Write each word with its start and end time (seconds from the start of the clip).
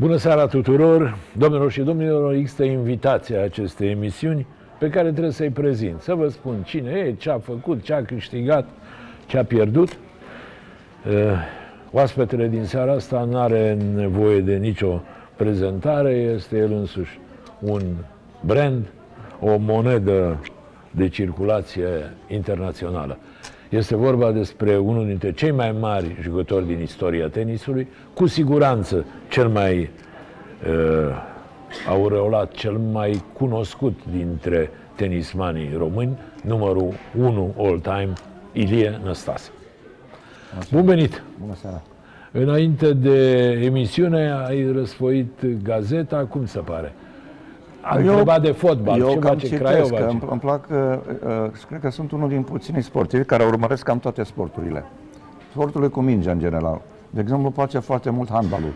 Bună 0.00 0.16
seara 0.16 0.46
tuturor! 0.46 1.16
Domnilor 1.36 1.70
și 1.70 1.80
domnilor, 1.80 2.32
există 2.32 2.62
invitația 2.62 3.42
acestei 3.42 3.90
emisiuni 3.90 4.46
pe 4.78 4.88
care 4.88 5.10
trebuie 5.10 5.32
să-i 5.32 5.50
prezint. 5.50 6.00
Să 6.00 6.14
vă 6.14 6.28
spun 6.28 6.62
cine 6.62 6.90
e, 6.90 7.14
ce 7.14 7.30
a 7.30 7.38
făcut, 7.38 7.82
ce 7.82 7.92
a 7.92 8.04
câștigat, 8.04 8.68
ce 9.26 9.38
a 9.38 9.44
pierdut. 9.44 9.88
Uh, 9.88 11.14
oaspetele 11.90 12.48
din 12.48 12.64
seara 12.64 12.92
asta 12.92 13.24
nu 13.24 13.38
are 13.38 13.78
nevoie 13.94 14.40
de 14.40 14.56
nicio 14.56 15.02
prezentare, 15.36 16.10
este 16.10 16.56
el 16.56 16.72
însuși 16.72 17.20
un 17.60 17.82
brand, 18.40 18.86
o 19.40 19.56
monedă 19.56 20.38
de 20.90 21.08
circulație 21.08 22.12
internațională. 22.28 23.18
Este 23.68 23.96
vorba 23.96 24.32
despre 24.32 24.76
unul 24.76 25.06
dintre 25.06 25.32
cei 25.32 25.50
mai 25.50 25.76
mari 25.80 26.16
jucători 26.20 26.66
din 26.66 26.80
istoria 26.80 27.28
tenisului, 27.28 27.88
cu 28.14 28.26
siguranță 28.26 29.04
cel 29.28 29.48
mai 29.48 29.78
uh, 29.80 31.10
aureolat, 31.88 32.52
cel 32.52 32.76
mai 32.92 33.22
cunoscut 33.32 33.98
dintre 34.10 34.70
tenismanii 34.94 35.74
români, 35.76 36.18
numărul 36.44 36.92
1 37.18 37.54
all-time, 37.58 38.12
Ilie 38.52 39.00
Năstase. 39.04 39.50
Bun 40.72 40.84
venit! 40.84 41.22
Bună 41.40 41.54
seara! 41.54 41.82
Înainte 42.32 42.92
de 42.92 43.50
emisiune 43.50 44.32
ai 44.46 44.72
răsfoit 44.72 45.62
gazeta, 45.62 46.16
cum 46.24 46.46
se 46.46 46.58
pare? 46.58 46.92
Am 47.82 47.98
eu, 48.00 48.06
întrebat 48.08 48.42
de 48.42 48.50
fotbal, 48.50 49.00
eu 49.00 49.08
ce 49.08 49.18
cam 49.18 49.30
face 49.32 49.46
citesc, 49.46 49.62
Craiova? 49.62 49.96
că 49.96 50.02
ce- 50.02 50.10
îmi, 50.10 50.22
îmi 50.30 50.40
plac, 50.40 50.66
uh, 50.70 50.76
uh, 51.26 51.50
cred 51.68 51.80
că 51.80 51.90
sunt 51.90 52.10
unul 52.12 52.28
din 52.28 52.42
puținii 52.42 52.82
sportivi 52.82 53.24
care 53.24 53.44
urmăresc 53.44 53.82
cam 53.84 53.98
toate 53.98 54.22
sporturile. 54.22 54.84
Sporturile 55.50 55.88
cu 55.90 56.00
mingea 56.00 56.30
în 56.30 56.38
general. 56.38 56.80
De 57.10 57.20
exemplu, 57.20 57.44
îmi 57.46 57.54
place 57.54 57.78
foarte 57.78 58.10
mult 58.10 58.30
handbalul. 58.30 58.72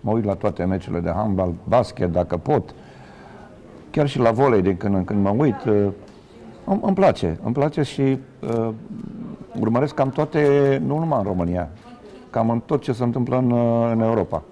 Mă 0.00 0.10
uit 0.10 0.24
la 0.24 0.34
toate 0.34 0.64
meciurile 0.64 1.00
de 1.00 1.10
handbal, 1.14 1.52
basket, 1.68 2.12
dacă 2.12 2.36
pot. 2.36 2.74
Chiar 3.90 4.08
și 4.08 4.18
la 4.18 4.30
volei, 4.30 4.62
din 4.62 4.76
când 4.76 4.94
în 4.94 5.04
când 5.04 5.22
mă 5.24 5.34
uit. 5.36 5.64
uh, 5.66 5.86
Îmi, 6.64 6.80
îmi 6.82 6.94
place, 6.94 7.38
îmi 7.44 7.54
place 7.54 7.82
și 7.82 8.18
uh, 8.56 8.68
urmăresc 9.60 9.94
cam 9.94 10.08
toate, 10.08 10.46
nu 10.86 10.98
numai 10.98 11.18
în 11.18 11.24
România, 11.24 11.68
cam 12.30 12.50
în 12.50 12.60
tot 12.66 12.82
ce 12.82 12.92
se 12.92 13.02
întâmplă 13.02 13.36
în, 13.36 13.50
uh, 13.50 13.90
în 13.92 14.00
Europa. 14.00 14.42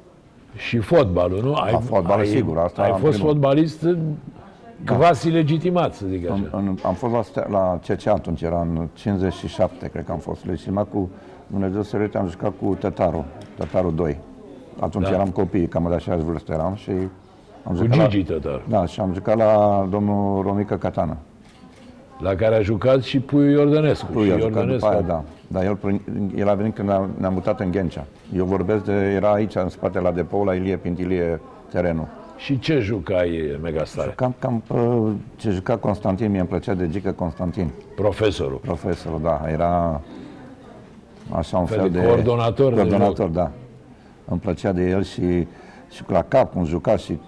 Și 0.56 0.78
fotbalul, 0.78 1.40
nu? 1.42 1.54
Ai, 1.54 1.72
A, 1.72 1.78
fotbalul, 1.78 2.20
ai, 2.20 2.26
sigur, 2.26 2.58
asta 2.58 2.82
ai 2.82 2.90
în 2.90 2.96
fost 2.96 3.12
primul- 3.12 3.30
fotbalist 3.32 3.86
quasi 4.96 5.30
legitimat, 5.30 5.94
să 5.94 6.04
zic 6.08 6.24
așa. 6.30 6.34
În, 6.34 6.48
în, 6.66 6.76
am 6.82 6.94
fost 6.94 7.12
la, 7.14 7.22
Ste- 7.22 7.46
la 7.50 7.78
CC 7.88 8.06
atunci, 8.06 8.42
era 8.42 8.60
în 8.60 8.86
57, 8.94 9.88
cred 9.88 10.04
că 10.04 10.12
am 10.12 10.18
fost 10.18 10.46
legitimat 10.46 10.86
cu 10.92 11.10
Dumnezeu 11.46 11.82
să 11.82 11.96
ierte, 11.96 12.18
am 12.18 12.28
jucat 12.28 12.52
cu 12.62 12.74
Tătaru, 12.80 13.24
Tătaru 13.56 13.90
2. 13.90 14.18
Atunci 14.80 15.04
Da. 15.04 15.10
da. 15.10 15.14
eram 15.16 15.28
copii, 15.28 15.66
cam 15.66 15.86
de 15.88 15.94
aceeași 15.94 16.22
vârstă 16.24 16.52
eram 16.52 16.74
și 16.74 16.90
am 17.64 17.74
Cu 17.76 17.84
jucat 17.84 18.08
Gigi 18.08 18.32
Tătar, 18.32 18.62
la, 18.68 18.78
da, 18.78 18.86
și 18.86 19.00
am 19.00 19.12
jucat 19.14 19.36
la 19.36 19.86
domnul 19.90 20.42
Romică 20.42 20.76
Catana. 20.76 21.16
la 22.20 22.34
care 22.34 22.54
a 22.56 22.60
jucat 22.60 23.02
și 23.02 23.20
Puiu 23.20 23.50
Iordănescu. 23.50 24.12
Tu 24.12 24.22
și 24.22 24.28
i-a 24.28 24.36
jucat 24.38 24.52
Iordănescu. 24.54 24.78
după 24.88 24.92
aia, 24.92 25.00
da. 25.06 25.22
Dar 25.50 25.64
el, 25.64 25.76
prin- 25.76 26.00
el 26.36 26.48
a 26.48 26.54
venit 26.54 26.74
când 26.74 26.88
ne-am, 26.88 27.10
ne-am 27.18 27.32
mutat 27.32 27.60
în 27.60 27.70
Ghencea. 27.70 28.04
Eu 28.36 28.44
vorbesc 28.44 28.84
de, 28.84 28.92
era 28.92 29.32
aici, 29.32 29.54
în 29.54 29.68
spate, 29.68 30.00
la 30.00 30.10
depou, 30.12 30.44
la 30.44 30.54
Ilie 30.54 30.76
Pintilie, 30.76 31.40
terenul. 31.70 32.06
Și 32.36 32.58
ce 32.58 32.78
jucai, 32.78 33.58
Megastare? 33.62 34.12
Cam, 34.16 34.34
cam 34.38 34.62
uh, 34.68 35.12
ce 35.36 35.50
juca 35.50 35.76
Constantin, 35.76 36.30
mie 36.30 36.38
îmi 36.40 36.48
plăcea 36.48 36.74
de 36.74 36.88
Gică 36.88 37.10
Constantin. 37.10 37.70
Profesorul. 37.96 38.56
Profesorul, 38.62 39.20
da, 39.22 39.42
era 39.50 40.00
așa 41.30 41.58
un 41.58 41.66
Fel 41.66 41.78
fel, 41.78 41.90
de 41.90 41.98
de... 42.00 42.06
coordonator 42.06 42.72
de 42.74 42.80
Coordonator, 42.80 43.28
da. 43.28 43.50
Îmi 44.24 44.40
plăcea 44.40 44.72
de 44.72 44.88
el 44.88 45.02
și, 45.02 45.46
și 45.90 46.02
la 46.06 46.22
cap, 46.22 46.52
cum 46.52 46.64
juca 46.64 46.96
și... 46.96 47.18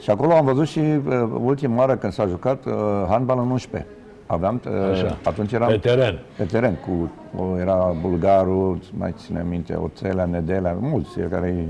Și 0.00 0.10
acolo 0.10 0.32
am 0.32 0.44
văzut 0.44 0.66
și 0.66 0.78
uh, 0.78 1.28
ultima 1.42 1.76
oară 1.76 1.96
când 1.96 2.12
s-a 2.12 2.26
jucat 2.26 2.64
uh, 2.64 2.72
handbal 3.08 3.38
în 3.38 3.50
11. 3.50 3.90
Aveam, 4.30 4.60
uh, 4.66 4.90
Așa. 4.92 5.18
atunci 5.24 5.52
eram 5.52 5.68
Pe 5.68 5.76
teren. 5.76 6.18
pe 6.36 6.44
teren, 6.44 6.74
cu, 6.74 7.10
o, 7.42 7.58
era 7.58 7.94
bulgarul, 8.00 8.78
mai 8.98 9.14
ține 9.16 9.44
minte, 9.48 9.74
Oțelea, 9.74 10.24
Nedelea, 10.24 10.76
mulți 10.80 11.20
care 11.30 11.48
îi, 11.48 11.66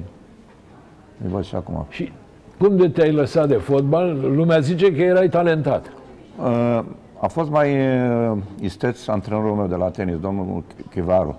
îi 1.25 1.31
văd 1.31 1.45
și 1.45 1.55
acum. 1.55 1.87
Și 1.89 2.13
cum 2.59 2.77
de 2.77 2.89
te-ai 2.89 3.13
lăsat 3.13 3.49
de 3.49 3.55
fotbal? 3.55 4.19
Lumea 4.35 4.59
zice 4.59 4.93
că 4.95 5.03
erai 5.03 5.29
talentat. 5.29 5.93
Uh, 6.39 6.85
a 7.21 7.27
fost 7.27 7.51
mai 7.51 7.71
uh, 7.73 8.39
isteț 8.61 9.07
antrenorul 9.07 9.55
meu 9.55 9.67
de 9.67 9.75
la 9.75 9.89
tenis, 9.91 10.19
domnul 10.21 10.65
Chivaru. 10.91 11.37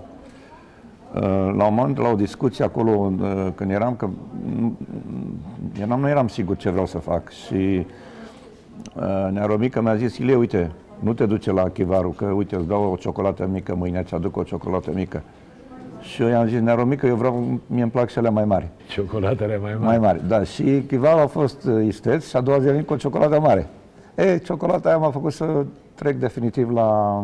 Uh, 1.14 1.20
la 1.56 1.66
un 1.66 1.74
moment, 1.74 1.98
la 1.98 2.08
o 2.08 2.14
discuție 2.14 2.64
acolo, 2.64 3.12
uh, 3.20 3.46
când 3.54 3.70
eram, 3.70 3.94
că 3.94 4.08
nu, 4.60 4.76
eram, 5.80 6.00
nu 6.00 6.08
eram 6.08 6.28
sigur 6.28 6.56
ce 6.56 6.70
vreau 6.70 6.86
să 6.86 6.98
fac 6.98 7.30
și 7.30 7.86
uh, 8.96 9.28
Nearomică 9.30 9.80
mi-a 9.80 9.94
zis, 9.96 10.16
Ilie, 10.16 10.34
uite, 10.34 10.70
nu 11.00 11.12
te 11.12 11.26
duce 11.26 11.52
la 11.52 11.68
Chivaru, 11.68 12.08
că 12.08 12.24
uite, 12.24 12.56
îți 12.56 12.66
dau 12.66 12.90
o 12.92 12.96
ciocolată 12.96 13.48
mică 13.52 13.74
mâine, 13.74 14.02
ți 14.02 14.14
aduc 14.14 14.36
o 14.36 14.42
ciocolată 14.42 14.90
mică. 14.94 15.22
Și 16.00 16.22
eu 16.22 16.28
i-am 16.28 16.46
zis, 16.46 16.60
Nearomică, 16.60 17.06
eu 17.06 17.14
vreau, 17.14 17.60
mie 17.66 17.82
îmi 17.82 17.90
plac 17.90 18.08
și 18.08 18.18
alea 18.18 18.30
mai 18.30 18.44
mari. 18.44 18.68
Ciocolatele 18.88 19.58
mai 19.58 19.70
mari. 19.70 19.84
Mai 19.84 19.98
mari, 19.98 20.28
da. 20.28 20.42
Și 20.42 20.84
Chivaru 20.86 21.18
a 21.18 21.26
fost 21.26 21.64
uh, 21.64 21.86
isteț 21.86 22.28
și 22.28 22.36
a 22.36 22.40
doua 22.40 22.58
zi 22.58 22.68
a 22.68 22.70
venit 22.70 22.86
cu 22.86 22.92
o 22.92 22.96
ciocolată 22.96 23.40
mare. 23.40 23.68
E, 24.14 24.38
ciocolata 24.38 24.88
aia 24.88 24.98
m-a 24.98 25.10
făcut 25.10 25.32
să 25.32 25.64
trec 25.94 26.16
definitiv 26.16 26.70
la... 26.70 27.22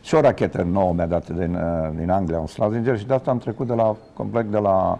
Și 0.00 0.14
o 0.14 0.20
rachetă 0.20 0.66
nouă 0.72 0.92
mi-a 0.92 1.06
dat 1.06 1.30
din, 1.30 1.54
uh, 1.54 1.90
din 1.96 2.10
Anglia, 2.10 2.38
un 2.38 2.46
Slazenger, 2.46 2.98
și 2.98 3.06
de 3.06 3.14
asta 3.14 3.30
am 3.30 3.38
trecut 3.38 3.66
de 3.66 3.74
la, 3.74 3.96
complet 4.14 4.44
de 4.50 4.58
la 4.58 4.98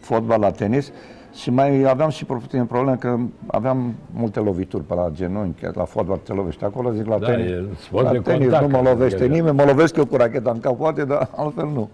fotbal 0.00 0.40
la 0.40 0.50
tenis. 0.50 0.92
Și 1.34 1.50
mai 1.50 1.84
aveam 1.84 2.08
și 2.08 2.24
puțin 2.24 2.64
probleme 2.64 2.96
că 2.96 3.16
aveam 3.46 3.94
multe 4.12 4.40
lovituri 4.40 4.82
pe 4.84 4.94
la 4.94 5.10
genunchi, 5.12 5.60
că 5.60 5.70
la 5.74 5.84
fotbal 5.84 6.16
te 6.16 6.32
lovești 6.32 6.64
acolo, 6.64 6.90
zic 6.90 7.06
la 7.06 7.18
Da, 7.18 7.26
tenis. 7.26 7.50
e 7.50 7.64
sport 7.78 8.04
la 8.04 8.10
de 8.12 8.18
tenis 8.18 8.40
contact, 8.40 8.62
nu 8.62 8.68
mă 8.68 8.76
adică, 8.76 8.92
lovește 8.92 9.26
da. 9.26 9.34
nimeni, 9.34 9.56
mă 9.56 9.64
lovesc 9.64 9.96
eu 9.96 10.06
cu 10.06 10.16
racheta 10.16 10.50
în 10.50 10.60
cap, 10.60 10.76
poate, 10.76 11.04
dar 11.04 11.28
altfel 11.36 11.66
nu. 11.66 11.88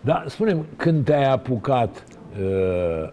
Dar 0.00 0.24
spune 0.26 0.56
când 0.76 1.04
te-ai 1.04 1.32
apucat 1.32 2.04
uh, 2.40 3.08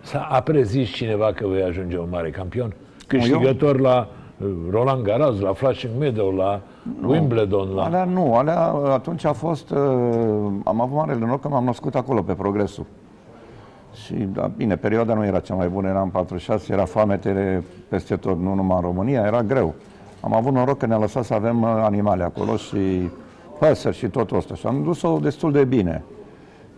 să 0.00 0.18
a 0.28 0.40
prezis 0.40 0.88
cineva 0.88 1.32
că 1.32 1.46
vei 1.46 1.62
ajunge 1.62 1.98
un 1.98 2.08
mare 2.10 2.30
campion? 2.30 2.74
Câștigător 3.06 3.80
la 3.80 4.08
uh, 4.38 4.48
Roland 4.70 5.02
Garros, 5.02 5.40
la 5.40 5.52
Flushing 5.52 5.92
Meadow, 5.98 6.34
la 6.34 6.60
Wimbledon, 7.06 7.74
la... 7.74 7.84
Alea 7.84 8.04
nu, 8.04 8.34
alea 8.34 8.62
atunci 8.92 9.24
a 9.24 9.32
fost, 9.32 9.70
uh, 9.70 9.78
am 10.64 10.80
avut 10.80 10.96
marele 10.96 11.18
noroc 11.18 11.40
că 11.40 11.48
m-am 11.48 11.64
născut 11.64 11.94
acolo, 11.94 12.22
pe 12.22 12.32
Progresul. 12.32 12.86
Și, 14.04 14.14
da, 14.14 14.50
bine, 14.56 14.76
perioada 14.76 15.14
nu 15.14 15.24
era 15.24 15.40
cea 15.40 15.54
mai 15.54 15.68
bună, 15.68 15.88
eram 15.88 16.10
46, 16.10 16.72
era 16.72 16.84
foametele 16.84 17.64
peste 17.88 18.16
tot, 18.16 18.38
nu 18.38 18.54
numai 18.54 18.76
în 18.76 18.82
România, 18.82 19.22
era 19.26 19.42
greu. 19.42 19.74
Am 20.20 20.34
avut 20.34 20.52
noroc 20.52 20.78
că 20.78 20.86
ne-a 20.86 20.98
lăsat 20.98 21.24
să 21.24 21.34
avem 21.34 21.62
uh, 21.62 21.68
animale 21.68 22.24
acolo 22.24 22.56
și 22.56 23.10
păsări 23.58 23.96
și 23.96 24.08
totul 24.08 24.36
ăsta. 24.36 24.54
Și 24.54 24.66
am 24.66 24.82
dus-o 24.82 25.18
destul 25.18 25.52
de 25.52 25.64
bine. 25.64 26.02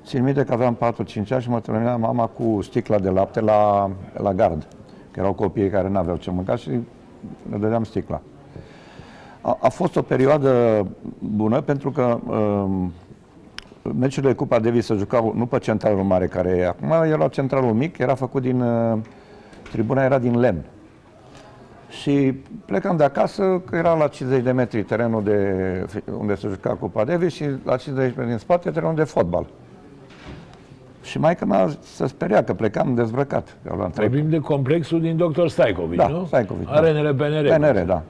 Țin 0.04 0.22
minte 0.22 0.44
că 0.44 0.52
aveam 0.52 0.76
4-5 0.76 0.78
ani 1.30 1.42
și 1.42 1.48
mă 1.48 1.60
trimitea 1.60 1.96
mama 1.96 2.26
cu 2.26 2.58
sticla 2.62 2.98
de 2.98 3.08
lapte 3.08 3.40
la, 3.40 3.90
la 4.16 4.32
gard. 4.32 4.66
Că 5.10 5.20
erau 5.20 5.32
copii 5.32 5.70
care 5.70 5.88
nu 5.88 5.98
aveau 5.98 6.16
ce 6.16 6.30
mânca 6.30 6.56
și 6.56 6.68
le 7.50 7.56
dădeam 7.58 7.84
sticla. 7.84 8.20
A, 9.40 9.58
a 9.60 9.68
fost 9.68 9.96
o 9.96 10.02
perioadă 10.02 10.86
bună 11.18 11.60
pentru 11.60 11.90
că 11.90 12.18
um, 12.26 12.92
meciurile 13.98 14.32
de 14.32 14.38
Cupa 14.38 14.58
Davis 14.58 14.84
se 14.84 14.94
jucau 14.94 15.32
nu 15.36 15.46
pe 15.46 15.58
centralul 15.58 16.02
mare 16.02 16.26
care 16.26 16.48
e 16.48 16.66
acum, 16.66 16.90
era 16.90 17.28
centralul 17.28 17.72
mic, 17.72 17.98
era 17.98 18.14
făcut 18.14 18.42
din, 18.42 18.60
uh, 18.60 18.98
tribuna 19.70 20.04
era 20.04 20.18
din 20.18 20.38
lemn. 20.38 20.64
Și 21.88 22.34
plecam 22.64 22.96
de 22.96 23.04
acasă, 23.04 23.62
că 23.70 23.76
era 23.76 23.94
la 23.94 24.08
50 24.08 24.42
de 24.42 24.52
metri 24.52 24.82
terenul 24.82 25.22
de, 25.22 25.42
unde 26.18 26.34
se 26.34 26.48
juca 26.48 26.70
Cupa 26.74 27.04
Davis 27.04 27.34
și 27.34 27.44
la 27.64 27.76
50 27.76 27.94
de 27.94 28.14
metri 28.16 28.26
din 28.26 28.38
spate 28.38 28.70
terenul 28.70 28.94
de 28.94 29.04
fotbal. 29.04 29.46
Și 31.02 31.18
maica 31.18 31.44
mea 31.44 31.68
se 31.80 32.06
speria 32.06 32.44
că 32.44 32.54
plecam 32.54 32.94
dezbrăcat. 32.94 33.56
Eu 33.66 33.72
aveam 33.72 33.90
trei 33.90 34.08
Vorbim 34.08 34.30
de 34.30 34.38
complexul 34.38 35.00
din 35.00 35.16
Dr. 35.16 35.46
Stajkovic, 35.46 35.98
Da, 35.98 36.08
nu? 36.08 36.24
Stajkovic, 36.24 36.66
da. 36.66 36.72
Arenele 36.72 37.12
BNR. 37.12 37.56
PNR, 37.56 37.84
da. 37.86 38.02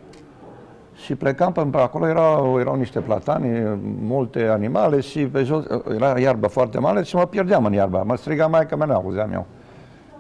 Și 1.05 1.15
plecam 1.15 1.53
pe, 1.53 1.63
pe 1.71 1.79
acolo, 1.79 2.09
erau, 2.09 2.61
erau 2.61 2.75
niște 2.75 3.01
platani, 3.01 3.79
multe 4.01 4.47
animale 4.47 5.01
și 5.01 5.27
pe 5.27 5.43
jos 5.43 5.65
era 5.95 6.19
iarbă 6.19 6.47
foarte 6.47 6.79
mare 6.79 7.03
și 7.03 7.17
mă 7.17 7.27
pierdeam 7.27 7.65
în 7.65 7.73
iarbă. 7.73 8.03
Mă 8.07 8.17
striga 8.17 8.47
mai 8.47 8.67
că 8.67 8.77
mea, 8.77 8.95
auzeam 8.95 9.33
eu. 9.33 9.47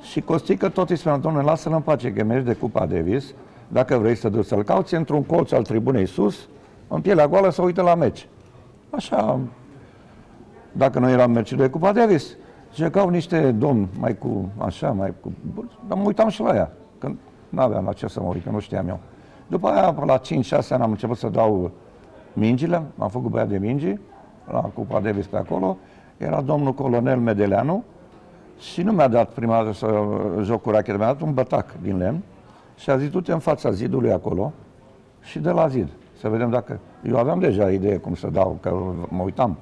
Și 0.00 0.20
Costică 0.20 0.68
tot 0.68 0.90
îi 0.90 0.96
spunea, 0.96 1.18
domnule, 1.18 1.44
lasă-l 1.44 1.72
în 1.72 1.80
pace, 1.80 2.12
că 2.12 2.24
mergi 2.24 2.46
de 2.46 2.52
Cupa 2.52 2.86
Davis, 2.86 3.34
dacă 3.68 3.96
vrei 3.96 4.14
să 4.14 4.28
duci 4.28 4.44
să-l 4.44 4.62
cauți, 4.62 4.94
într-un 4.94 5.22
colț 5.22 5.52
al 5.52 5.62
tribunei 5.62 6.06
sus, 6.06 6.48
în 6.88 7.00
pielea 7.00 7.28
goală, 7.28 7.50
să 7.50 7.62
uită 7.62 7.82
la 7.82 7.94
meci. 7.94 8.28
Așa, 8.90 9.38
dacă 10.72 10.98
nu 10.98 11.10
eram 11.10 11.30
meciuri 11.30 11.60
de 11.60 11.68
Cupa 11.68 11.92
Davis, 11.92 12.36
jucau 12.74 13.08
niște 13.08 13.52
domni 13.52 13.88
mai 13.98 14.18
cu, 14.18 14.48
așa, 14.58 14.90
mai 14.90 15.12
cu, 15.20 15.32
dar 15.88 15.98
mă 15.98 16.04
uitam 16.06 16.28
și 16.28 16.40
la 16.40 16.54
ea, 16.54 16.70
că 16.98 17.10
nu 17.48 17.60
aveam 17.60 17.84
la 17.84 17.92
ce 17.92 18.06
să 18.06 18.20
mă 18.20 18.28
uit, 18.32 18.44
că 18.44 18.50
nu 18.50 18.58
știam 18.58 18.88
eu. 18.88 19.00
După 19.48 19.68
aia, 19.68 19.92
pe 19.92 20.04
la 20.04 20.20
5-6 20.20 20.22
ani, 20.70 20.82
am 20.82 20.90
început 20.90 21.16
să 21.16 21.28
dau 21.28 21.70
mingile, 22.32 22.82
am 22.98 23.08
făcut 23.08 23.30
băiat 23.30 23.48
de 23.48 23.58
mingi, 23.58 23.98
la 24.50 24.60
Cupa 24.60 25.00
Davis 25.00 25.26
pe 25.26 25.36
acolo, 25.36 25.76
era 26.16 26.40
domnul 26.40 26.72
colonel 26.72 27.18
Medeleanu, 27.18 27.84
Și 28.58 28.82
nu 28.82 28.92
mi-a 28.92 29.08
dat 29.08 29.30
prima 29.30 29.56
dată 29.56 29.72
să 29.72 30.04
joc 30.42 30.62
cu 30.62 30.70
rachetă, 30.70 30.98
mi-a 30.98 31.06
dat 31.06 31.20
un 31.20 31.34
bătac 31.34 31.74
din 31.82 31.96
lemn 31.96 32.22
și 32.76 32.90
a 32.90 32.96
zis, 32.96 33.10
du-te 33.10 33.32
în 33.32 33.38
fața 33.38 33.70
zidului 33.70 34.12
acolo 34.12 34.52
și 35.22 35.38
de 35.38 35.50
la 35.50 35.68
zid, 35.68 35.88
să 36.20 36.28
vedem 36.28 36.50
dacă... 36.50 36.78
Eu 37.02 37.16
aveam 37.16 37.38
deja 37.38 37.70
idee 37.70 37.96
cum 37.96 38.14
să 38.14 38.28
dau, 38.32 38.58
că 38.60 38.74
mă 39.08 39.22
uitam. 39.22 39.56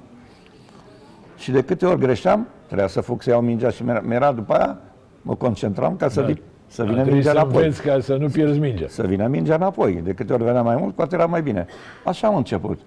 Și 1.37 1.51
de 1.51 1.61
câte 1.63 1.85
ori 1.85 1.99
greșeam, 1.99 2.47
trebuia 2.65 2.87
să 2.87 3.01
fug 3.01 3.21
să 3.21 3.29
iau 3.29 3.41
mingea 3.41 3.69
și 3.69 3.83
mi-era 3.83 4.31
după 4.31 4.53
aia, 4.53 4.77
mă 5.21 5.35
concentram 5.35 5.95
ca 5.95 6.09
să, 6.09 6.21
Da. 6.21 6.27
Da. 6.67 6.73
să 6.73 6.81
Ar 6.81 6.87
vină 6.87 7.01
trebui 7.01 7.13
mingea 7.13 7.31
să 7.31 7.37
înapoi. 7.37 7.63
înveți 7.63 7.81
ca 7.81 7.99
să 7.99 8.15
nu 8.15 8.27
pierzi 8.27 8.59
mingea. 8.59 8.87
Să 8.87 9.07
vină 9.07 9.27
mingea 9.27 9.55
înapoi. 9.55 9.93
De 9.93 10.13
câte 10.13 10.33
ori 10.33 10.43
venea 10.43 10.61
mai 10.61 10.75
mult, 10.75 10.95
poate 10.95 11.15
era 11.15 11.25
mai 11.25 11.41
bine. 11.41 11.65
Așa 12.05 12.27
am 12.27 12.35
început. 12.35 12.79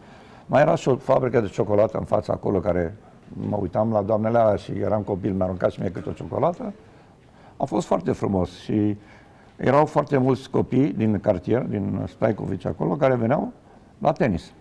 Mai 0.46 0.60
era 0.60 0.74
și 0.74 0.88
o 0.88 0.96
fabrică 0.96 1.40
de 1.40 1.46
ciocolată 1.46 1.98
în 1.98 2.04
fața 2.04 2.32
acolo, 2.32 2.58
care 2.58 2.96
mă 3.48 3.56
uitam 3.60 3.92
la 3.92 4.02
doamnele 4.02 4.38
alea 4.38 4.56
și 4.56 4.72
eram 4.72 5.02
copil, 5.02 5.32
mi-a 5.32 5.44
aruncat 5.44 5.70
și 5.70 5.80
mie 5.80 5.90
câte 5.90 6.08
o 6.08 6.12
ciocolată. 6.12 6.72
A 7.56 7.64
fost 7.64 7.86
foarte 7.86 8.12
frumos 8.12 8.58
și 8.58 8.96
erau 9.56 9.84
foarte 9.84 10.16
mulți 10.16 10.50
copii 10.50 10.92
din 10.92 11.20
cartier, 11.20 11.62
din 11.62 12.04
Staicovici 12.08 12.66
acolo, 12.66 12.94
care 12.94 13.14
veneau 13.14 13.52
la 13.98 14.12
tenis. 14.12 14.52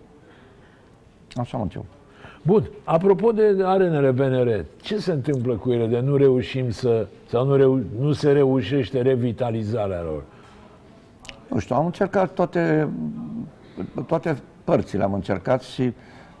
Așa 1.34 1.56
am 1.56 1.62
început. 1.62 1.99
Bun, 2.42 2.70
apropo 2.84 3.32
de 3.32 3.56
arenele 3.64 4.10
BNR, 4.10 4.64
ce 4.80 4.98
se 4.98 5.12
întâmplă 5.12 5.54
cu 5.54 5.72
ele 5.72 5.86
de 5.86 6.00
nu 6.00 6.16
reușim 6.16 6.70
să, 6.70 7.06
sau 7.28 7.46
nu, 7.46 7.56
reu, 7.56 7.80
nu 7.98 8.12
se 8.12 8.32
reușește 8.32 9.02
revitalizarea 9.02 10.02
lor? 10.02 10.22
Nu 11.48 11.58
știu, 11.58 11.76
am 11.76 11.84
încercat 11.84 12.32
toate, 12.32 12.88
toate 14.06 14.36
părțile, 14.64 15.02
am 15.02 15.12
încercat 15.12 15.62
și, 15.62 15.92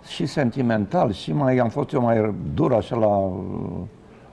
și 0.06 0.26
sentimental, 0.26 1.12
și 1.12 1.32
mai 1.32 1.58
am 1.58 1.68
fost 1.68 1.92
eu 1.92 2.00
mai 2.02 2.34
dur 2.54 2.72
așa 2.72 2.96
la 2.96 3.16
uh, 3.16 3.36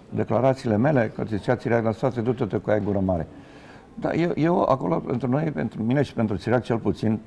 declarațiile 0.10 0.78
mele, 0.78 1.12
că 1.16 1.24
zicea 1.28 1.56
Țiriac, 1.56 1.84
lăsați 1.84 2.22
du-te 2.22 2.58
cu 2.58 2.70
aia 2.70 2.80
gură 2.80 3.00
mare. 3.00 3.28
Dar 3.96 4.14
eu, 4.14 4.32
eu 4.36 4.62
acolo, 4.62 4.96
pentru 4.96 5.30
noi, 5.30 5.52
pentru 5.52 5.84
mine 5.84 6.02
și 6.02 6.14
pentru 6.14 6.36
Țiriac 6.36 6.64
cel 6.64 6.78
puțin, 6.78 7.20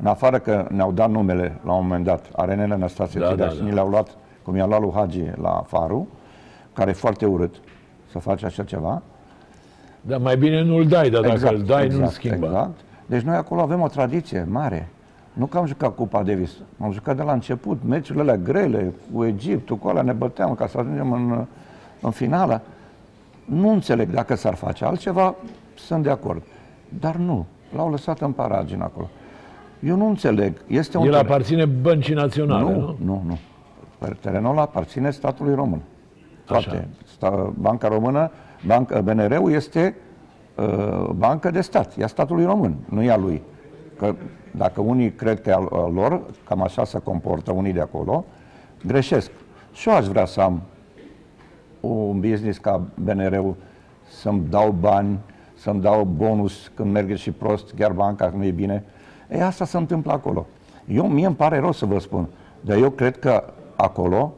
în 0.00 0.06
afară 0.06 0.38
că 0.38 0.66
ne-au 0.70 0.92
dat 0.92 1.10
numele 1.10 1.60
la 1.64 1.72
un 1.72 1.82
moment 1.82 2.04
dat, 2.04 2.26
arenele 2.36 2.76
Năstase 2.76 3.18
Da, 3.18 3.28
Țiriac 3.28 3.48
da, 3.48 3.54
și 3.54 3.58
da. 3.58 3.64
ni 3.64 3.72
le-au 3.72 3.88
luat, 3.88 4.16
cum 4.42 4.56
i-a 4.56 4.66
luat 4.66 4.80
lui 4.80 4.92
Hagi 4.94 5.24
la 5.40 5.64
Faru, 5.66 6.08
care 6.72 6.90
e 6.90 6.92
foarte 6.92 7.26
urât 7.26 7.54
să 8.10 8.18
faci 8.18 8.42
așa 8.42 8.62
ceva, 8.62 9.02
Dar 10.00 10.18
mai 10.18 10.36
bine 10.36 10.62
nu-l 10.62 10.86
dai, 10.86 11.10
dar 11.10 11.22
dacă 11.22 11.48
îl 11.48 11.62
dai, 11.62 11.88
nu-l 11.88 12.06
schimba. 12.06 12.46
Exact. 12.46 12.78
Deci 13.06 13.22
noi 13.22 13.36
acolo 13.36 13.60
avem 13.60 13.80
o 13.80 13.88
tradiție 13.88 14.46
mare. 14.50 14.88
Nu 15.32 15.46
că 15.46 15.58
am 15.58 15.66
jucat 15.66 15.94
Cupa 15.94 16.22
Davis, 16.22 16.50
am 16.80 16.92
jucat 16.92 17.16
de 17.16 17.22
la 17.22 17.32
început, 17.32 17.80
meciurile 17.86 18.22
alea 18.22 18.36
grele, 18.36 18.92
cu 19.14 19.24
Egiptul, 19.24 19.76
cu 19.76 19.88
alea 19.88 20.02
ne 20.02 20.12
băteam 20.12 20.54
ca 20.54 20.66
să 20.66 20.78
ajungem 20.78 21.12
în, 21.12 21.44
în 22.00 22.10
finală. 22.10 22.60
Nu 23.44 23.68
înțeleg 23.72 24.10
dacă 24.10 24.34
s-ar 24.34 24.54
face 24.54 24.84
altceva, 24.84 25.34
sunt 25.74 26.02
de 26.02 26.10
acord. 26.10 26.42
Dar 27.00 27.16
nu, 27.16 27.46
l-au 27.76 27.90
lăsat 27.90 28.20
în 28.20 28.32
paragine 28.32 28.82
acolo. 28.82 29.08
Eu 29.84 29.96
nu 29.96 30.06
înțeleg. 30.08 30.52
Este 30.66 30.96
un 30.98 31.04
El 31.06 31.12
teren- 31.12 31.24
aparține 31.26 31.64
băncii 31.64 32.14
naționale, 32.14 32.70
nu? 32.70 32.78
nu, 32.78 32.96
nu, 33.04 33.22
nu. 33.26 33.38
Terenul 34.20 34.50
ăla 34.50 34.60
aparține 34.60 35.10
statului 35.10 35.54
român. 35.54 35.80
Toate. 36.44 36.68
Așa. 36.68 36.84
Sta, 37.04 37.52
Banca 37.58 37.88
Română, 37.88 38.30
banca, 38.66 39.00
BNR-ul 39.00 39.52
este 39.52 39.96
uh, 40.56 41.08
bancă 41.16 41.50
de 41.50 41.60
stat, 41.60 41.96
e 41.98 42.04
a 42.04 42.06
statului 42.06 42.44
român, 42.44 42.74
nu 42.88 43.02
e 43.02 43.10
a 43.10 43.16
lui. 43.16 43.42
Că 43.98 44.14
dacă 44.50 44.80
unii 44.80 45.12
cred 45.12 45.40
că 45.40 45.48
e 45.50 45.52
al, 45.52 45.68
al 45.72 45.92
lor, 45.92 46.20
cam 46.44 46.62
așa 46.62 46.84
se 46.84 46.98
comportă 46.98 47.52
unii 47.52 47.72
de 47.72 47.80
acolo, 47.80 48.24
greșesc. 48.86 49.30
Și 49.72 49.88
eu 49.88 49.94
aș 49.94 50.06
vrea 50.06 50.24
să 50.24 50.40
am 50.40 50.62
un 51.80 52.20
business 52.20 52.58
ca 52.58 52.82
BNR-ul, 52.94 53.54
să-mi 54.08 54.42
dau 54.48 54.70
bani, 54.80 55.18
să-mi 55.54 55.80
dau 55.80 56.04
bonus 56.04 56.70
când 56.74 56.92
merge 56.92 57.14
și 57.14 57.30
prost, 57.30 57.72
chiar 57.78 57.92
banca 57.92 58.32
nu 58.36 58.44
e 58.44 58.50
bine. 58.50 58.84
E, 59.30 59.42
asta 59.42 59.64
se 59.64 59.76
întâmplă 59.76 60.12
acolo. 60.12 60.46
Eu, 60.88 61.08
mie 61.08 61.26
îmi 61.26 61.34
pare 61.34 61.58
rău 61.58 61.72
să 61.72 61.86
vă 61.86 61.98
spun, 61.98 62.26
dar 62.60 62.76
eu 62.76 62.90
cred 62.90 63.18
că 63.18 63.44
acolo 63.76 64.32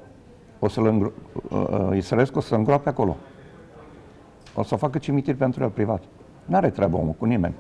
o 0.59 0.69
să-l 0.69 0.87
îngro- 0.87 1.13
uh, 1.51 1.67
uh, 1.71 1.97
Israelescu 1.97 2.39
o 2.39 2.41
să 2.41 2.55
îngroape 2.55 2.89
acolo. 2.89 3.17
O 4.55 4.63
să 4.63 4.77
facă 4.77 4.99
cimitir 4.99 5.35
pentru 5.35 5.63
el 5.63 5.69
privat. 5.69 6.03
N-are 6.45 6.71
treabă 6.71 6.97
omul 6.97 7.15
cu 7.19 7.25
nimeni. 7.25 7.55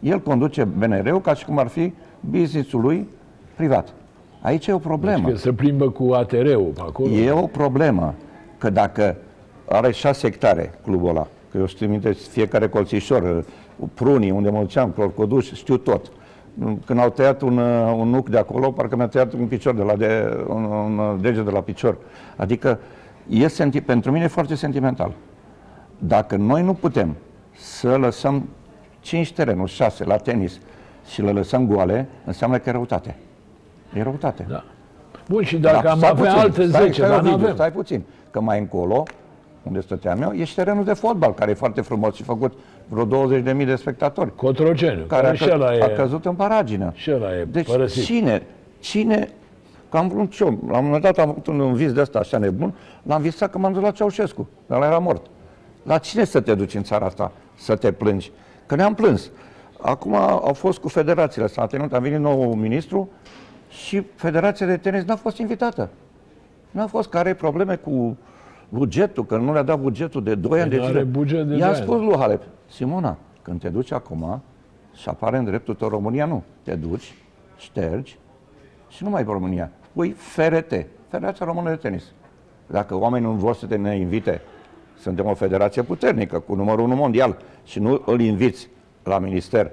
El 0.00 0.20
conduce 0.20 0.64
BNR-ul 0.64 1.20
ca 1.20 1.34
și 1.34 1.44
cum 1.44 1.58
ar 1.58 1.66
fi 1.66 1.92
business-ul 2.20 2.80
lui 2.80 3.08
privat. 3.56 3.92
Aici 4.40 4.66
e 4.66 4.72
o 4.72 4.78
problemă. 4.78 5.28
Că 5.28 5.36
se 5.36 5.52
plimbă 5.52 5.90
cu 5.90 6.12
ATR-ul 6.12 6.70
pe 6.74 6.80
acolo. 6.80 7.08
E 7.08 7.30
o 7.30 7.46
problemă 7.46 8.14
că 8.58 8.70
dacă 8.70 9.16
are 9.68 9.90
șase 9.92 10.28
hectare 10.28 10.72
clubul 10.82 11.08
ăla, 11.08 11.26
că 11.50 11.58
eu 11.58 11.66
știu 11.66 11.88
minte 11.88 12.12
fiecare 12.12 12.68
colțișor, 12.68 13.44
prunii, 13.94 14.30
unde 14.30 14.50
mă 14.50 14.60
duceam, 14.60 14.90
clorcoduș, 14.90 15.52
știu 15.52 15.76
tot. 15.76 16.10
Când 16.84 16.98
au 16.98 17.10
tăiat 17.10 17.40
un, 17.40 17.56
uh, 17.56 17.94
un 17.96 18.08
nuc 18.08 18.28
de 18.28 18.38
acolo, 18.38 18.70
parcă 18.70 18.96
mi-a 18.96 19.06
tăiat 19.06 19.32
un 19.32 19.46
picior 19.46 19.74
de 19.74 19.82
la 19.82 19.96
de, 19.96 20.44
un, 20.48 20.64
un 20.64 21.18
deget 21.20 21.44
de 21.44 21.50
la 21.50 21.60
picior. 21.60 21.96
Adică 22.36 22.78
e 23.28 23.48
senti, 23.48 23.80
pentru 23.80 24.10
mine 24.12 24.24
e 24.24 24.28
foarte 24.28 24.54
sentimental. 24.54 25.12
Dacă 25.98 26.36
noi 26.36 26.62
nu 26.62 26.74
putem 26.74 27.16
să 27.56 27.96
lăsăm 27.96 28.48
5 29.00 29.32
terenuri, 29.32 29.70
6 29.70 30.04
la 30.04 30.16
tenis 30.16 30.60
și 31.06 31.22
le 31.22 31.30
lăsăm 31.30 31.66
goale, 31.66 32.08
înseamnă 32.24 32.58
că 32.58 32.68
e 32.68 32.72
răutate. 32.72 33.16
E 33.94 34.02
răutate. 34.02 34.46
Da. 34.48 34.64
Bun, 35.28 35.42
și 35.42 35.58
dacă 35.58 35.90
am 35.90 35.98
stai 35.98 36.10
avea 36.10 36.32
puțin, 36.32 36.38
alte 36.44 36.66
stai, 36.66 36.80
10, 36.82 36.92
stai, 36.92 37.08
dar 37.08 37.20
nu 37.20 37.28
Ovidiu, 37.28 37.44
avem. 37.44 37.54
Stai 37.54 37.72
puțin, 37.72 38.02
că 38.30 38.40
mai 38.40 38.58
încolo, 38.58 39.02
unde 39.62 39.80
stăteam 39.80 40.22
eu, 40.22 40.32
e 40.32 40.44
și 40.44 40.54
terenul 40.54 40.84
de 40.84 40.92
fotbal, 40.92 41.34
care 41.34 41.50
e 41.50 41.54
foarte 41.54 41.80
frumos 41.80 42.14
și 42.14 42.22
făcut 42.22 42.52
vreo 42.92 43.28
20.000 43.40 43.64
de 43.64 43.74
spectatori, 43.74 44.34
Cotroceniu, 44.34 45.04
care 45.04 45.22
care 45.22 45.26
a, 45.26 45.34
și 45.34 45.44
că, 45.44 45.52
ăla 45.52 45.66
a 45.66 45.74
e, 45.74 45.94
căzut 45.96 46.24
în 46.24 46.34
paragină. 46.34 46.92
și 46.94 47.10
ăla 47.10 47.36
e 47.38 47.44
Deci 47.44 47.66
părăsit. 47.66 48.04
cine, 48.04 48.42
cine, 48.80 49.28
că 49.90 49.96
am 49.96 50.08
vrut 50.08 50.32
și 50.32 50.42
eu, 50.42 50.58
la 50.68 50.78
un 50.78 50.84
moment 50.84 51.02
dat 51.02 51.18
am 51.18 51.28
avut 51.28 51.46
un, 51.46 51.60
un 51.60 51.74
vis 51.74 51.92
de 51.92 52.00
ăsta 52.00 52.18
așa 52.18 52.38
nebun, 52.38 52.74
l-am 53.02 53.22
visat 53.22 53.50
că 53.50 53.58
m-am 53.58 53.72
dus 53.72 53.82
la 53.82 53.90
Ceaușescu, 53.90 54.48
dar 54.66 54.78
ăla 54.78 54.86
era 54.86 54.98
mort. 54.98 55.26
La 55.82 55.98
cine 55.98 56.24
să 56.24 56.40
te 56.40 56.54
duci 56.54 56.74
în 56.74 56.82
țara 56.82 57.06
asta 57.06 57.32
să 57.54 57.76
te 57.76 57.92
plângi? 57.92 58.30
Că 58.66 58.74
ne-am 58.74 58.94
plâns. 58.94 59.30
Acum 59.80 60.14
au 60.14 60.52
fost 60.52 60.78
cu 60.78 60.88
federațiile, 60.88 61.46
s-a 61.46 61.66
tenut, 61.66 61.92
a 61.92 61.98
venit 61.98 62.18
nou 62.18 62.54
ministru 62.54 63.08
și 63.68 64.02
Federația 64.14 64.66
de 64.66 64.76
Tenis 64.76 65.04
n-a 65.04 65.16
fost 65.16 65.38
invitată. 65.38 65.88
N-a 66.70 66.86
fost 66.86 67.08
care 67.08 67.28
are 67.28 67.34
probleme 67.38 67.76
cu 67.76 68.16
bugetul, 68.72 69.24
că 69.24 69.36
nu 69.36 69.52
le-a 69.52 69.62
dat 69.62 69.80
bugetul 69.80 70.22
de 70.22 70.34
2 70.34 70.60
ani 70.60 70.70
de 70.70 70.76
nu 70.76 70.82
are 70.82 70.92
zile. 70.92 71.04
buget 71.04 71.46
de 71.46 71.54
I-a 71.54 71.66
doi 71.66 71.76
ani. 71.76 71.76
spus 71.76 72.00
lui 72.00 72.16
Halep, 72.16 72.42
Simona, 72.66 73.16
când 73.42 73.60
te 73.60 73.68
duci 73.68 73.92
acum 73.92 74.42
și 74.94 75.08
apare 75.08 75.36
în 75.36 75.44
dreptul 75.44 75.74
tău 75.74 75.88
România, 75.88 76.26
nu. 76.26 76.42
Te 76.62 76.74
duci, 76.74 77.14
ștergi 77.56 78.18
și 78.88 79.04
nu 79.04 79.10
mai 79.10 79.22
e 79.22 79.24
România. 79.24 79.70
Pui 79.92 80.10
FRT, 80.10 80.86
Federația 81.08 81.46
Română 81.46 81.68
de 81.68 81.76
Tenis. 81.76 82.04
Dacă 82.66 82.96
oamenii 82.96 83.28
nu 83.28 83.34
vor 83.34 83.54
să 83.54 83.66
te 83.66 83.76
ne 83.76 83.96
invite, 83.96 84.40
suntem 84.98 85.26
o 85.26 85.34
federație 85.34 85.82
puternică, 85.82 86.38
cu 86.38 86.54
numărul 86.54 86.84
1 86.84 86.94
mondial, 86.94 87.36
și 87.64 87.78
nu 87.78 88.02
îl 88.06 88.20
inviți 88.20 88.68
la 89.04 89.18
minister, 89.18 89.70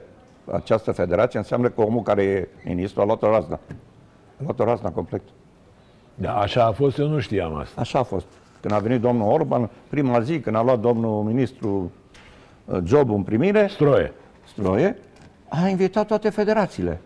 această 0.52 0.92
federație, 0.92 1.40
înseamnă 1.40 1.70
că 1.70 1.82
omul 1.82 2.02
care 2.02 2.24
e 2.24 2.48
ministru 2.66 3.02
a 3.02 3.06
luat 3.06 3.22
o 3.22 3.30
razna. 3.30 3.60
A 4.40 4.42
luat 4.44 4.60
o 4.60 4.64
razna 4.64 4.92
complet. 4.92 5.22
Da, 6.16 6.36
așa 6.36 6.66
a 6.66 6.72
fost, 6.72 6.98
eu 6.98 7.08
nu 7.08 7.20
știam 7.20 7.56
asta. 7.56 7.82
Așa 7.82 8.00
a 8.00 8.04
fost. 8.04 8.26
Când 8.62 8.74
a 8.74 8.78
venit 8.78 9.02
domnul 9.02 9.32
Orban, 9.32 9.70
prima 9.90 10.20
zi, 10.20 10.40
când 10.40 10.56
a 10.56 10.64
luat 10.64 10.80
domnul 10.80 11.24
ministru 11.24 11.92
uh, 12.66 12.78
Job 12.84 13.10
în 13.10 13.24
primire, 13.24 13.68
Stroie. 13.70 14.14
Stroie, 14.48 14.98
a 15.48 15.68
invitat 15.68 16.08
toate 16.08 16.30
federațiile. 16.30 17.02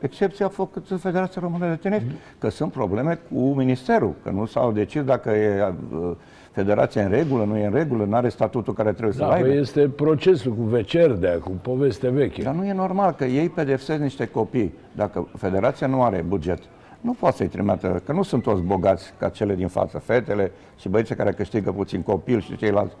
Excepția 0.00 0.46
a 0.46 0.48
făcut 0.48 0.86
Federația 1.00 1.40
Română 1.42 1.68
de 1.68 1.74
Tenis, 1.74 2.02
că 2.38 2.48
sunt 2.48 2.72
probleme 2.72 3.18
cu 3.32 3.38
ministerul, 3.38 4.14
că 4.22 4.30
nu 4.30 4.46
s-au 4.46 4.72
decis 4.72 5.02
dacă 5.02 5.30
e 5.30 5.74
uh, 5.92 6.10
federația 6.52 7.02
în 7.04 7.10
regulă, 7.10 7.44
nu 7.44 7.56
e 7.56 7.66
în 7.66 7.72
regulă, 7.72 8.04
nu 8.04 8.14
are 8.16 8.28
statutul 8.28 8.74
care 8.74 8.92
trebuie 8.92 9.12
să-l 9.12 9.26
Da, 9.28 9.32
aibă. 9.34 9.46
păi 9.46 9.56
este 9.56 9.88
procesul 9.88 10.52
cu 10.52 10.62
Vecerdea, 10.62 11.38
cu 11.38 11.50
poveste 11.62 12.08
veche. 12.08 12.42
Dar 12.42 12.54
nu 12.54 12.64
e 12.64 12.72
normal 12.72 13.12
că 13.12 13.24
ei 13.24 13.48
pedepsesc 13.48 14.00
niște 14.00 14.26
copii. 14.26 14.74
Dacă 14.92 15.28
federația 15.36 15.86
nu 15.86 16.02
are 16.02 16.24
buget, 16.28 16.62
nu 17.04 17.12
poate 17.12 17.36
să-i 17.36 17.46
trimită, 17.48 18.02
că 18.04 18.12
nu 18.12 18.22
sunt 18.22 18.42
toți 18.42 18.62
bogați 18.62 19.12
ca 19.18 19.28
cele 19.28 19.54
din 19.54 19.68
față. 19.68 19.98
Fetele 19.98 20.52
și 20.76 20.88
băieții 20.88 21.14
care 21.14 21.32
câștigă 21.32 21.72
puțin 21.72 22.02
copil 22.02 22.40
și 22.40 22.56
ceilalți 22.56 22.94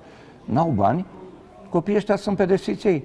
n-au 0.44 0.68
bani, 0.68 1.06
copiii 1.70 1.96
ăștia 1.96 2.16
sunt 2.16 2.36
pedepsiți 2.36 2.86
ei. 2.86 3.04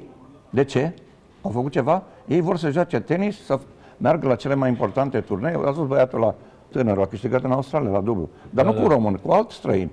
De 0.49 0.63
ce? 0.63 0.93
Au 1.41 1.51
făcut 1.51 1.71
ceva? 1.71 2.03
Ei 2.27 2.41
vor 2.41 2.57
să 2.57 2.69
joace 2.69 2.99
tenis, 2.99 3.43
să 3.45 3.59
meargă 3.97 4.27
la 4.27 4.35
cele 4.35 4.55
mai 4.55 4.69
importante 4.69 5.19
turnee. 5.19 5.55
A 5.65 5.71
spus 5.71 5.87
băiatul 5.87 6.19
la 6.19 6.35
tânărul, 6.71 7.03
a 7.03 7.05
câștigat 7.05 7.43
în 7.43 7.51
Australia, 7.51 7.89
la 7.89 8.01
dublu. 8.01 8.29
Dar 8.49 8.65
Da, 8.65 8.71
nu 8.71 8.77
da. 8.77 8.83
cu 8.83 8.87
român, 8.89 9.13
cu 9.13 9.31
alt 9.31 9.49
străin. 9.51 9.89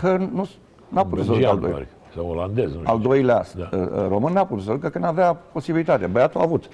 Că 0.00 0.16
nu 0.32 0.48
n-a 0.88 1.04
putut 1.04 1.24
să 1.24 1.32
ducă 1.32 1.46
al 1.48 1.58
Belgian, 1.58 1.60
doilea. 1.60 1.78
parcă, 1.78 2.14
sau 2.14 2.30
olandez, 2.30 2.64
nu 2.64 2.78
știu. 2.78 2.82
Al 2.92 3.00
doilea 3.00 3.44
Da. 3.56 3.68
da. 3.76 4.08
român 4.08 4.32
n-a 4.32 4.44
putut 4.46 4.64
să 4.64 4.70
ducă, 4.72 4.88
că 4.88 4.98
n-avea 4.98 5.34
posibilitate. 5.34 6.06
Băiatul 6.06 6.40
a 6.40 6.44
avut. 6.44 6.68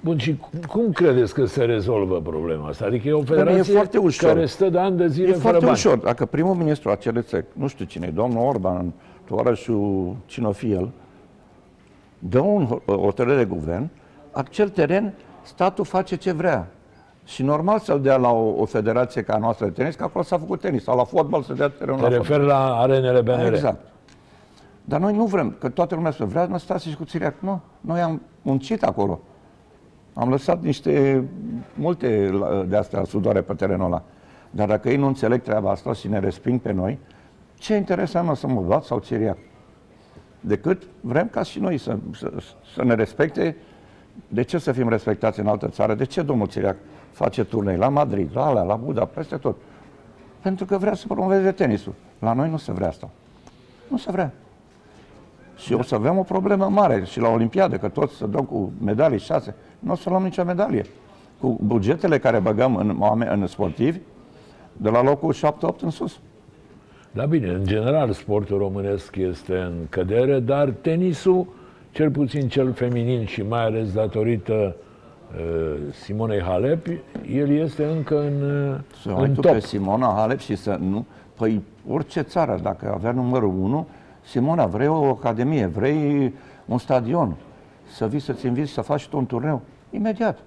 Bun, 0.00 0.18
și 0.18 0.36
cum- 0.36 0.60
cum 0.82 0.92
credeți 0.92 1.34
că 1.34 1.44
se 1.44 1.64
rezolvă 1.64 2.20
problema 2.20 2.68
asta? 2.68 2.84
Adică 2.84 3.08
e 3.08 3.12
o 3.12 3.22
federație 3.22 3.72
foarte 3.74 3.98
ușor. 3.98 4.32
care 4.32 4.46
stă 4.46 4.68
de 4.68 4.78
ani 4.78 4.96
de 4.96 5.06
zile 5.08 5.28
E 5.28 5.30
fără 5.30 5.40
foarte 5.42 5.64
bani. 5.64 5.76
ușor. 5.76 5.96
Dacă 5.98 6.26
primul 6.26 6.54
ministru 6.54 6.90
a 6.90 6.94
CLC, 6.94 7.44
nu 7.52 7.66
știu 7.66 7.84
cine, 7.84 8.06
e, 8.06 8.10
domnul 8.10 8.46
Orban, 8.46 8.92
tovarășul 9.24 10.16
cine 10.26 10.46
o 10.46 10.52
fi 10.52 10.72
el, 10.72 10.90
dă 12.18 12.38
un 12.40 12.66
ho- 12.66 12.84
o 12.84 12.92
hotărâre 12.96 13.36
de 13.36 13.44
guvern, 13.44 13.88
acel 14.32 14.68
teren, 14.68 15.14
statul 15.42 15.84
face 15.84 16.16
ce 16.16 16.32
vrea. 16.32 16.66
Și 17.24 17.42
normal 17.42 17.78
să-l 17.78 18.00
dea 18.00 18.16
la 18.16 18.30
o, 18.30 18.60
o 18.60 18.64
federație 18.64 19.22
ca 19.22 19.34
a 19.34 19.38
noastră 19.38 19.64
de 19.66 19.70
tenis, 19.72 19.94
că 19.94 20.02
acolo 20.04 20.24
s-a 20.24 20.38
făcut 20.38 20.60
tenis, 20.60 20.82
sau 20.82 20.96
la 20.96 21.04
fotbal 21.04 21.42
să 21.42 21.52
dea 21.52 21.68
terenul 21.68 21.96
Te 22.00 22.02
la 22.02 22.08
fotbal. 22.16 22.26
refer 22.38 22.46
la 22.46 22.76
arenele 22.78 23.20
BNR. 23.20 23.52
Exact. 23.52 23.80
Dar 24.84 25.00
noi 25.00 25.14
nu 25.16 25.24
vrem, 25.24 25.56
că 25.58 25.68
toată 25.68 25.94
lumea 25.94 26.10
spune, 26.10 26.28
vrea 26.28 26.46
Năstase 26.46 26.88
și 26.88 26.96
cu 26.96 27.04
Țiriac. 27.04 27.34
Nu, 27.40 27.60
noi 27.80 28.00
am 28.00 28.22
muncit 28.42 28.82
acolo. 28.82 29.20
Am 30.18 30.28
lăsat 30.28 30.62
niște, 30.62 31.24
multe 31.74 32.28
la- 32.30 32.64
de 32.68 32.76
astea 32.76 33.04
sudoare 33.04 33.40
pe 33.40 33.54
terenul 33.54 33.86
ăla. 33.86 34.02
Dar 34.50 34.68
dacă 34.68 34.88
ei 34.88 34.96
nu 34.96 35.06
înțeleg 35.06 35.42
treaba 35.42 35.70
asta 35.70 35.92
și 35.92 36.08
ne 36.08 36.18
resping 36.18 36.60
pe 36.60 36.72
noi, 36.72 36.98
ce 37.54 37.74
interes 37.76 38.14
am 38.14 38.26
eu 38.26 38.34
să 38.34 38.46
mă 38.46 38.60
bat 38.60 38.84
sau 38.84 38.98
Țiriac? 38.98 39.38
Decât 40.40 40.82
vrem 41.00 41.28
ca 41.28 41.42
și 41.42 41.60
noi 41.60 41.78
să, 41.78 41.96
să, 42.14 42.32
să 42.74 42.84
ne 42.84 42.94
respecte. 42.94 43.56
De 44.28 44.42
ce 44.42 44.58
să 44.58 44.72
fim 44.72 44.88
respectați 44.88 45.40
în 45.40 45.46
altă 45.46 45.68
țară? 45.68 45.94
De 45.94 46.04
ce 46.04 46.22
domnul 46.22 46.46
Țiriac 46.46 46.76
face 47.10 47.44
turnei 47.44 47.76
la 47.76 47.88
Madrid, 47.88 48.30
la 48.32 48.46
alea, 48.46 48.62
la 48.62 48.76
Buda, 48.76 49.04
peste 49.04 49.36
tot? 49.36 49.56
Pentru 50.42 50.64
că 50.64 50.78
vrea 50.78 50.94
să 50.94 51.06
promoveze 51.06 51.52
tenisul. 51.52 51.94
La 52.18 52.32
noi 52.32 52.50
nu 52.50 52.56
se 52.56 52.72
vrea 52.72 52.88
asta. 52.88 53.08
Nu 53.88 53.96
se 53.96 54.10
vrea. 54.10 54.32
Și 55.58 55.72
o 55.72 55.82
să 55.82 55.94
avem 55.94 56.18
o 56.18 56.22
problemă 56.22 56.68
mare 56.68 57.04
și 57.04 57.20
la 57.20 57.28
Olimpiadă, 57.28 57.76
că 57.76 57.88
toți 57.88 58.14
să 58.14 58.26
dăm 58.26 58.44
cu 58.44 58.72
medalii 58.84 59.18
șase, 59.18 59.54
nu 59.78 59.92
o 59.92 59.94
să 59.94 60.10
luăm 60.10 60.22
nicio 60.22 60.44
medalie. 60.44 60.84
Cu 61.40 61.58
bugetele 61.62 62.18
care 62.18 62.38
băgăm 62.38 62.76
în, 62.76 62.96
oameni, 62.98 63.40
în 63.40 63.46
sportivi, 63.46 63.98
de 64.76 64.88
la 64.88 65.02
locul 65.02 65.34
7-8 65.34 65.38
în 65.80 65.90
sus. 65.90 66.20
Da, 67.10 67.24
bine, 67.24 67.48
în 67.48 67.64
general 67.64 68.12
sportul 68.12 68.58
românesc 68.58 69.16
este 69.16 69.56
în 69.56 69.72
cădere, 69.88 70.40
dar 70.40 70.68
tenisul, 70.68 71.46
cel 71.90 72.10
puțin 72.10 72.48
cel 72.48 72.72
feminin 72.72 73.24
și 73.24 73.42
mai 73.42 73.64
ales 73.64 73.92
datorită 73.92 74.76
uh, 75.36 75.76
Simonei 75.92 76.40
Halep, 76.40 76.86
el 77.30 77.50
este 77.50 77.84
încă 77.84 78.20
în, 78.20 78.50
uh, 78.50 78.78
Să 79.02 79.10
ai 79.10 79.24
în 79.24 79.34
tu 79.34 79.40
top. 79.40 79.52
pe 79.52 79.60
Simona 79.60 80.14
Halep 80.16 80.38
și 80.38 80.56
să 80.56 80.76
nu... 80.80 81.06
Păi 81.36 81.62
orice 81.88 82.20
țară, 82.20 82.58
dacă 82.62 82.92
avea 82.94 83.12
numărul 83.12 83.52
1, 83.60 83.86
Simona, 84.28 84.66
vrei 84.66 84.86
o 84.86 85.04
academie, 85.04 85.66
vrei 85.66 86.34
un 86.66 86.78
stadion, 86.78 87.36
să 87.96 88.06
vii 88.06 88.18
să-ți 88.18 88.46
inviți 88.46 88.72
să 88.72 88.80
faci 88.80 89.06
tu 89.06 89.16
un 89.16 89.26
turneu, 89.26 89.60
imediat. 89.90 90.38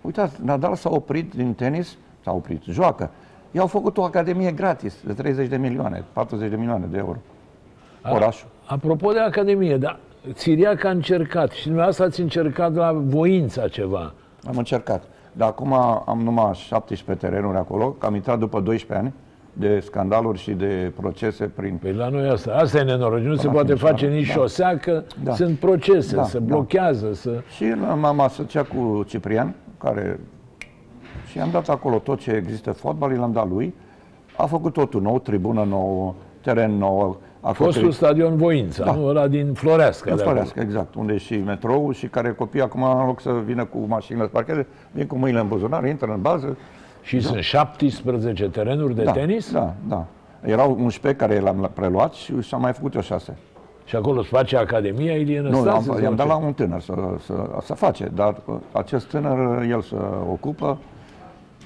Uitați, 0.00 0.44
Nadal 0.44 0.74
s-a 0.74 0.90
oprit 0.90 1.34
din 1.34 1.54
tenis, 1.54 1.96
s-a 2.22 2.32
oprit, 2.32 2.62
joacă. 2.62 3.10
I-au 3.50 3.66
făcut 3.66 3.96
o 3.96 4.02
academie 4.02 4.52
gratis, 4.52 5.02
de 5.06 5.12
30 5.12 5.48
de 5.48 5.56
milioane, 5.56 6.04
40 6.12 6.50
de 6.50 6.56
milioane 6.56 6.86
de 6.90 6.98
euro. 6.98 7.16
Orașul. 8.12 8.48
Apropo 8.66 9.12
de 9.12 9.18
Academie, 9.18 9.76
dar 9.76 9.98
Țiriac 10.32 10.84
a 10.84 10.90
încercat 10.90 11.50
și 11.50 11.64
dumneavoastră 11.64 12.04
ați 12.04 12.20
încercat 12.20 12.74
la 12.74 12.92
voința 12.92 13.68
ceva. 13.68 14.12
Am 14.46 14.56
încercat. 14.56 15.02
Dar 15.32 15.48
acum 15.48 15.72
am 16.06 16.20
numai 16.22 16.54
17 16.54 17.26
terenuri 17.26 17.56
acolo, 17.56 17.90
că 17.90 18.06
am 18.06 18.14
intrat 18.14 18.38
după 18.38 18.60
12 18.60 19.06
ani 19.06 19.14
de 19.58 19.80
scandaluri 19.80 20.38
și 20.38 20.50
de 20.50 20.92
procese 20.96 21.44
prin... 21.44 21.78
Păi 21.82 21.92
la 21.92 22.08
noi 22.08 22.28
asta, 22.28 22.52
asta 22.52 22.78
e 22.78 22.82
nenorocire. 22.82 23.28
Nu 23.28 23.34
se 23.36 23.46
la 23.46 23.52
poate 23.52 23.66
Timișoara, 23.66 23.94
face 23.94 24.06
nici 24.06 24.26
da. 24.26 24.32
șosea, 24.32 24.78
că 24.78 25.02
Da. 25.22 25.34
sunt 25.34 25.58
procese, 25.58 26.16
Da, 26.16 26.22
se 26.24 26.38
da. 26.38 26.44
blochează, 26.44 27.12
să... 27.12 27.30
Și 27.54 27.64
m-am 28.00 28.20
asociat 28.20 28.66
cu 28.68 29.04
Ciprian, 29.06 29.54
care... 29.78 30.20
Și 31.30 31.38
am 31.40 31.48
dat 31.52 31.68
acolo 31.68 31.98
tot 31.98 32.18
ce 32.18 32.30
există 32.30 32.72
fotbal, 32.72 33.10
l-am 33.12 33.32
dat 33.32 33.48
lui. 33.48 33.74
A 34.36 34.46
făcut 34.46 34.72
totul 34.72 35.00
nou, 35.02 35.18
tribună 35.18 35.64
nouă, 35.68 36.14
teren 36.40 36.70
nou, 36.78 37.20
acoperit. 37.40 37.72
Fostul 37.72 37.90
stadion 37.92 38.36
Voința, 38.36 38.84
Da. 38.84 38.92
nu? 38.92 39.06
Ăla 39.06 39.28
din 39.28 39.52
Floreasca. 39.52 40.10
În 40.10 40.16
de 40.16 40.22
acolo. 40.22 40.34
Floreasca, 40.36 40.60
exact, 40.60 40.94
unde 40.94 41.12
e 41.12 41.16
și 41.16 41.36
metrou 41.36 41.90
și 41.92 42.06
care 42.06 42.32
copiii 42.32 42.62
acum, 42.62 42.82
în 42.82 43.06
loc 43.06 43.20
să 43.20 43.30
vină 43.44 43.64
cu 43.64 43.78
mașinile 43.88 44.24
să 44.24 44.30
parcheze, 44.32 44.66
vin 44.90 45.06
cu 45.06 45.16
mâinile 45.16 45.40
în 45.40 45.48
buzunar, 45.48 45.84
intră 45.84 46.12
în 46.14 46.20
bază. 46.20 46.56
Și 47.08 47.20
sunt 47.20 47.42
17 47.42 48.48
terenuri 48.48 48.94
de 48.94 49.02
da, 49.02 49.12
tenis 49.12 49.52
Da, 49.52 49.74
da. 49.88 50.04
Erau 50.44 50.76
11 50.80 51.24
care 51.24 51.40
l-am 51.40 51.70
preluat 51.74 52.12
și 52.12 52.40
și-am 52.40 52.60
mai 52.60 52.72
făcut 52.72 52.94
eu 52.94 53.00
6. 53.00 53.36
și 53.84 53.96
acolo 53.96 54.22
se 54.22 54.28
face 54.30 54.56
Academia 54.56 55.14
Ilie 55.16 55.40
Nu, 55.40 55.48
Năstase. 55.48 55.76
am, 55.76 55.82
sau 55.82 55.98
i-am 55.98 56.14
dat 56.14 56.26
ce? 56.26 56.32
la 56.32 56.38
un 56.38 56.52
tânăr 56.52 56.80
să, 56.80 56.94
să, 57.24 57.50
să 57.62 57.74
face, 57.74 58.10
dar 58.14 58.36
uh, 58.46 58.54
acest 58.72 59.08
tânăr, 59.08 59.62
el 59.62 59.82
se 59.82 59.96
ocupă, 60.30 60.78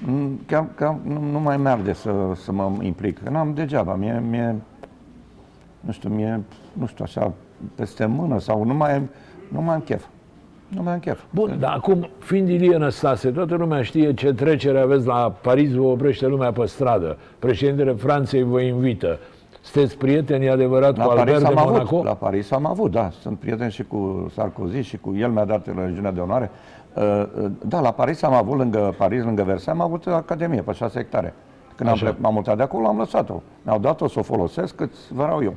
Mm, 0.05 0.39
chiar, 0.45 0.65
chiar 0.75 0.95
nu, 1.03 1.19
nu 1.31 1.39
mai 1.39 1.57
merge 1.57 1.93
să, 1.93 2.11
să 2.35 2.51
mă 2.51 2.71
implic. 2.81 3.23
Că 3.23 3.29
N-am 3.29 3.53
degeaba, 3.53 3.95
mie, 3.95 4.23
mie, 4.29 4.55
nu 5.79 5.91
știu, 5.91 6.09
mie, 6.09 6.41
nu 6.73 6.85
știu, 6.85 7.03
așa, 7.07 7.31
peste 7.75 8.05
mână 8.05 8.39
sau 8.39 8.63
nu 8.63 8.73
mai, 8.73 9.01
nu 9.47 9.61
mai 9.61 9.75
am 9.75 9.81
chef. 9.81 10.05
Nu 10.75 10.81
mai 10.83 10.93
am 10.93 10.99
chef. 10.99 11.21
Bun, 11.29 11.57
dar 11.59 11.73
acum, 11.75 12.09
fiind 12.19 12.49
Ilie 12.49 12.77
Năstase, 12.77 13.29
toată 13.31 13.55
lumea 13.55 13.81
știe 13.81 14.13
ce 14.13 14.33
trecere 14.33 14.79
aveți 14.79 15.07
la 15.07 15.33
Paris, 15.41 15.73
vă 15.73 15.81
oprește 15.83 16.27
lumea 16.27 16.51
pe 16.51 16.65
stradă. 16.65 17.17
Președintele 17.39 17.91
Franței 17.91 18.43
vă 18.43 18.59
invită. 18.61 19.19
Sunteți 19.61 19.97
prieteni 19.97 20.49
adevărat 20.49 20.97
La 20.97 21.03
cu 21.03 21.13
Paris 21.13 21.33
Albert 21.35 21.53
de 21.53 21.59
am 21.59 21.67
Monaco? 21.69 21.95
avut, 21.95 22.05
la 22.05 22.13
Paris 22.13 22.51
am 22.51 22.65
avut, 22.65 22.91
da. 22.91 23.09
Sunt 23.21 23.39
prieten 23.39 23.69
și 23.69 23.83
cu 23.83 24.31
Sarkozy 24.33 24.79
și 24.81 24.97
cu 24.97 25.13
el 25.15 25.29
mi-a 25.29 25.45
dat 25.45 25.65
legiunea 25.85 26.11
de 26.11 26.19
onoare. 26.19 26.51
Uh, 26.95 27.23
uh, 27.43 27.49
Da, 27.65 27.79
la 27.79 27.91
Paris 27.91 28.23
am 28.23 28.33
avut, 28.33 28.57
lângă 28.57 28.93
Paris, 28.97 29.23
lângă 29.23 29.43
Versailles, 29.43 29.81
am 29.81 29.81
avut 29.81 30.05
academie 30.07 30.61
pe 30.61 30.71
6 30.71 30.97
hectare. 30.99 31.33
Când 31.75 31.89
am, 31.89 31.95
Așa. 31.95 32.05
ple- 32.05 32.15
m-am 32.21 32.33
mutat 32.33 32.57
de 32.57 32.63
acolo, 32.63 32.87
am 32.87 32.97
lăsat-o. 32.97 33.41
Mi-au 33.61 33.79
dat-o 33.79 34.07
să 34.07 34.19
o 34.19 34.23
folosesc 34.23 34.75
cât 34.75 34.91
vreau 35.09 35.43
eu. 35.43 35.53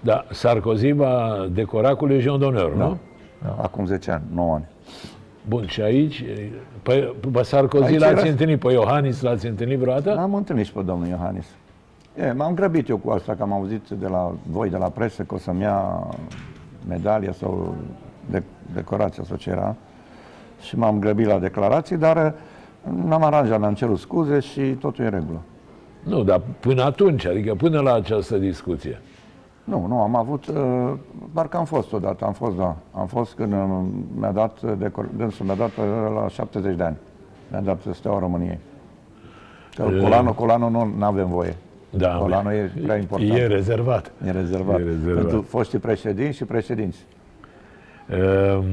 Da, 0.00 0.24
Sarkozy 0.30 0.92
va 0.92 1.46
decora 1.52 1.94
cu 1.94 2.06
Legion 2.06 2.38
d'Honneur, 2.40 2.72
nu? 2.76 2.96
Acum 3.62 3.86
10 3.86 4.10
ani, 4.10 4.22
9 4.34 4.54
ani. 4.54 4.64
Bun, 5.48 5.66
și 5.66 5.80
aici, 5.80 6.24
pe, 6.82 7.14
pe 7.32 7.42
Sarkozy 7.42 7.84
Aici 7.84 7.98
l-ați 7.98 8.12
era- 8.20 8.28
întâlnit, 8.28 8.58
pe 8.58 8.72
Iohannis 8.72 9.20
l-ați 9.20 9.46
întâlnit 9.46 9.78
vreodată? 9.78 10.18
Am 10.18 10.34
întâlnit 10.34 10.66
și 10.66 10.72
pe 10.72 10.82
domnul 10.82 11.08
Iohannis. 11.08 11.46
E, 12.16 12.32
m-am 12.32 12.54
grăbit 12.54 12.88
eu 12.88 12.96
cu 12.96 13.10
asta, 13.10 13.34
că 13.34 13.42
am 13.42 13.52
auzit 13.52 13.88
de 13.88 14.06
la 14.06 14.32
voi, 14.50 14.70
de 14.70 14.76
la 14.76 14.88
presă, 14.88 15.22
că 15.22 15.34
o 15.34 15.38
să-mi 15.38 15.60
ia 15.60 16.06
medalia 16.88 17.32
sau 17.32 17.74
de, 18.30 18.42
decorația 18.74 19.22
sau 19.24 19.36
ce 19.36 19.50
era. 19.50 19.74
Și 20.60 20.78
m-am 20.78 20.98
grăbit 20.98 21.26
la 21.26 21.38
declarații, 21.38 21.96
dar 21.96 22.16
uh, 22.26 23.02
n-am 23.04 23.22
aranjat, 23.24 23.58
mi-am 23.58 23.74
cerut 23.74 23.98
scuze 23.98 24.40
și 24.40 24.60
totul 24.60 25.04
e 25.04 25.06
în 25.06 25.12
regulă. 25.12 25.40
Nu, 26.02 26.22
dar 26.22 26.40
până 26.60 26.82
atunci, 26.82 27.26
adică 27.26 27.54
până 27.54 27.80
la 27.80 27.94
această 27.94 28.36
discuție. 28.38 29.00
Nu, 29.64 29.86
nu, 29.86 30.00
am 30.00 30.16
avut, 30.16 30.46
uh, 30.46 30.92
parcă 31.32 31.56
am 31.56 31.64
fost 31.64 31.92
odată, 31.92 32.24
am 32.24 32.32
fost, 32.32 32.56
da, 32.56 32.76
am 32.92 33.06
fost 33.06 33.34
când 33.34 33.52
uh, 33.52 33.80
mi-a 34.14 34.30
dat, 34.32 34.60
uh, 34.62 34.72
decor, 34.78 35.08
dânsul 35.16 35.46
mi-a 35.46 35.54
dat 35.54 35.68
uh, 35.76 35.84
la 36.14 36.28
70 36.28 36.76
de 36.76 36.82
ani, 36.82 36.96
mi-a 37.50 37.60
dat 37.60 37.82
Steaua 37.92 38.18
României. 38.18 38.58
Că 39.74 39.82
E- 39.82 40.00
colanul, 40.02 40.32
colanul 40.32 40.70
nu 40.70 41.04
avem 41.04 41.28
voie. 41.28 41.56
Da, 41.90 42.16
Colanul 42.16 42.52
e 42.52 42.72
prea 42.82 42.96
important. 42.96 43.30
E 43.30 43.46
rezervat. 43.46 44.12
E 44.26 44.30
rezervat. 44.30 44.80
E 44.80 44.82
rezervat. 44.82 45.20
Pentru 45.20 45.42
foștii 45.42 45.78
președinți 45.78 46.36
și 46.36 46.44
președinți. 46.44 47.06
Um, 48.10 48.64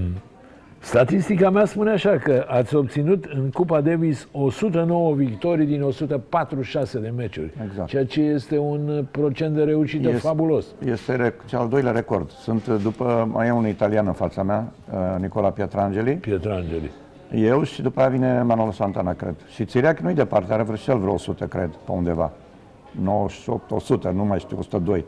statistica 0.83 1.49
mea 1.49 1.65
spune 1.65 1.91
așa 1.91 2.09
că 2.17 2.45
ați 2.47 2.75
obținut 2.75 3.25
în 3.25 3.49
Cupa 3.49 3.81
Davis 3.81 4.27
109 4.31 5.13
victorii 5.13 5.65
din 5.65 5.81
146 5.83 6.99
de 6.99 7.13
meciuri, 7.15 7.53
Exact. 7.65 7.87
ceea 7.89 8.05
ce 8.05 8.21
este 8.21 8.57
un 8.57 9.05
procent 9.11 9.55
de 9.55 9.63
reușită 9.63 10.07
Este- 10.07 10.19
fabulos. 10.19 10.65
Este 10.85 11.15
rec- 11.15 11.45
cel 11.45 11.59
al 11.59 11.67
doilea 11.67 11.91
record. 11.91 12.29
Sunt 12.31 12.65
uh, 12.67 12.75
după, 12.81 13.29
mai 13.33 13.47
e 13.47 13.51
un 13.51 13.67
italian 13.67 14.07
în 14.07 14.13
fața 14.13 14.43
mea, 14.43 14.71
uh, 14.93 15.19
Nicola 15.21 15.49
Pietrangeli. 15.49 16.13
Pietrangeli. 16.15 16.91
Eu 17.35 17.63
și 17.63 17.81
după 17.81 17.99
aia 17.99 18.09
vine 18.09 18.41
Manolo 18.41 18.71
Santana, 18.71 19.13
cred. 19.13 19.35
Și 19.53 19.65
Țiriac 19.65 19.99
nu-i 19.99 20.13
departe, 20.13 20.53
are 20.53 20.63
vreo 20.63 20.75
și 20.75 20.89
el 20.89 20.97
vreo 20.97 21.13
100, 21.13 21.45
cred, 21.45 21.69
pe 21.85 21.91
undeva. 21.91 22.31
98, 23.01 23.71
100, 23.71 24.11
nu 24.15 24.25
mai 24.25 24.39
știu, 24.39 24.57
102. 24.59 25.05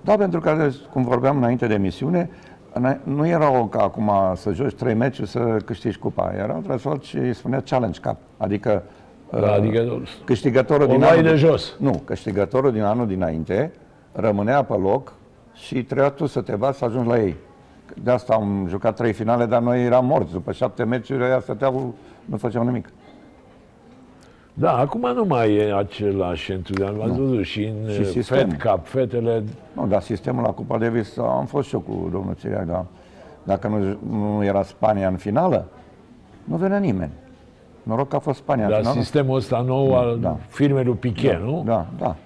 Da, 0.00 0.16
pentru 0.16 0.40
că, 0.40 0.68
cum 0.92 1.02
vorbeam 1.04 1.36
înainte 1.36 1.66
de 1.66 1.74
emisiune, 1.74 2.30
îna- 2.30 2.55
nu 3.02 3.26
era 3.26 3.58
o 3.60 3.66
ca 3.66 3.82
acum 3.82 4.10
să 4.34 4.52
joci 4.52 4.74
trei 4.74 4.94
meciuri 4.94 5.28
să 5.28 5.56
câștigi 5.64 5.98
cupa. 5.98 6.32
Era 6.36 6.52
un 6.54 6.62
trasol 6.62 7.00
și 7.00 7.16
îi 7.16 7.34
spunea 7.34 7.62
Challenge 7.68 8.00
Cup. 8.00 8.16
Adică, 8.36 8.82
Da, 9.30 9.38
uh, 9.38 9.52
adică 9.52 10.02
câștigătorul 10.24 10.84
o 10.84 10.90
din 10.90 10.98
luai 10.98 11.10
anul 11.10 11.22
de 11.22 11.28
de- 11.30 11.36
jos. 11.36 11.74
Nu, 11.78 12.02
câștigătorul 12.04 12.72
din 12.72 12.82
anul 12.82 13.06
dinainte 13.06 13.72
rămânea 14.12 14.62
pe 14.62 14.74
loc 14.74 15.12
și 15.54 15.82
trebuia 15.84 16.08
tu 16.10 16.26
să 16.26 16.40
te 16.40 16.56
bați 16.56 16.78
să 16.78 16.84
ajungi 16.84 17.08
la 17.08 17.18
ei. 17.18 17.36
De 18.02 18.10
asta 18.10 18.34
am 18.34 18.66
jucat 18.68 18.96
trei 18.96 19.12
finale, 19.12 19.46
dar 19.46 19.60
noi 19.62 19.84
eram 19.84 20.06
morți. 20.06 20.32
După 20.32 20.52
șapte 20.52 20.84
meciuri, 20.84 21.22
ăia 21.22 21.40
stăteau, 21.40 21.94
nu 22.24 22.36
făceau 22.36 22.64
nimic. 22.64 22.88
Da, 24.58 24.76
acum 24.78 25.12
nu 25.14 25.24
mai 25.24 25.54
e 25.54 25.74
același 25.74 26.52
entuziasm. 26.52 27.00
Ați 27.00 27.18
văzut 27.18 27.44
și 27.44 27.64
în 27.64 27.92
Și 27.92 28.00
uh, 28.00 28.06
sistemul. 28.06 28.50
Fed 28.50 28.62
Cup, 28.62 28.86
fetele 28.86 29.44
Nu, 29.72 29.86
dar 29.86 30.00
sistemul 30.02 30.42
la 30.42 30.48
Cupa 30.50 30.78
Davis, 30.78 31.16
am 31.18 31.44
fost 31.46 31.68
și 31.68 31.74
eu 31.74 31.80
cu 31.80 32.08
domnul 32.12 32.34
Țiriac, 32.34 32.66
dar 32.66 32.84
dacă 33.42 33.68
nu, 33.68 33.96
nu 34.18 34.44
era 34.44 34.62
Spania 34.62 35.08
în 35.08 35.16
finală, 35.16 35.68
Nu 36.44 36.56
venea 36.56 36.78
nimeni. 36.78 37.10
Noroc 37.82 38.08
că 38.08 38.16
a 38.16 38.18
fost 38.18 38.38
Spania. 38.38 38.68
La 38.68 38.76
în 38.76 38.82
final. 38.82 38.96
sistemul 39.02 39.36
ăsta 39.36 39.60
nou 39.66 39.96
al 39.98 40.18
da. 40.20 40.36
firmei 40.48 40.84
lui 40.84 40.94
Piquet, 40.94 41.40
nu? 41.40 41.62
Da, 41.66 41.86
da. 41.98 42.16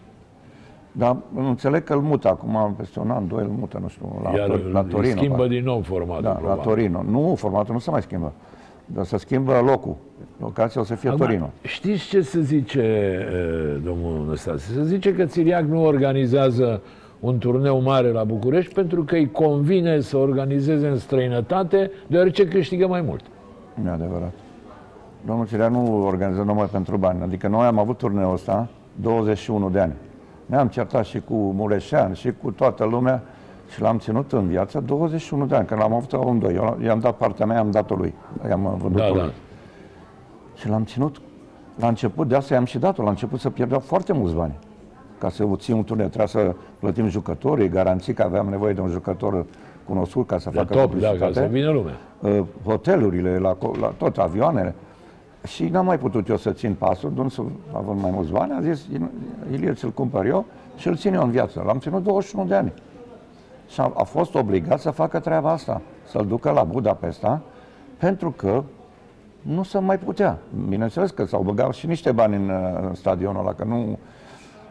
Dar 0.93 1.17
înțeleg 1.35 1.85
că 1.85 1.93
îl 1.93 2.01
mută 2.01 2.29
acum, 2.29 2.75
peste 2.77 3.01
un 3.01 3.11
an, 3.11 3.29
doi, 3.29 3.43
îl 3.43 3.51
mută, 3.59 3.79
nu 3.83 3.89
știu, 3.89 4.21
la, 4.23 4.31
Iar 4.31 4.49
Tor- 4.49 4.73
la 4.73 4.81
îi 4.81 4.87
Torino. 4.91 5.17
schimbă 5.17 5.37
parcă. 5.37 5.53
din 5.53 5.65
nou 5.65 5.81
formatul. 5.81 6.23
Da, 6.23 6.29
la 6.29 6.35
probabil. 6.37 6.63
Torino. 6.63 7.03
Nu, 7.03 7.35
formatul 7.37 7.73
nu 7.75 7.79
se 7.81 7.91
mai 7.91 8.03
schimbă. 8.03 8.33
Dar 8.95 9.05
se 9.05 9.17
schimbă 9.17 9.61
locul. 9.65 9.97
Locația 10.41 10.81
o 10.81 10.85
să 10.85 10.95
fie 10.95 11.09
Acum, 11.09 11.21
Torino. 11.21 11.51
Știți 11.63 12.05
ce 12.05 12.21
se 12.21 12.41
zice, 12.41 12.81
e, 12.81 13.81
domnul 13.85 14.27
Năstase? 14.29 14.73
Se 14.73 14.85
zice 14.85 15.15
că 15.15 15.25
Țiriac 15.25 15.65
nu 15.65 15.85
organizează 15.85 16.83
un 17.21 17.39
turneu 17.39 17.81
mare 17.81 18.09
la 18.09 18.25
București 18.25 18.75
pentru 18.75 19.05
că 19.05 19.15
îi 19.15 19.31
convine 19.31 20.01
să 20.01 20.17
organizeze 20.17 20.89
în 20.89 20.99
străinătate, 20.99 21.91
deoarece 22.07 22.49
câștigă 22.49 22.87
mai 22.87 23.01
mult. 23.01 23.23
Nu 23.83 23.89
e 23.89 23.93
adevărat. 23.93 24.33
Domnul 25.27 25.47
Cirea 25.47 25.69
nu 25.69 26.07
organiză 26.07 26.43
numai 26.43 26.67
pentru 26.67 26.97
bani. 26.97 27.23
Adică 27.23 27.49
noi 27.49 27.67
am 27.67 27.79
avut 27.79 27.99
turneul 27.99 28.33
ăsta 28.33 28.69
21 29.01 29.71
de 29.71 29.81
ani. 29.81 29.93
Ne-am 30.47 30.69
certat 30.69 31.05
și 31.05 31.21
cu 31.21 31.35
Mureșean 31.35 32.13
și 32.13 32.33
cu 32.43 32.51
toată 32.51 32.85
lumea 32.85 33.23
și 33.73 33.81
l-am 33.81 33.99
ținut 33.99 34.33
în 34.33 34.47
viață 34.47 34.81
21 34.81 35.47
de 35.47 35.55
ani, 35.55 35.67
că 35.67 35.75
l-am 35.75 35.93
avut 35.93 36.13
amândoi. 36.13 36.55
Eu 36.55 36.79
i-am 36.83 36.99
dat 36.99 37.17
partea 37.17 37.47
mea, 37.47 37.59
am 37.59 37.71
dat-o 37.71 37.95
lui. 37.95 38.15
I-am 38.49 38.75
vândut 38.81 39.01
Da, 39.01 39.09
lui. 39.09 39.19
da. 39.19 39.31
Și 40.55 40.69
l-am 40.69 40.85
ținut, 40.85 41.21
la 41.79 41.89
început, 41.89 42.29
de 42.29 42.35
asta 42.35 42.55
i-am 42.55 42.65
și 42.65 42.79
dat-o, 42.79 43.03
la 43.03 43.09
început 43.11 43.41
să 43.41 43.51
pierdeau 43.51 43.81
foarte 43.81 44.13
mulți 44.13 44.35
bani. 44.35 44.59
Ca 45.19 45.29
să 45.31 45.45
țin 45.57 45.75
un 45.75 45.85
turneu, 45.85 46.07
trebuia 46.07 46.27
să 46.27 46.55
plătim 46.79 47.09
jucătorii, 47.09 47.69
garanții 47.69 48.13
că 48.15 48.23
aveam 48.23 48.47
nevoie 48.49 48.73
de 48.73 48.81
un 48.81 48.89
jucător 48.89 49.45
cunoscut 49.87 50.27
ca 50.27 50.39
să 50.39 50.51
De 50.51 50.57
facă 50.57 50.73
top, 50.73 50.81
da, 50.83 50.87
publicitate 50.87 51.33
ca 51.33 51.41
să 51.41 51.47
vină 51.47 51.71
lumea. 51.71 51.95
uh, 52.21 52.41
hotelurile, 52.65 53.39
la, 53.39 53.57
co- 53.57 53.81
la 53.81 53.87
tot, 53.97 54.19
avioanele. 54.19 54.75
Și 55.47 55.65
n-am 55.65 55.85
mai 55.85 55.99
putut 55.99 56.29
eu 56.29 56.37
să 56.37 56.51
țin 56.51 56.75
pasul, 56.79 57.13
dânsul 57.15 57.51
având 57.73 58.01
mai 58.01 58.11
mulți 58.15 58.31
bani, 58.31 58.53
a 58.53 58.61
zis, 58.61 58.87
Ilie, 59.53 59.73
ți-l 59.73 59.91
cumpăr 59.91 60.25
eu 60.27 60.45
și 60.77 60.89
îl 60.89 60.97
țin 60.97 61.15
eu 61.15 61.23
în 61.23 61.31
viață. 61.31 61.63
L-am 61.67 61.79
ținut 61.79 62.03
21 62.03 62.47
de 62.47 62.55
ani. 62.55 62.73
Și 63.71 63.81
a, 63.81 63.93
a 63.95 64.03
fost 64.03 64.35
obligat 64.35 64.81
să 64.81 64.91
facă 64.91 65.19
treaba 65.19 65.51
asta, 65.51 65.81
să-l 66.05 66.27
ducă 66.27 66.51
la 66.51 66.63
Budapesta, 66.63 67.41
pentru 67.99 68.31
că 68.31 68.63
nu 69.43 69.63
se 69.63 69.79
mai 69.79 69.99
putea. 69.99 70.39
Bineînțeles 70.69 71.11
că 71.11 71.25
s-au 71.25 71.43
băgat 71.43 71.75
și 71.75 71.87
niște 71.87 72.13
bani 72.13 72.37
în, 72.37 72.49
uh, 72.49 72.79
în 72.83 72.95
stadionul 72.95 73.41
ăla, 73.41 73.53
că 73.53 73.65
nu 73.65 73.99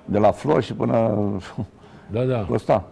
de 0.05 0.17
la 0.17 0.31
flori 0.31 0.65
și 0.65 0.73
până 0.73 1.17
Da, 2.11 2.23
da. 2.23 2.45
costa. 2.49 2.83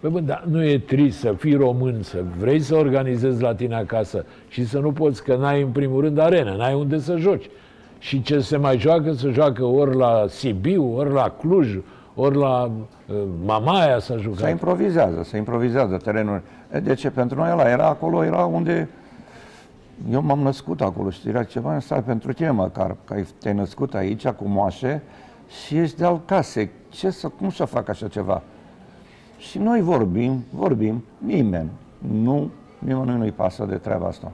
Păi 0.00 0.10
bă, 0.10 0.20
dar 0.20 0.44
nu 0.50 0.64
e 0.64 0.78
trist 0.78 1.18
să 1.18 1.32
fii 1.32 1.54
român, 1.54 2.02
să 2.02 2.24
vrei 2.38 2.60
să 2.60 2.74
organizezi 2.74 3.42
la 3.42 3.54
tine 3.54 3.74
acasă 3.74 4.24
și 4.48 4.66
să 4.66 4.78
nu 4.78 4.92
poți, 4.92 5.24
că 5.24 5.36
n-ai 5.36 5.62
în 5.62 5.68
primul 5.68 6.00
rând 6.00 6.18
arenă, 6.18 6.54
n-ai 6.56 6.74
unde 6.74 6.98
să 6.98 7.16
joci. 7.16 7.50
Și 7.98 8.22
ce 8.22 8.40
se 8.40 8.56
mai 8.56 8.78
joacă, 8.78 9.12
se 9.12 9.30
joacă 9.30 9.64
ori 9.64 9.96
la 9.96 10.24
Sibiu, 10.28 10.96
ori 10.96 11.12
la 11.12 11.28
Cluj, 11.28 11.78
ori 12.20 12.36
la 12.36 12.62
uh, 13.06 13.16
Mamaia 13.44 13.98
să 13.98 14.12
Se 14.12 14.18
jucat. 14.20 14.50
improvizează, 14.50 15.22
se 15.22 15.36
improvizează 15.36 15.96
terenul. 15.96 16.40
E, 16.72 16.78
De 16.80 16.94
ce? 16.94 17.10
Pentru 17.10 17.38
noi 17.38 17.50
ăla 17.50 17.70
era 17.70 17.86
acolo, 17.86 18.24
era 18.24 18.44
unde... 18.44 18.88
Eu 20.10 20.22
m-am 20.22 20.38
născut 20.38 20.80
acolo 20.80 21.10
și 21.10 21.28
era 21.28 21.42
ceva, 21.42 21.78
stai 21.78 22.02
pentru 22.02 22.32
tine 22.32 22.50
măcar, 22.50 22.96
că 23.04 23.12
ai- 23.14 23.26
te-ai 23.40 23.54
născut 23.54 23.94
aici 23.94 24.28
cu 24.28 24.44
moașe 24.48 25.02
și 25.64 25.76
ești 25.76 25.96
de 25.98 26.04
al 26.04 26.20
casei. 26.24 26.70
Ce 26.88 27.10
să, 27.10 27.28
cum 27.28 27.50
să 27.50 27.64
fac 27.64 27.88
așa 27.88 28.08
ceva? 28.08 28.42
Și 29.38 29.58
noi 29.58 29.80
vorbim, 29.80 30.44
vorbim, 30.50 31.04
nimeni, 31.18 31.70
nu, 31.98 32.50
nimănui 32.78 33.16
nu-i 33.16 33.32
pasă 33.32 33.64
de 33.64 33.74
treaba 33.74 34.06
asta. 34.06 34.32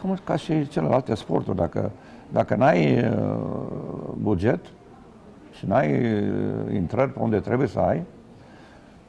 Cam 0.00 0.18
ca 0.24 0.36
și 0.36 0.68
celelalte 0.68 1.14
sporturi, 1.14 1.56
dacă, 1.56 1.90
dacă 2.32 2.54
n-ai 2.54 2.98
uh, 2.98 3.36
buget 4.16 4.60
și 5.64 5.70
n-ai 5.70 5.92
uh, 5.92 6.74
intrări 6.74 7.12
pe 7.12 7.18
unde 7.18 7.40
trebuie 7.40 7.68
să 7.68 7.78
ai, 7.78 8.02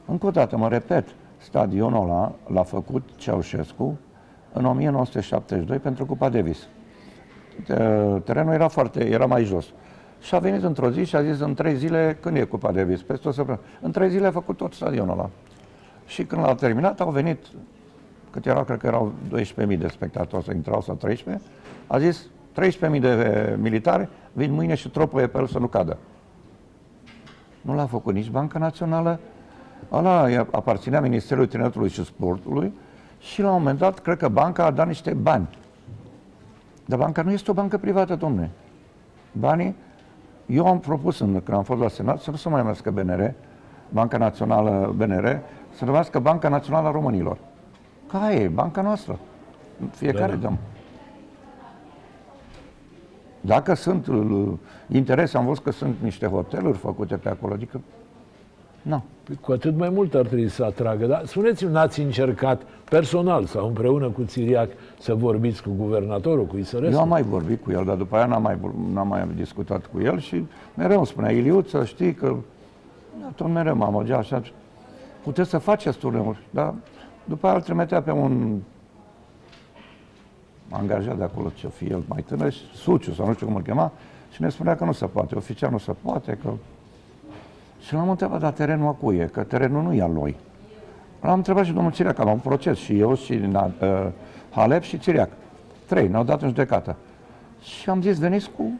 încă 0.06 0.26
o 0.26 0.30
dată, 0.30 0.56
mă 0.56 0.68
repet, 0.68 1.08
stadionul 1.38 2.02
ăla 2.02 2.32
l-a 2.46 2.62
făcut 2.62 3.08
Ceaușescu 3.16 3.98
în 4.52 4.64
1972 4.64 5.78
pentru 5.78 6.06
Cupa 6.06 6.28
Davis. 6.28 6.68
Te- 7.64 7.74
Terenul 8.24 8.52
era 8.52 8.68
foarte, 8.68 9.08
era 9.08 9.26
mai 9.26 9.44
jos. 9.44 9.66
Și 10.20 10.34
a 10.34 10.38
venit 10.38 10.62
într-o 10.62 10.90
zi 10.90 11.04
și 11.04 11.16
a 11.16 11.22
zis 11.22 11.40
în 11.40 11.54
trei 11.54 11.74
zile, 11.76 12.18
când 12.20 12.36
e 12.36 12.42
Cupa 12.42 12.72
Davis? 12.72 13.02
Peste 13.02 13.28
o 13.28 13.30
săptămână. 13.30 13.62
În 13.80 13.90
trei 13.90 14.10
zile 14.10 14.26
a 14.26 14.30
făcut 14.30 14.56
tot 14.56 14.72
stadionul 14.72 15.12
ăla. 15.12 15.30
Și 16.06 16.24
când 16.24 16.42
l-a 16.42 16.54
terminat, 16.54 17.00
au 17.00 17.10
venit, 17.10 17.38
cât 18.30 18.46
erau, 18.46 18.64
cred 18.64 18.78
că 18.78 18.86
erau 18.86 19.12
12.000 19.72 19.78
de 19.78 19.88
spectatori, 19.88 20.44
să 20.44 20.52
intrau 20.52 20.80
sau 20.80 20.94
13, 20.94 21.44
a 21.86 21.98
zis 21.98 22.26
13.000 22.92 23.00
de 23.00 23.56
militari 23.60 24.08
vin 24.32 24.52
mâine 24.52 24.74
și 24.74 24.88
tropăie 24.88 25.26
pe 25.26 25.38
el 25.38 25.46
să 25.46 25.58
nu 25.58 25.66
cadă. 25.66 25.98
Nu 27.66 27.74
l-a 27.74 27.86
făcut 27.86 28.14
nici 28.14 28.30
Banca 28.30 28.58
Națională, 28.58 29.18
ăla 29.92 30.30
i- 30.30 30.36
aparținea 30.36 31.00
Ministerului 31.00 31.48
Tineretului 31.48 31.88
și 31.88 32.04
Sportului 32.04 32.72
și 33.18 33.42
la 33.42 33.48
un 33.50 33.58
moment 33.58 33.78
dat, 33.78 33.98
cred 33.98 34.16
că 34.18 34.28
banca 34.28 34.64
a 34.64 34.70
dat 34.70 34.86
niște 34.86 35.12
bani. 35.14 35.48
Dar 36.84 36.98
banca 36.98 37.22
nu 37.22 37.30
este 37.30 37.50
o 37.50 37.54
bancă 37.54 37.78
privată, 37.78 38.14
domnule. 38.16 38.50
Banii, 39.32 39.74
eu 40.46 40.66
am 40.66 40.80
propus 40.80 41.18
în, 41.20 41.32
când 41.42 41.56
am 41.56 41.62
fost 41.62 41.80
la 41.80 41.88
Senat 41.88 42.20
să 42.20 42.30
nu 42.30 42.36
se 42.36 42.48
mai 42.48 42.58
numească 42.58 42.90
BNR, 42.90 43.32
Banca 43.88 44.18
Națională 44.18 44.94
BNR, 44.96 45.38
să 45.70 45.84
numească 45.84 46.18
Banca 46.18 46.48
Națională 46.48 46.88
a 46.88 46.90
Românilor. 46.90 47.38
Ca 48.10 48.32
e, 48.32 48.48
banca 48.48 48.82
noastră. 48.82 49.18
Fiecare 49.90 50.32
Da. 50.32 50.38
dăm. 50.38 50.58
Dacă 53.46 53.74
sunt 53.74 54.06
uh, 54.06 54.48
interese, 54.88 55.36
am 55.36 55.46
văzut 55.46 55.64
că 55.64 55.72
sunt 55.72 55.94
niște 56.02 56.26
hoteluri 56.26 56.78
făcute 56.78 57.16
pe 57.16 57.28
acolo, 57.28 57.52
adică, 57.52 57.80
nu. 58.82 59.02
Păi 59.22 59.38
Cu 59.40 59.52
atât 59.52 59.76
mai 59.76 59.88
mult 59.88 60.14
ar 60.14 60.26
trebui 60.26 60.48
să 60.48 60.64
atragă. 60.64 61.06
Dar 61.06 61.22
spuneți-mi, 61.24 61.70
n-ați 61.70 62.00
încercat 62.00 62.62
personal 62.90 63.44
sau 63.44 63.66
împreună 63.66 64.08
cu 64.08 64.22
Țiriac 64.24 64.68
să 65.00 65.14
vorbiți 65.14 65.62
cu 65.62 65.70
guvernatorul, 65.76 66.46
cu 66.46 66.56
Isărescu? 66.56 66.94
Eu 66.94 67.00
am 67.00 67.08
mai 67.08 67.22
vorbit 67.22 67.62
cu 67.62 67.70
el, 67.70 67.84
dar 67.84 67.96
după 67.96 68.16
aia 68.16 68.26
n-am 68.26 68.42
mai, 68.42 68.56
vor- 68.56 68.74
n-am 68.92 69.08
mai 69.08 69.28
discutat 69.36 69.86
cu 69.86 70.00
el 70.00 70.18
și 70.18 70.44
mereu 70.74 70.96
îmi 70.96 71.06
spunea, 71.06 71.30
Iliuță, 71.30 71.84
știi 71.84 72.14
că 72.14 72.36
da, 73.20 73.26
tot 73.36 73.48
mereu 73.48 73.76
m-am 73.76 73.92
măgea 73.92 74.18
așa, 74.18 74.42
puteți 75.22 75.50
să 75.50 75.58
faceți 75.58 75.98
turneuri, 75.98 76.46
dar 76.50 76.74
după 77.24 77.46
aia 77.46 77.56
îl 77.56 77.62
trimitea 77.62 78.02
pe 78.02 78.10
un 78.10 78.58
angajat 80.70 81.16
de 81.16 81.24
acolo, 81.24 81.52
ce 81.54 81.68
fi 81.68 81.84
el 81.84 82.02
mai 82.06 82.22
tânăr, 82.22 82.52
Suciu 82.74 83.12
sau 83.12 83.26
nu 83.26 83.32
știu 83.32 83.46
cum 83.46 83.54
îl 83.54 83.62
chema, 83.62 83.92
și 84.30 84.42
ne 84.42 84.48
spunea 84.48 84.76
că 84.76 84.84
nu 84.84 84.92
se 84.92 85.06
poate, 85.06 85.34
oficial 85.34 85.70
nu 85.70 85.78
se 85.78 85.92
poate, 86.02 86.38
că... 86.42 86.50
Și 87.80 87.94
l-am 87.94 88.10
întrebat, 88.10 88.40
dar 88.40 88.52
terenul 88.52 88.88
a 88.88 88.90
cui 88.90 89.16
e? 89.16 89.24
Că 89.24 89.42
terenul 89.42 89.82
nu 89.82 89.94
e 89.94 90.02
al 90.02 90.12
lui. 90.12 90.36
L-am 91.20 91.34
întrebat 91.34 91.64
și 91.64 91.72
domnul 91.72 91.92
Țiriac, 91.92 92.18
am 92.18 92.30
un 92.30 92.38
proces 92.38 92.78
și 92.78 92.98
eu 92.98 93.14
și 93.14 93.34
na, 93.34 93.70
uh, 93.80 94.06
Halep 94.50 94.82
și 94.82 94.98
Țiriac. 94.98 95.30
Trei, 95.86 96.08
ne-au 96.08 96.24
dat 96.24 96.42
în 96.42 96.48
judecată. 96.48 96.96
Și 97.60 97.90
am 97.90 98.02
zis, 98.02 98.18
veniți 98.18 98.50
cu 98.56 98.70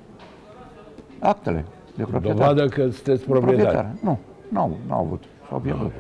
actele 1.18 1.64
de 1.96 2.03
proprietate. 2.03 2.38
Dovadă 2.38 2.68
că 2.68 2.90
sunteți 2.90 3.25
proprietari. 3.25 3.87
Nu, 4.03 4.18
n-au, 4.49 4.77
n-au 4.88 5.01
avut. 5.01 5.25
S-au 5.49 5.59
pierdut. 5.59 5.92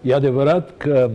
E 0.00 0.14
adevărat 0.14 0.76
că 0.76 1.10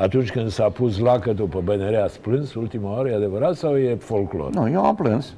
atunci 0.00 0.30
când 0.30 0.50
s-a 0.50 0.68
pus 0.68 0.98
lacătul 0.98 1.46
pe 1.46 1.58
BNR 1.58 1.94
a 1.94 2.06
plâns 2.20 2.54
ultima 2.54 2.90
oară, 2.90 3.08
e 3.08 3.14
adevărat 3.14 3.54
sau 3.54 3.76
e 3.76 3.94
folclor? 3.94 4.52
Nu, 4.52 4.70
eu 4.70 4.84
am 4.84 4.94
plâns, 4.94 5.34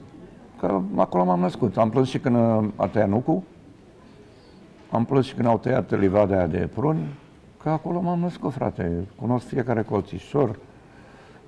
că 0.60 0.80
acolo 0.96 1.24
m-am 1.24 1.40
născut. 1.40 1.76
Am 1.76 1.90
plâns 1.90 2.08
și 2.08 2.18
când 2.18 2.36
uh, 2.36 2.64
a 2.76 2.86
tăiat 2.86 3.08
nucul, 3.08 3.42
am 4.90 5.04
plâns 5.04 5.26
și 5.26 5.34
când 5.34 5.46
au 5.46 5.58
tăiat 5.58 5.98
livada 5.98 6.36
aia 6.36 6.46
de 6.46 6.68
pruni, 6.74 7.00
că 7.62 7.68
acolo 7.68 8.00
m-am 8.00 8.18
născut, 8.18 8.52
frate. 8.52 9.06
Cunosc 9.16 9.46
fiecare 9.46 9.82
colțișor, 9.82 10.58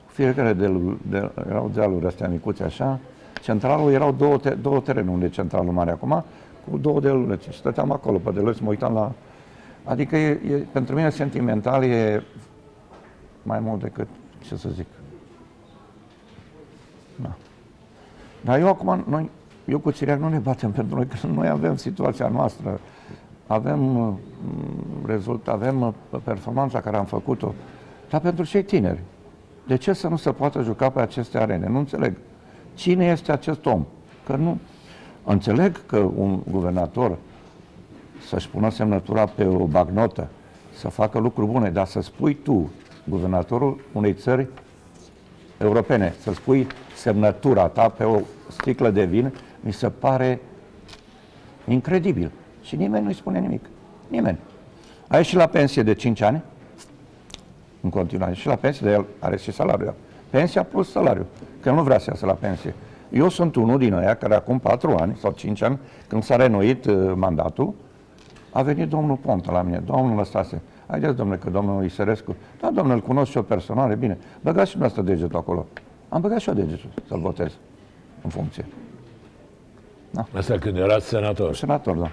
fiecare 0.07 0.53
de, 0.53 0.73
de, 1.11 1.31
erau 1.49 1.71
dealuri 1.75 2.07
astea 2.07 2.29
micuțe 2.29 2.63
așa. 2.63 2.99
Centralul 3.43 3.93
erau 3.93 4.13
două, 4.13 4.37
te, 4.37 4.51
două 4.51 4.81
terenuri 4.81 5.13
unde 5.13 5.25
e 5.25 5.29
centralul 5.29 5.73
mare 5.73 5.91
acum, 5.91 6.25
cu 6.71 6.79
două 6.79 7.01
delulețe. 7.01 7.51
Și 7.51 7.59
stăteam 7.59 7.93
acolo 7.93 8.19
pe 8.19 8.31
delulețe, 8.31 8.61
mă 8.63 8.69
uitam 8.69 8.95
la... 8.95 9.13
Adică 9.85 10.17
e, 10.17 10.41
e, 10.51 10.67
pentru 10.73 10.95
mine 10.95 11.11
sentimental 11.11 11.85
e 11.85 12.23
mai 13.45 13.61
mult 13.61 13.81
decât, 13.81 14.09
ce 14.47 14.57
să 14.57 14.69
zic, 14.69 14.87
Dar 18.45 18.59
eu 18.59 18.69
acum, 18.69 19.05
noi, 19.09 19.31
eu 19.65 19.79
cu 19.79 19.91
Țiriac 19.91 20.19
nu 20.19 20.29
ne 20.29 20.39
batem 20.39 20.71
pentru 20.79 20.97
noi, 20.97 21.07
că 21.07 21.27
noi 21.27 21.49
avem 21.49 21.77
situația 21.77 22.29
noastră, 22.29 22.81
avem 23.47 23.97
uh, 23.97 24.13
rezult, 25.07 25.49
avem 25.49 25.81
uh, 25.81 26.21
performanța 26.23 26.81
care 26.81 26.97
am 26.97 27.05
făcut-o, 27.05 27.55
dar 28.11 28.21
pentru 28.21 28.45
cei 28.45 28.63
tineri. 28.63 29.01
De 29.67 29.77
ce 29.77 29.93
să 29.93 30.09
nu 30.09 30.17
se 30.17 30.33
poată 30.33 30.63
juca 30.63 30.91
pe 30.91 31.01
aceste 31.01 31.39
arene? 31.39 31.69
Nu 31.69 31.79
înțeleg. 31.79 32.17
Cine 32.75 33.07
este 33.07 33.33
acest 33.33 33.67
om? 33.67 33.85
Că 34.27 34.37
nu... 34.37 34.59
Înțeleg 35.25 35.87
că 35.87 35.99
un 35.99 36.41
guvernator 36.51 37.17
să-și 38.27 38.49
pună 38.49 38.71
semnătura 38.71 39.25
pe 39.25 39.45
o 39.45 39.65
bagnotă, 39.67 40.29
să 40.75 40.89
facă 40.89 41.19
lucruri 41.19 41.51
bune, 41.51 41.71
dar 41.71 41.87
să 41.87 42.01
spui 42.01 42.35
tu, 42.35 42.71
guvernatorul 43.05 43.81
unei 43.93 44.13
țări 44.13 44.49
europene, 45.59 46.15
să 46.21 46.33
spui 46.33 46.67
semnătura 46.95 47.67
ta 47.67 47.89
pe 47.89 48.05
o 48.05 48.21
sticlă 48.49 48.91
de 48.91 49.05
vin, 49.05 49.33
mi 49.61 49.73
se 49.73 49.89
pare 49.89 50.41
incredibil. 51.67 52.31
Și 52.63 52.77
nimeni 52.77 53.05
nu-i 53.05 53.15
spune 53.15 53.39
nimic. 53.39 53.65
Nimeni. 54.09 54.39
A 55.09 55.17
ieșit 55.17 55.37
la 55.37 55.47
pensie 55.47 55.83
de 55.83 55.95
5 55.95 56.21
ani, 56.21 56.43
în 57.81 57.91
continuare, 57.91 58.35
și 58.35 58.47
la 58.47 58.55
pensie, 58.55 58.87
de 58.87 58.93
el 58.93 59.05
are 59.19 59.37
și 59.37 59.53
salariul. 59.53 59.95
Pensia 60.31 60.63
plus 60.63 60.91
salariu, 60.91 61.27
că 61.61 61.71
nu 61.71 61.83
vrea 61.83 61.99
să 61.99 62.07
iasă 62.09 62.27
la 62.27 62.33
pensie. 62.33 62.75
Eu 63.13 63.29
sunt 63.29 63.55
unul 63.55 63.79
din 63.79 63.93
ăia 63.93 64.15
care 64.15 64.35
acum 64.35 64.59
4 64.59 64.95
ani 64.95 65.17
sau 65.21 65.31
5 65.31 65.63
ani, 65.63 65.79
când 66.09 66.23
s-a 66.23 66.37
renoit 66.37 66.85
uh, 66.85 67.13
mandatul, 67.15 67.75
a 68.51 68.63
venit 68.63 68.89
domnul 68.89 69.17
Ponta 69.17 69.53
la 69.53 69.63
mine, 69.63 69.83
domnul 69.85 70.17
Lăstase, 70.17 70.63
haideți 70.87 71.17
domnule 71.17 71.39
că 71.39 71.51
domnul 71.51 71.85
Isărescu, 71.85 72.37
da 72.61 72.71
domnule, 72.71 72.95
îl 72.95 73.01
cunosc 73.01 73.31
și 73.31 73.37
eu 73.37 73.43
personal, 73.43 73.91
e 73.91 73.95
bine, 73.95 74.19
băgați 74.41 74.71
și 74.71 74.77
dumneavoastră 74.77 75.15
degetul 75.15 75.39
acolo. 75.39 75.67
Am 76.09 76.21
băgat 76.21 76.39
și 76.39 76.49
eu 76.49 76.55
degetul 76.55 76.91
să-l 77.09 77.21
votez 77.21 77.53
în 78.23 78.31
funcție. 78.31 78.65
Asta 80.33 80.59
când 80.59 80.77
erați 80.77 81.07
senator. 81.07 81.55
Senator, 81.55 81.97
da. 81.97 82.11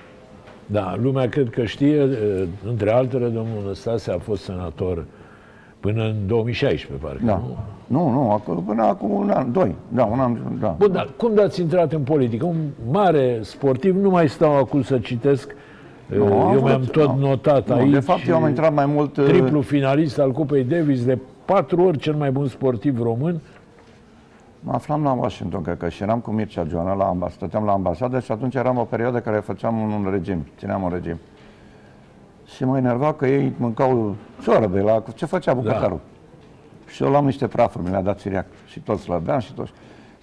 Da, 0.66 0.96
lumea 1.02 1.30
cred 1.30 1.50
că 1.50 1.66
știe, 1.66 2.02
eh, 2.02 2.48
între 2.66 2.92
altele, 2.92 3.28
domnul 3.28 3.64
Năstase 3.66 4.12
a 4.12 4.18
fost 4.18 4.44
senator 4.44 5.06
până 5.80 6.04
în 6.04 6.16
2016, 6.28 7.06
parcă. 7.06 7.26
Da. 7.26 7.38
nu? 7.38 7.58
Nu, 7.88 8.10
nu, 8.10 8.32
acolo, 8.32 8.60
până 8.60 8.84
acum 8.84 9.12
un 9.12 9.30
an, 9.30 9.52
doi. 9.52 9.76
Da, 9.88 10.06
un 10.06 10.20
an, 10.20 10.38
da. 10.60 10.76
Bun, 10.78 10.92
dar 10.92 11.10
cum 11.18 11.40
ați 11.40 11.62
intrat 11.62 11.94
în 11.94 12.02
politică? 12.02 12.46
Un 12.46 12.70
mare 12.92 13.40
sportiv, 13.42 13.96
nu 13.96 14.10
mai 14.10 14.30
stau 14.30 14.58
acum 14.58 14.82
să 14.82 15.00
citesc, 15.00 15.50
eh, 15.50 15.56
Nu, 16.17 16.41
am 16.41 16.54
eu 16.56 16.62
mi-am 16.62 16.82
vrut- 16.82 16.91
tot 16.91 17.15
nu. 17.15 17.28
notat 17.28 17.67
Nu, 17.67 17.76
aici. 17.76 17.91
de 17.91 18.00
fapt, 18.00 18.28
eu 18.28 18.36
am 18.36 18.47
intrat 18.47 18.74
mai 18.74 18.86
mult, 18.86 19.17
eh, 19.17 19.24
Triplu 19.26 19.62
finalist 19.62 20.19
al 20.19 20.32
Cupei 20.32 20.63
Davis, 20.63 21.06
de 21.06 21.17
patru 21.45 21.82
ori 21.84 21.97
cel 21.97 22.13
mai 22.15 22.32
bun 22.32 22.47
sportiv 22.47 23.02
român. 23.02 23.39
Mă 24.60 24.71
aflam 24.74 25.04
la 25.04 25.12
Washington, 25.12 25.62
cred 25.62 25.78
că, 25.78 25.89
și 25.89 26.04
eram 26.04 26.19
cu 26.19 26.32
Mircea 26.32 26.63
Joana, 26.69 26.93
la 26.93 27.04
ambas- 27.06 27.34
stăteam 27.34 27.63
la 27.65 27.71
ambasadă 27.71 28.19
și 28.19 28.32
atunci 28.32 28.56
eram 28.56 28.78
o 28.78 28.84
perioadă 28.84 29.19
care 29.19 29.38
făceam 29.38 29.78
un, 29.82 29.91
un 29.91 30.08
regim, 30.12 30.45
țineam 30.58 30.84
un 30.84 30.89
regim. 30.93 31.17
Și 32.56 32.65
mă 32.65 32.78
enerva 32.78 33.13
că 33.13 33.28
ei 33.28 33.54
mâncau 33.58 34.15
ciorbe 34.43 34.80
la 34.82 35.04
ce 35.15 35.26
făcea 35.26 35.54
bucătarul. 35.54 36.00
Și 36.88 37.04
eu 37.04 37.10
luam 37.10 37.26
niște 37.26 37.47
prafuri, 37.47 37.84
mi 37.84 37.89
le-a 37.89 38.02
dat 38.02 38.19
Siriac 38.19 38.45
și 38.65 38.80
toți 38.80 39.02
slăbeam 39.02 39.39
și 39.39 39.54
toți. 39.54 39.71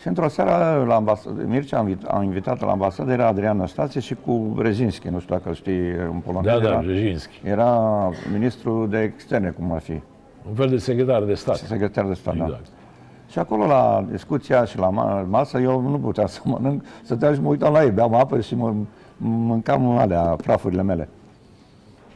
Și 0.00 0.08
într-o 0.08 0.28
seară 0.28 0.84
la 0.84 0.94
ambasadă, 0.94 1.42
Mircea 1.46 1.78
a 1.78 1.80
invit- 1.88 2.06
a 2.06 2.22
invitat 2.22 2.60
la 2.60 2.70
ambasadă, 2.70 3.12
era 3.12 3.26
Adrian 3.26 3.56
Năstație 3.56 4.00
și 4.00 4.16
cu 4.26 4.54
Rezinski, 4.58 5.08
nu 5.08 5.18
știu 5.20 5.34
dacă 5.34 5.48
îl 5.48 5.54
știi, 5.54 5.80
un 6.10 6.18
polonez. 6.24 6.52
Da, 6.52 6.58
da, 6.58 6.68
era, 6.68 6.78
Brzezinski. 6.78 7.40
era 7.44 7.78
ministru 8.32 8.86
de 8.86 9.02
externe, 9.02 9.48
cum 9.50 9.72
ar 9.72 9.80
fi, 9.80 9.92
Un 10.48 10.54
fel 10.54 10.68
de 10.68 10.76
secretar 10.76 11.22
de 11.22 11.34
stat. 11.34 11.56
secretar 11.56 12.06
de 12.06 12.14
stat, 12.14 12.36
da. 12.36 12.44
Exact. 12.44 12.66
Și 13.30 13.38
acolo 13.38 13.66
la 13.66 14.06
discuția 14.10 14.64
și 14.64 14.78
la 14.78 14.90
ma- 14.90 15.26
masă 15.28 15.58
eu 15.58 15.80
nu 15.80 15.98
puteam 15.98 16.26
să 16.36 16.40
mănânc, 16.44 16.82
stăteam 17.04 17.34
și 17.34 17.40
mă 17.40 17.48
uitam 17.48 17.72
la 17.72 17.82
ei, 17.84 17.90
beam 17.90 18.14
apă 18.14 18.40
și 18.40 18.54
mă, 18.54 18.74
mâncam 19.16 19.88
alea, 19.98 20.20
prafurile 20.22 20.82
mele. 20.82 21.08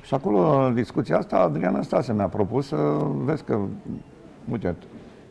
Și 0.03 0.15
acolo, 0.15 0.65
în 0.67 0.75
discuția 0.75 1.17
asta, 1.17 1.37
Adriana 1.37 1.83
Stase 1.83 2.13
mi-a 2.13 2.27
propus 2.29 2.67
să 2.67 2.77
vezi 3.25 3.45
că, 3.45 3.59
uite, 4.53 4.75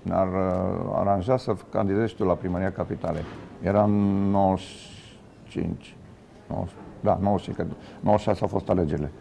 ne-ar 0.02 0.28
uh, 0.28 0.92
aranja 0.94 1.38
să 1.38 1.56
candidezi 1.72 2.10
și 2.10 2.16
tu 2.16 2.24
la 2.24 2.34
primăria 2.34 2.72
capitalei. 2.72 3.24
Era 3.62 3.84
în 3.84 4.30
95, 4.30 5.96
90, 6.48 6.74
da, 7.00 7.18
95, 7.22 7.56
că 7.56 7.76
96 8.00 8.42
au 8.42 8.48
fost 8.48 8.70
alegerile. 8.70 9.12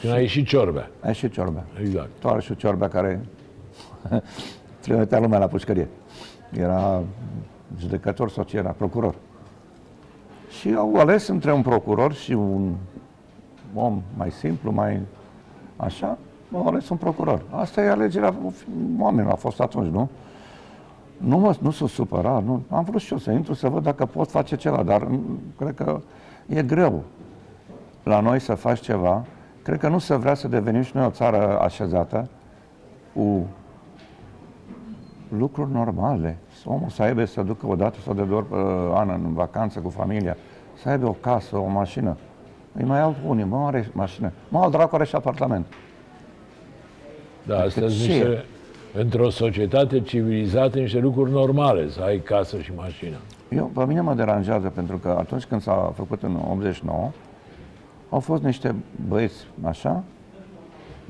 Când 0.00 0.12
a 0.12 0.20
ieșit 0.20 0.46
Ciorbea. 0.46 0.90
Ai 1.00 1.14
și 1.14 1.30
Ciorbea. 1.30 1.64
Exact. 1.80 2.08
Tovarășul 2.18 2.54
Ciorbea 2.54 2.88
care 2.88 3.20
trimitea 4.80 5.18
lumea 5.18 5.38
la 5.38 5.46
pușcărie. 5.46 5.88
Era 6.52 7.02
judecător 7.78 8.30
sau 8.30 8.44
ce 8.44 8.56
era, 8.56 8.70
procuror. 8.70 9.14
Și 10.48 10.74
au 10.74 10.94
ales 10.94 11.26
între 11.26 11.52
un 11.52 11.62
procuror 11.62 12.12
și 12.12 12.32
un 12.32 12.74
om 13.74 14.02
mai 14.16 14.30
simplu, 14.30 14.70
mai 14.70 15.00
așa, 15.76 16.18
au 16.54 16.66
ales 16.66 16.88
un 16.88 16.96
procuror. 16.96 17.42
Asta 17.50 17.82
e 17.82 17.90
alegerea 17.90 18.34
oamenilor, 18.98 19.32
a 19.32 19.36
fost 19.36 19.60
atunci, 19.60 19.92
nu? 19.92 20.08
Nu, 21.16 21.38
mă, 21.38 21.56
nu 21.60 21.70
sunt 21.70 21.88
supărat, 21.88 22.44
nu. 22.44 22.62
Am 22.70 22.84
vrut 22.84 23.00
și 23.00 23.12
eu 23.12 23.18
să 23.18 23.30
intru 23.30 23.54
să 23.54 23.68
văd 23.68 23.82
dacă 23.82 24.06
pot 24.06 24.30
face 24.30 24.56
ceva, 24.56 24.82
dar 24.82 25.02
mm, 25.04 25.38
cred 25.58 25.74
că 25.74 26.00
e 26.46 26.62
greu 26.62 27.02
la 28.02 28.20
noi 28.20 28.40
să 28.40 28.54
faci 28.54 28.80
ceva. 28.80 29.24
Cred 29.62 29.78
că 29.78 29.88
nu 29.88 29.98
se 29.98 30.14
vrea 30.14 30.34
să 30.34 30.48
devenim 30.48 30.82
și 30.82 30.96
noi 30.96 31.04
o 31.04 31.10
țară 31.10 31.60
așezată 31.60 32.28
cu 33.14 33.46
lucruri 35.38 35.72
normale. 35.72 36.38
Să 36.62 36.64
omul 36.66 36.88
să 36.88 37.02
aibă 37.02 37.24
să 37.24 37.42
ducă 37.42 37.66
o 37.66 37.74
dată 37.74 37.98
sau 38.04 38.14
de 38.14 38.22
două 38.22 38.40
ori 38.40 38.48
pe 38.48 38.56
an 38.94 39.08
în 39.08 39.32
vacanță 39.32 39.80
cu 39.80 39.88
familia, 39.88 40.36
să 40.82 40.88
aibă 40.88 41.06
o 41.06 41.12
casă, 41.20 41.56
o 41.56 41.66
mașină. 41.66 42.16
Îi 42.72 42.84
mai 42.84 43.00
au 43.00 43.14
unii, 43.26 43.44
mă, 43.44 43.66
are 43.66 43.90
mașină. 43.92 44.32
Mă, 44.48 44.58
al 44.58 44.70
dracu 44.70 44.94
are 44.94 45.04
și 45.04 45.14
apartament. 45.14 45.66
Da, 47.48 47.60
astea 47.60 47.88
sunt 47.88 48.02
ce? 48.02 48.12
niște, 48.12 48.44
într-o 48.94 49.30
societate 49.30 50.00
civilizată, 50.00 50.78
niște 50.78 50.98
lucruri 50.98 51.30
normale, 51.30 51.88
să 51.88 52.00
ai 52.00 52.18
casă 52.18 52.58
și 52.58 52.72
mașină. 52.76 53.16
Eu, 53.48 53.70
pe 53.74 53.84
mine 53.84 54.00
mă 54.00 54.14
deranjează 54.14 54.68
pentru 54.68 54.98
că 54.98 55.08
atunci 55.18 55.44
când 55.44 55.62
s-a 55.62 55.92
făcut 55.96 56.22
în 56.22 56.38
89, 56.50 57.10
au 58.10 58.20
fost 58.20 58.42
niște 58.42 58.74
băieți 59.08 59.46
așa, 59.62 60.04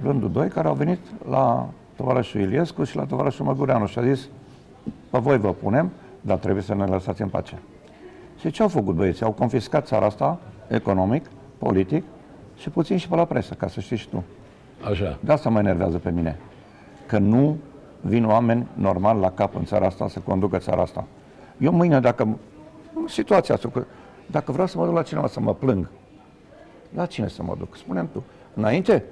rândul 0.03 0.31
doi, 0.31 0.48
care 0.48 0.68
au 0.68 0.74
venit 0.74 0.98
la 1.29 1.68
tovarășul 1.96 2.40
Iliescu 2.40 2.85
și 2.85 2.96
la 2.96 3.05
tovarășul 3.05 3.44
Măgureanu 3.44 3.87
și 3.87 3.98
a 3.98 4.03
zis, 4.03 4.29
pe 5.11 5.18
voi 5.18 5.38
vă 5.38 5.53
punem, 5.53 5.90
dar 6.20 6.37
trebuie 6.37 6.62
să 6.62 6.74
ne 6.74 6.85
lăsați 6.85 7.22
în 7.22 7.29
pace. 7.29 7.59
Și 8.40 8.51
ce 8.51 8.62
au 8.62 8.68
făcut 8.68 8.94
băieții? 8.94 9.24
Au 9.24 9.33
confiscat 9.33 9.87
țara 9.87 10.07
asta, 10.07 10.40
economic, 10.68 11.31
politic 11.59 12.05
și 12.57 12.70
puțin 12.70 12.96
și 12.96 13.09
pe 13.09 13.16
la 13.16 13.24
presă, 13.24 13.55
ca 13.55 13.68
să 13.68 13.81
știi 13.81 13.96
și 13.96 14.09
tu. 14.09 14.24
Așa. 14.91 15.19
De 15.21 15.33
asta 15.33 15.49
mă 15.49 15.59
enervează 15.59 15.99
pe 15.99 16.11
mine. 16.11 16.38
Că 17.07 17.19
nu 17.19 17.57
vin 18.01 18.25
oameni 18.25 18.67
normal 18.75 19.19
la 19.19 19.31
cap 19.31 19.55
în 19.57 19.64
țara 19.64 19.87
asta 19.87 20.09
să 20.09 20.19
conducă 20.19 20.59
țara 20.59 20.83
asta. 20.83 21.05
Eu 21.59 21.73
mâine, 21.73 22.01
dacă, 22.01 22.23
în 22.95 23.07
situația 23.07 23.55
asta, 23.55 23.69
că 23.69 23.85
dacă 24.27 24.53
vreau 24.53 24.67
să 24.67 24.79
mă 24.79 24.85
duc 24.85 24.95
la 24.95 25.03
cineva 25.03 25.27
să 25.27 25.41
mă 25.41 25.55
plâng, 25.55 25.88
la 26.95 27.07
cine 27.07 27.29
să 27.29 27.43
mă 27.43 27.55
duc? 27.59 27.77
Spunem 27.77 28.09
tu. 28.12 28.25
Înainte 28.55 29.05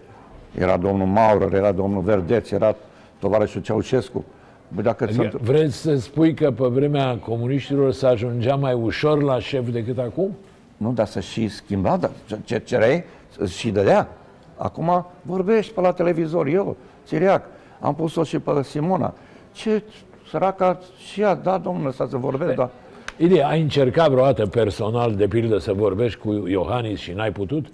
era 0.54 0.76
domnul 0.76 1.06
Maurer, 1.06 1.52
era 1.52 1.72
domnul 1.72 2.02
Verdeț, 2.02 2.50
era 2.50 2.74
tovarășul 3.18 3.60
Ceaușescu. 3.62 4.24
Bă, 4.68 4.82
dacă 4.82 5.04
Adică 5.04 5.28
sunt... 5.30 5.42
vreți 5.42 5.76
să 5.76 5.96
spui 5.96 6.34
că 6.34 6.50
pe 6.50 6.66
vremea 6.66 7.16
comuniștilor 7.18 7.92
se 7.92 8.06
ajungea 8.06 8.54
mai 8.54 8.72
ușor 8.74 9.22
la 9.22 9.38
șef 9.38 9.68
decât 9.70 9.98
acum? 9.98 10.36
Nu, 10.76 10.92
dar 10.92 11.06
să 11.06 11.20
și 11.20 11.48
schimba, 11.48 11.96
dar 11.96 12.10
ce- 12.26 12.38
ce 12.44 12.58
cereai 12.58 13.04
să 13.38 13.46
și 13.46 13.70
dădea. 13.70 14.08
Acum 14.56 15.06
vorbești 15.22 15.72
pe 15.72 15.80
la 15.80 15.92
televizor, 15.92 16.46
eu, 16.46 16.76
Țiriac, 17.04 17.44
am 17.80 17.94
pus-o 17.94 18.22
și 18.22 18.38
pe 18.38 18.62
Simona. 18.62 19.14
Ce 19.52 19.82
săraca 20.28 20.78
și 20.98 21.20
ea, 21.20 21.34
da, 21.34 21.58
domnule, 21.58 21.92
să 21.92 22.06
să 22.08 22.16
vorbesc, 22.16 22.54
da. 22.54 22.70
Ideea, 23.16 23.48
ai 23.48 23.60
încercat 23.60 24.10
vreodată 24.10 24.46
personal, 24.46 25.14
de 25.14 25.26
pildă, 25.26 25.58
să 25.58 25.72
vorbești 25.72 26.18
cu 26.18 26.32
Iohannis 26.48 26.98
și 26.98 27.12
n-ai 27.12 27.32
putut? 27.32 27.66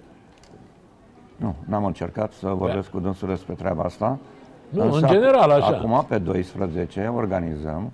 Nu, 1.37 1.55
n-am 1.65 1.85
încercat 1.85 2.33
să 2.33 2.49
vorbesc 2.49 2.91
cu 2.91 3.01
dânsul 3.01 3.29
despre 3.29 3.55
treaba 3.55 3.83
asta. 3.83 4.19
Nu, 4.69 4.93
în 4.93 5.07
general, 5.07 5.51
așa. 5.51 5.67
Acum, 5.67 6.05
pe 6.09 6.19
12, 6.19 7.13
organizăm, 7.17 7.93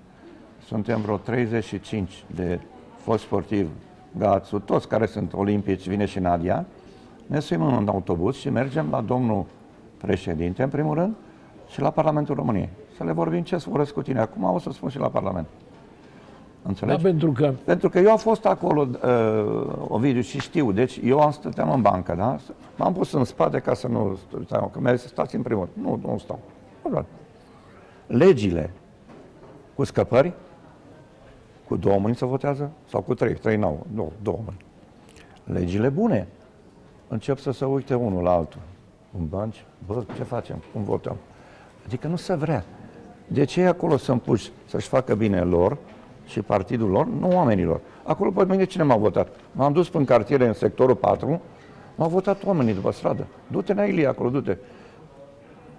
suntem 0.65 1.01
vreo 1.01 1.17
35 1.17 2.23
de 2.35 2.59
foști 2.97 3.25
sportivi, 3.25 3.69
Gațu, 4.17 4.59
toți 4.59 4.87
care 4.87 5.05
sunt 5.05 5.33
olimpici, 5.33 5.87
vine 5.87 6.05
și 6.05 6.19
Nadia, 6.19 6.65
ne 7.29 7.39
suim 7.39 7.61
în 7.61 7.73
un 7.73 7.87
autobuz 7.87 8.35
și 8.35 8.49
mergem 8.49 8.87
la 8.91 9.01
domnul 9.01 9.45
președinte, 9.97 10.63
în 10.63 10.69
primul 10.69 10.95
rând, 10.95 11.15
și 11.67 11.81
la 11.81 11.89
Parlamentul 11.89 12.35
României. 12.35 12.69
Să 12.97 13.03
le 13.03 13.11
vorbim 13.11 13.41
ce 13.41 13.57
să 13.57 13.69
vorbesc 13.69 13.93
cu 13.93 14.01
tine. 14.01 14.19
Acum 14.19 14.43
o 14.43 14.59
să 14.59 14.69
spun 14.71 14.89
și 14.89 14.97
la 14.97 15.07
Parlament. 15.07 15.47
Da, 16.61 16.69
Înțelegi? 16.69 17.01
pentru 17.03 17.31
că 17.31 17.53
Pentru 17.63 17.89
că 17.89 17.99
eu 17.99 18.11
am 18.11 18.17
fost 18.17 18.45
acolo, 18.45 18.87
uh, 18.91 19.75
Ovidiu, 19.87 20.21
și 20.21 20.39
știu. 20.39 20.71
Deci 20.71 20.99
eu 21.03 21.19
am 21.19 21.31
stăteam 21.31 21.71
în 21.71 21.81
bancă, 21.81 22.15
da? 22.15 22.37
M-am 22.75 22.93
pus 22.93 23.11
în 23.11 23.23
spate 23.23 23.59
ca 23.59 23.73
să 23.73 23.87
nu 23.87 24.17
stau, 24.45 24.67
că 24.73 24.79
mi-a 24.79 24.95
zis, 24.95 25.07
stați 25.07 25.35
în 25.35 25.41
primul 25.41 25.69
rând. 25.73 25.87
Nu, 25.87 26.09
nu 26.11 26.17
stau. 26.17 26.39
Nu 26.83 26.89
vreau. 26.89 27.05
Legile 28.07 28.71
cu 29.75 29.83
scăpări, 29.83 30.33
cu 31.67 31.75
două 31.75 31.99
mâini 31.99 32.15
se 32.15 32.25
votează? 32.25 32.71
Sau 32.85 33.01
cu 33.01 33.13
trei? 33.13 33.33
Trei 33.33 33.57
n-au. 33.57 33.85
Două, 33.95 34.09
două 34.21 34.39
mâini. 34.45 34.65
Legile 35.43 35.89
bune. 35.89 36.27
Încep 37.11 37.37
să 37.39 37.51
se 37.51 37.65
uite 37.65 37.93
unul 37.93 38.23
la 38.23 38.31
altul. 38.31 38.59
În 39.17 39.27
banci, 39.27 39.65
bă, 39.85 40.03
ce 40.15 40.23
facem? 40.23 40.63
Cum 40.73 40.83
votăm? 40.83 41.15
Adică 41.85 42.07
nu 42.07 42.15
se 42.15 42.33
vrea. 42.33 42.65
De 43.27 43.43
ce 43.43 43.61
e 43.61 43.67
acolo 43.67 43.97
să 43.97 44.11
împuși 44.11 44.51
să-și 44.65 44.87
facă 44.87 45.15
bine 45.15 45.41
lor 45.41 45.77
și 46.25 46.41
partidul 46.41 46.89
lor, 46.89 47.07
nu 47.07 47.29
oamenilor? 47.35 47.81
Acolo 48.03 48.31
pe 48.31 48.45
mine 48.45 48.63
cine 48.63 48.83
m-a 48.83 48.95
votat? 48.95 49.27
M-am 49.51 49.73
dus 49.73 49.89
în 49.93 50.05
cartiere, 50.05 50.47
în 50.47 50.53
sectorul 50.53 50.95
4, 50.95 51.41
m-au 51.95 52.09
votat 52.09 52.45
oamenii 52.45 52.73
după 52.73 52.91
stradă. 52.91 53.27
Du-te 53.47 53.73
la 53.73 53.85
Ilie 53.85 54.07
acolo, 54.07 54.29
du-te. 54.29 54.57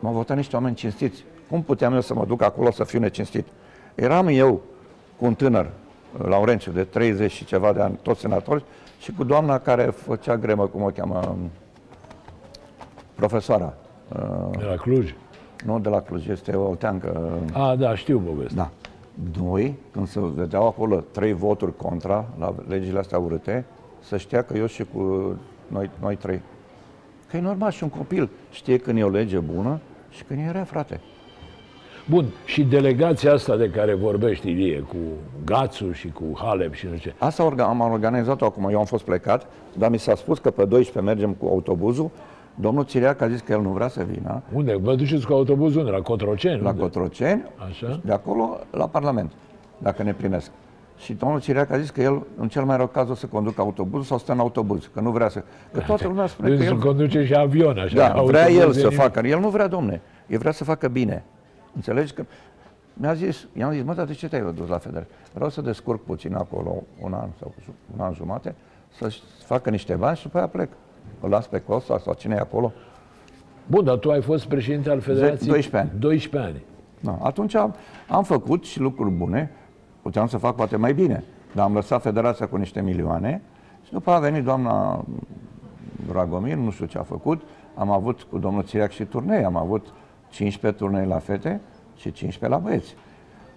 M-au 0.00 0.12
votat 0.12 0.36
niște 0.36 0.56
oameni 0.56 0.74
cinstiți. 0.74 1.24
Cum 1.50 1.62
puteam 1.62 1.94
eu 1.94 2.00
să 2.00 2.14
mă 2.14 2.24
duc 2.24 2.42
acolo 2.42 2.70
să 2.70 2.84
fiu 2.84 2.98
necinstit? 2.98 3.46
Eram 3.94 4.26
eu 4.28 4.60
cu 5.18 5.24
un 5.24 5.34
tânăr, 5.34 5.70
Laurențiu, 6.18 6.72
de 6.72 6.84
30 6.84 7.30
și 7.30 7.44
ceva 7.44 7.72
de 7.72 7.80
ani, 7.80 7.98
toți 8.02 8.20
senatori, 8.20 8.64
și 9.00 9.12
cu 9.12 9.24
doamna 9.24 9.58
care 9.58 9.82
făcea 9.84 10.36
gremă, 10.36 10.66
cum 10.66 10.82
o 10.82 10.86
cheamă, 10.88 11.36
profesoara. 13.14 13.74
Uh, 14.16 14.58
De 14.58 14.64
la 14.64 14.74
Cluj. 14.74 15.14
nu 15.64 15.78
de 15.80 15.88
la 15.88 16.00
Cluj, 16.00 16.26
este 16.28 16.56
o 16.56 16.74
teancă. 16.74 17.38
A, 17.52 17.76
da, 17.76 17.94
știu 17.94 18.18
povestea. 18.18 18.56
Da. 18.56 18.70
Noi, 19.42 19.78
când 19.92 20.08
se 20.08 20.20
vedeau 20.34 20.66
acolo 20.66 20.96
trei 21.10 21.32
voturi 21.32 21.76
contra 21.76 22.24
la 22.38 22.54
legile 22.68 22.98
astea 22.98 23.18
urâte, 23.18 23.64
să 24.00 24.16
știa 24.16 24.42
că 24.42 24.56
eu 24.56 24.66
și 24.66 24.84
cu 24.94 25.34
noi, 25.66 25.90
noi 26.00 26.16
trei. 26.16 26.40
Că 27.30 27.36
e 27.36 27.40
normal 27.40 27.70
și 27.70 27.82
un 27.82 27.88
copil 27.88 28.30
știe 28.50 28.78
când 28.78 28.98
e 28.98 29.04
o 29.04 29.08
lege 29.08 29.38
bună 29.38 29.80
și 30.10 30.24
când 30.24 30.40
e 30.40 30.50
rea, 30.50 30.64
frate. 30.64 31.00
Bun, 32.08 32.24
și 32.44 32.62
delegația 32.62 33.32
asta 33.32 33.56
de 33.56 33.70
care 33.70 33.94
vorbești, 33.94 34.48
Ilie, 34.50 34.78
cu 34.80 34.96
Gațu 35.44 35.92
și 35.92 36.08
cu 36.12 36.24
Halep 36.34 36.74
și 36.74 36.86
nu 36.90 36.96
știu 36.96 37.10
ce. 37.10 37.16
Asta 37.24 37.52
orga- 37.54 37.64
am 37.68 37.80
organizat-o 37.80 38.44
acum, 38.44 38.68
eu 38.70 38.78
am 38.78 38.84
fost 38.84 39.04
plecat, 39.04 39.46
dar 39.78 39.90
mi 39.90 39.98
s-a 39.98 40.14
spus 40.14 40.38
că 40.38 40.50
pe 40.50 40.64
12 40.64 41.12
mergem 41.12 41.32
cu 41.32 41.46
autobuzul. 41.46 42.10
Domnul 42.54 42.84
Țiriac 42.84 43.20
a 43.20 43.28
zis 43.28 43.40
că 43.40 43.52
el 43.52 43.60
nu 43.60 43.68
vrea 43.68 43.88
să 43.88 44.04
vină 44.10 44.42
Unde? 44.52 44.76
Vă 44.82 44.94
duceți 44.94 45.26
cu 45.26 45.32
autobuzul 45.32 45.78
unde? 45.80 45.90
La 45.90 46.00
Cotroceni? 46.00 46.60
la 46.62 46.68
Unde? 46.68 46.80
Cotroceni, 46.80 47.42
Așa? 47.68 48.00
de 48.04 48.12
acolo 48.12 48.58
la 48.70 48.86
Parlament, 48.88 49.32
dacă 49.78 50.02
ne 50.02 50.12
primesc. 50.12 50.50
Și 50.98 51.12
domnul 51.12 51.40
Țiriac 51.40 51.70
a 51.72 51.78
zis 51.78 51.90
că 51.90 52.00
el, 52.02 52.22
în 52.36 52.48
cel 52.48 52.64
mai 52.64 52.76
rău 52.76 52.86
caz, 52.86 53.08
o 53.10 53.14
să 53.14 53.26
conducă 53.26 53.60
autobuzul 53.60 54.04
sau 54.04 54.18
stă 54.18 54.32
în 54.32 54.38
autobuz, 54.38 54.90
că 54.94 55.00
nu 55.00 55.10
vrea 55.10 55.28
să... 55.28 55.42
Că 55.72 55.80
toată 55.80 56.06
lumea 56.08 56.26
spune 56.26 56.48
că 56.48 56.54
Deci 56.56 56.66
el... 56.66 56.78
conduce 56.78 57.24
și 57.24 57.34
avion, 57.34 57.78
așa. 57.78 57.94
Da, 57.96 58.22
vrea 58.22 58.48
el 58.50 58.54
autobuz 58.54 58.74
de 58.74 58.80
să 58.80 58.86
nimic. 58.86 59.00
facă. 59.02 59.26
El 59.26 59.38
nu 59.40 59.48
vrea, 59.48 59.66
domne. 59.66 60.00
El 60.26 60.38
vrea 60.38 60.52
să 60.52 60.64
facă 60.64 60.88
bine. 60.88 61.24
Înțelegi 61.74 62.12
că... 62.12 62.24
Mi-a 62.92 63.14
zis, 63.14 63.46
i-am 63.52 63.72
zis, 63.72 63.82
mă, 63.82 63.94
dar 63.94 64.06
de 64.06 64.12
ce 64.12 64.28
te-ai 64.28 64.52
dus 64.52 64.68
la 64.68 64.78
federație? 64.78 65.14
Vreau 65.32 65.50
să 65.50 65.60
descurc 65.60 66.02
puțin 66.02 66.34
acolo 66.34 66.82
un 67.00 67.12
an 67.12 67.28
sau 67.38 67.54
un 67.94 68.00
an 68.00 68.12
jumate, 68.14 68.54
să 68.98 69.14
facă 69.44 69.70
niște 69.70 69.94
bani 69.94 70.16
și 70.16 70.22
după 70.22 70.38
aia 70.38 70.46
plec. 70.46 70.68
Îl 71.20 71.28
las 71.28 71.46
pe 71.46 71.60
Costa 71.60 71.98
sau 71.98 72.14
cine 72.14 72.34
e 72.34 72.38
acolo. 72.38 72.72
Bun, 73.66 73.84
dar 73.84 73.96
tu 73.96 74.10
ai 74.10 74.22
fost 74.22 74.46
președinte 74.46 74.90
al 74.90 75.00
Federației 75.00 75.50
12 75.50 75.76
ani. 75.76 76.00
12 76.00 76.50
ani. 76.50 76.64
Da. 77.00 77.18
Atunci 77.26 77.54
am, 77.54 77.74
am 78.08 78.22
făcut 78.22 78.64
și 78.64 78.80
lucruri 78.80 79.10
bune. 79.10 79.50
Puteam 80.02 80.26
să 80.26 80.36
fac 80.36 80.54
poate 80.54 80.76
mai 80.76 80.94
bine. 80.94 81.24
Dar 81.54 81.64
am 81.64 81.74
lăsat 81.74 82.02
federația 82.02 82.48
cu 82.48 82.56
niște 82.56 82.80
milioane 82.80 83.42
și 83.84 83.92
după 83.92 84.10
a 84.10 84.18
venit 84.18 84.44
doamna 84.44 85.04
Dragomir, 86.08 86.56
nu 86.56 86.70
știu 86.70 86.86
ce 86.86 86.98
a 86.98 87.02
făcut. 87.02 87.42
Am 87.74 87.90
avut 87.90 88.22
cu 88.22 88.38
domnul 88.38 88.62
Țiriac 88.62 88.90
și 88.90 89.04
turnee. 89.04 89.44
Am 89.44 89.56
avut 89.56 89.92
15 90.30 90.82
turnee 90.82 91.04
la 91.04 91.18
fete 91.18 91.60
și 91.96 92.12
15 92.12 92.58
la 92.58 92.68
băieți. 92.68 92.94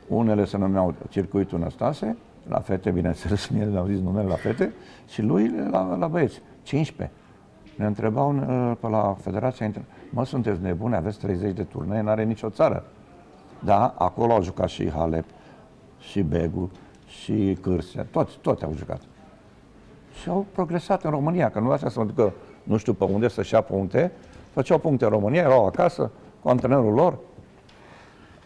Unele 0.07 0.45
se 0.45 0.57
numeau 0.57 0.93
Circuitul 1.09 1.59
Năstase, 1.59 2.17
la 2.47 2.59
fete, 2.59 2.91
bineînțeles, 2.91 3.47
mie 3.53 3.65
le-au 3.65 3.86
zis 3.86 3.99
numele 3.99 4.27
la 4.27 4.36
fete, 4.36 4.73
și 5.07 5.21
lui 5.21 5.51
la, 5.69 5.95
la 5.95 6.07
băieți, 6.07 6.41
15. 6.63 7.15
Ne 7.75 7.86
întrebau 7.86 8.36
uh, 8.36 8.71
pe 8.79 8.88
la 8.88 9.15
Federația 9.21 9.65
Inter... 9.65 9.81
Mă, 10.09 10.25
sunteți 10.25 10.62
nebuni, 10.62 10.95
aveți 10.95 11.19
30 11.19 11.55
de 11.55 11.63
turnee, 11.63 12.01
n-are 12.01 12.23
nicio 12.23 12.49
țară. 12.49 12.86
Da, 13.59 13.93
acolo 13.97 14.33
au 14.33 14.43
jucat 14.43 14.69
și 14.69 14.89
Halep, 14.89 15.25
și 15.99 16.21
Begu, 16.21 16.71
și 17.07 17.57
Cârsea, 17.62 18.05
toți, 18.12 18.38
toți 18.41 18.63
au 18.63 18.73
jucat. 18.75 19.01
Și 20.21 20.29
au 20.29 20.45
progresat 20.51 21.03
în 21.03 21.09
România, 21.09 21.49
că 21.49 21.59
nu 21.59 21.71
asta 21.71 21.89
să 21.89 21.99
mă 21.99 22.05
ducă 22.05 22.33
nu 22.63 22.77
știu 22.77 22.93
pe 22.93 23.03
unde 23.03 23.27
să-și 23.27 23.53
ia 23.53 23.62
puncte, 23.62 24.12
făceau 24.51 24.77
puncte 24.77 25.03
în 25.03 25.12
România, 25.12 25.41
erau 25.41 25.65
acasă 25.65 26.12
cu 26.43 26.49
antrenorul 26.49 26.93
lor 26.93 27.17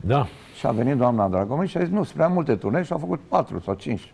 Da. 0.02 0.28
și 0.58 0.68
a 0.68 0.72
venit 0.72 0.96
doamna 0.98 1.28
Dragomir 1.28 1.68
și 1.68 1.78
a 1.78 1.80
zis, 1.84 1.90
nu, 1.90 2.04
sunt 2.04 2.16
prea 2.16 2.28
multe 2.28 2.56
turnee 2.56 2.84
și 2.84 2.92
au 2.92 2.98
făcut 2.98 3.20
patru 3.28 3.60
sau 3.60 3.74
cinci. 3.74 4.14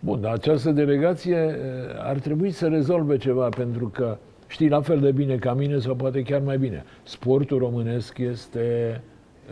Bun, 0.00 0.20
dar 0.20 0.32
această 0.32 0.70
delegație 0.70 1.36
eh, 1.36 2.02
ar 2.02 2.18
trebui 2.18 2.50
să 2.50 2.66
rezolve 2.68 3.16
ceva, 3.16 3.48
pentru 3.48 3.88
că 3.88 4.16
știi 4.46 4.68
la 4.68 4.80
fel 4.80 5.00
de 5.00 5.10
bine 5.12 5.36
ca 5.36 5.54
mine 5.54 5.78
sau 5.78 5.94
poate 5.94 6.22
chiar 6.22 6.40
mai 6.44 6.58
bine. 6.58 6.84
Sportul 7.02 7.58
românesc 7.58 8.18
este 8.18 9.00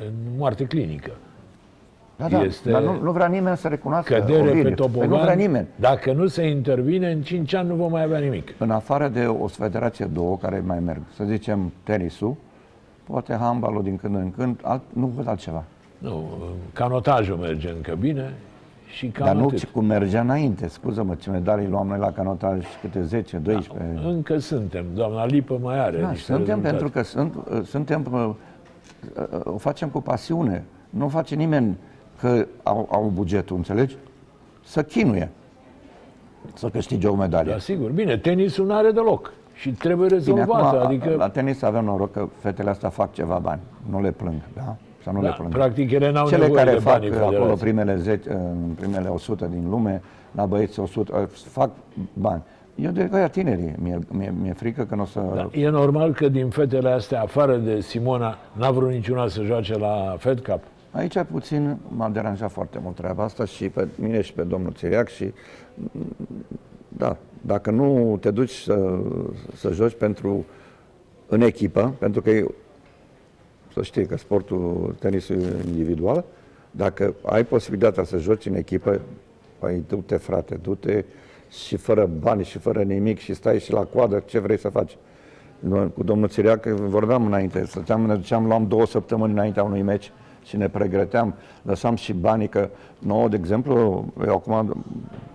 în 0.06 0.12
moarte 0.36 0.64
clinică. 0.64 1.10
Da, 2.16 2.28
da, 2.28 2.42
Este 2.42 2.70
dar 2.70 2.82
nu, 2.82 3.00
nu 3.02 3.12
vrea 3.12 3.26
nimeni 3.26 3.56
să 3.56 3.68
recunoască 3.68 4.14
Cădere 4.14 4.40
Ovidiu. 4.40 4.62
pe 4.62 4.62
Păi 4.62 4.74
topogan. 4.74 5.08
Nu 5.08 5.16
vrea 5.16 5.34
nimeni. 5.34 5.66
Dacă 5.76 6.12
nu 6.12 6.26
se 6.26 6.42
intervine, 6.48 7.10
în 7.10 7.22
5 7.22 7.54
ani 7.54 7.68
nu 7.68 7.74
vom 7.74 7.90
mai 7.90 8.02
avea 8.02 8.18
nimic. 8.18 8.54
În 8.58 8.70
afară 8.70 9.08
de 9.08 9.24
o 9.26 9.46
federație, 9.46 10.04
două 10.04 10.36
care 10.36 10.62
mai 10.66 10.80
merg, 10.80 11.00
să 11.14 11.24
zicem 11.24 11.72
tenisul, 11.82 12.34
poate 13.10 13.34
handbalul 13.34 13.82
din 13.82 13.96
când 13.96 14.14
în 14.14 14.30
când, 14.30 14.58
alt, 14.62 14.82
nu 14.92 15.06
văd 15.06 15.28
altceva. 15.28 15.64
Nu, 15.98 16.24
canotajul 16.72 17.36
merge 17.36 17.70
încă 17.70 17.94
bine 18.00 18.34
și 18.96 19.06
cam 19.06 19.26
Dar 19.26 19.34
nu 19.34 19.46
atât. 19.46 19.64
cum 19.64 19.84
mergea 19.84 20.20
înainte. 20.20 20.68
Scuză-mă, 20.68 21.14
ce 21.14 21.30
medalii 21.30 21.68
luam 21.68 21.86
noi 21.86 21.98
la 21.98 22.12
canotaj, 22.12 22.64
câte 22.80 23.02
10, 23.02 23.36
12. 23.36 24.00
Încă 24.04 24.38
suntem. 24.38 24.84
Doamna 24.94 25.24
Lipă 25.26 25.58
mai 25.62 25.78
are 25.78 26.00
Da, 26.00 26.10
niște 26.10 26.32
suntem 26.32 26.60
rezultate. 26.62 26.68
pentru 26.76 26.88
că 26.90 27.02
sunt, 27.02 27.34
uh, 27.34 27.62
suntem, 27.64 28.06
uh, 28.12 28.30
uh, 29.32 29.40
o 29.44 29.56
facem 29.56 29.88
cu 29.88 30.00
pasiune. 30.00 30.64
Nu 30.90 31.08
face 31.08 31.34
nimeni 31.34 31.76
că 32.20 32.46
au, 32.62 32.88
au 32.90 33.10
bugetul, 33.14 33.56
înțelegi? 33.56 33.96
Să 34.64 34.82
chinuie. 34.82 35.30
Să 36.54 36.68
câștige 36.68 37.08
o 37.08 37.14
medalie. 37.14 37.52
Da, 37.52 37.58
sigur. 37.58 37.90
Bine, 37.90 38.16
tenisul 38.16 38.66
nu 38.66 38.74
are 38.74 38.90
deloc. 38.90 39.32
Și 39.60 39.70
trebuie 39.70 40.06
Bine, 40.06 40.18
rezolvată. 40.18 40.64
acum, 40.64 40.86
adică, 40.86 41.14
la 41.16 41.28
tenis 41.28 41.62
avem 41.62 41.84
noroc 41.84 42.12
că 42.12 42.28
fetele 42.38 42.70
astea 42.70 42.88
fac 42.88 43.12
ceva 43.12 43.38
bani. 43.38 43.60
Nu 43.90 44.00
le 44.00 44.10
plâng, 44.10 44.40
da? 44.54 44.76
Să 45.02 45.10
nu 45.10 45.20
le 45.20 45.28
da, 45.28 45.32
plâng. 45.32 45.52
practic, 45.52 45.90
ele 45.90 46.10
n-au 46.10 46.28
Cele 46.28 46.40
nevoie 46.40 46.64
care 46.64 46.76
de 46.76 46.82
fac 46.82 46.92
banii 46.92 47.10
acolo 47.10 47.28
federației. 47.30 47.56
primele, 47.56 47.96
10, 47.96 48.30
în 48.30 48.74
primele 48.74 49.08
100 49.08 49.46
din 49.50 49.70
lume, 49.70 50.02
la 50.32 50.46
băieți 50.46 50.80
100, 50.80 51.16
uh, 51.20 51.28
fac 51.28 51.70
bani. 52.12 52.42
Eu 52.74 52.90
de 52.90 53.08
aia 53.12 53.28
tinerii, 53.28 53.74
mi-e, 53.78 53.98
mi-e, 54.08 54.32
mi-e 54.42 54.52
frică 54.52 54.84
că 54.84 54.94
nu 54.94 55.02
o 55.02 55.04
să... 55.04 55.20
Da, 55.34 55.48
e 55.52 55.68
normal 55.68 56.12
că 56.12 56.28
din 56.28 56.48
fetele 56.48 56.90
astea, 56.90 57.22
afară 57.22 57.56
de 57.56 57.80
Simona, 57.80 58.38
n-a 58.52 58.70
vrut 58.70 58.90
niciuna 58.90 59.28
să 59.28 59.42
joace 59.42 59.78
la 59.78 60.16
Fed 60.18 60.40
Cup. 60.40 60.62
Aici 60.90 61.22
puțin 61.30 61.76
m-a 61.88 62.08
deranjat 62.08 62.50
foarte 62.50 62.78
mult 62.82 62.94
treaba 62.94 63.24
asta 63.24 63.44
și 63.44 63.68
pe 63.68 63.88
mine 63.94 64.20
și 64.20 64.32
pe 64.32 64.42
domnul 64.42 64.72
Țiriac 64.72 65.08
și 65.08 65.32
da, 66.88 67.16
dacă 67.40 67.70
nu 67.70 68.16
te 68.20 68.30
duci 68.30 68.52
să, 68.52 68.98
să 69.54 69.72
joci 69.72 69.94
pentru 69.94 70.44
în 71.26 71.40
echipă, 71.40 71.94
pentru 71.98 72.22
că 72.22 72.30
e, 72.30 72.46
să 73.72 73.82
știi 73.82 74.06
că 74.06 74.16
sportul 74.16 74.94
tenisul 74.98 75.36
e 75.36 75.56
individual, 75.66 76.24
dacă 76.70 77.14
ai 77.24 77.44
posibilitatea 77.44 78.04
să 78.04 78.18
joci 78.18 78.46
în 78.46 78.54
echipă, 78.54 79.00
păi 79.58 79.84
du-te 79.88 80.16
frate, 80.16 80.58
du-te 80.62 81.04
și 81.50 81.76
fără 81.76 82.10
bani 82.20 82.44
și 82.44 82.58
fără 82.58 82.82
nimic 82.82 83.18
și 83.18 83.34
stai 83.34 83.58
și 83.58 83.72
la 83.72 83.84
coadă, 83.84 84.22
ce 84.26 84.38
vrei 84.38 84.58
să 84.58 84.68
faci? 84.68 84.96
Noi, 85.58 85.92
cu 85.92 86.02
domnul 86.02 86.28
Țiriac 86.28 86.66
vorbeam 86.66 87.26
înainte, 87.26 87.64
stăteam, 87.64 88.06
ne 88.06 88.14
duceam, 88.14 88.46
luam 88.46 88.66
două 88.66 88.86
săptămâni 88.86 89.32
înaintea 89.32 89.62
unui 89.62 89.82
meci 89.82 90.12
și 90.50 90.56
ne 90.56 90.68
pregăteam, 90.68 91.34
lăsam 91.62 91.94
și 91.94 92.12
banii, 92.12 92.48
că 92.48 92.68
nouă, 92.98 93.28
de 93.28 93.36
exemplu, 93.36 94.04
eu 94.26 94.34
acum 94.34 94.84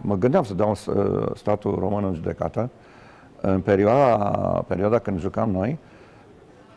mă 0.02 0.16
gândeam 0.16 0.44
să 0.44 0.54
dau 0.54 0.72
uh, 0.72 1.26
statul 1.36 1.76
român 1.80 2.04
în 2.04 2.14
judecată, 2.14 2.70
în 3.42 3.62
perioada, 3.62 4.18
perioada 4.68 5.00
când 5.00 5.20
jucam 5.20 5.52
noi, 5.52 5.78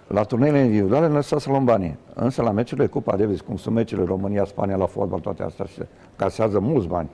la 0.07 0.23
turneile 0.23 0.59
individuale 0.59 1.07
ne 1.07 1.15
lăsa 1.15 1.39
să 1.39 1.51
luăm 1.51 1.65
banii. 1.65 1.97
Însă 2.15 2.43
la 2.43 2.51
meciurile 2.51 2.87
Cupa 2.87 3.17
Davis, 3.17 3.41
cum 3.41 3.57
sunt 3.57 3.75
meciurile 3.75 4.07
România, 4.07 4.45
Spania, 4.45 4.77
la 4.77 4.87
fotbal, 4.87 5.21
toate 5.21 5.43
astea, 5.43 5.67
se 5.67 5.87
casează 6.17 6.59
mulți 6.59 6.87
bani 6.87 7.09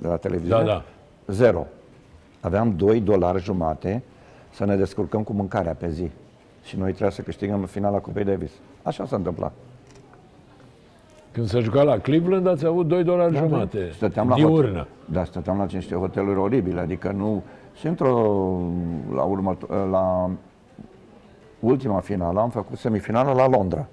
de 0.00 0.08
la 0.08 0.16
televiziune, 0.16 0.64
Da, 0.64 0.66
da. 0.66 0.82
zero. 1.26 1.66
Aveam 2.40 2.76
2 2.76 3.00
dolari 3.00 3.42
jumate 3.42 4.02
să 4.52 4.64
ne 4.64 4.76
descurcăm 4.76 5.22
cu 5.22 5.32
mâncarea 5.32 5.74
pe 5.74 5.88
zi. 5.90 6.10
Și 6.62 6.76
noi 6.76 6.88
trebuia 6.88 7.10
să 7.10 7.22
câștigăm 7.22 7.64
finala 7.64 7.98
Cupei 7.98 8.24
Davis. 8.24 8.50
Așa 8.82 9.06
s-a 9.06 9.16
întâmplat. 9.16 9.52
Când 11.32 11.46
s-a 11.46 11.60
jucat 11.60 11.84
la 11.84 11.98
Cleveland, 11.98 12.46
ați 12.46 12.66
avut 12.66 12.86
2 12.86 13.04
dolari 13.04 13.32
Da, 13.32 13.38
jumate. 13.38 13.90
Stăteam 13.92 14.28
la 14.28 14.34
diurnă. 14.34 14.56
Hotel, 14.56 14.86
da, 15.04 15.24
stăteam 15.24 15.58
la 15.58 15.66
niște 15.72 15.94
hoteluri 15.94 16.38
oribile, 16.38 16.80
adică 16.80 17.12
nu... 17.12 17.42
Și 17.74 17.86
într-o, 17.86 18.14
la, 19.14 19.22
urmă, 19.22 19.56
la 19.90 20.30
ultima 21.60 22.00
finală, 22.00 22.40
am 22.40 22.50
făcut 22.50 22.78
semifinală 22.78 23.32
la 23.32 23.48
Londra. 23.48 23.86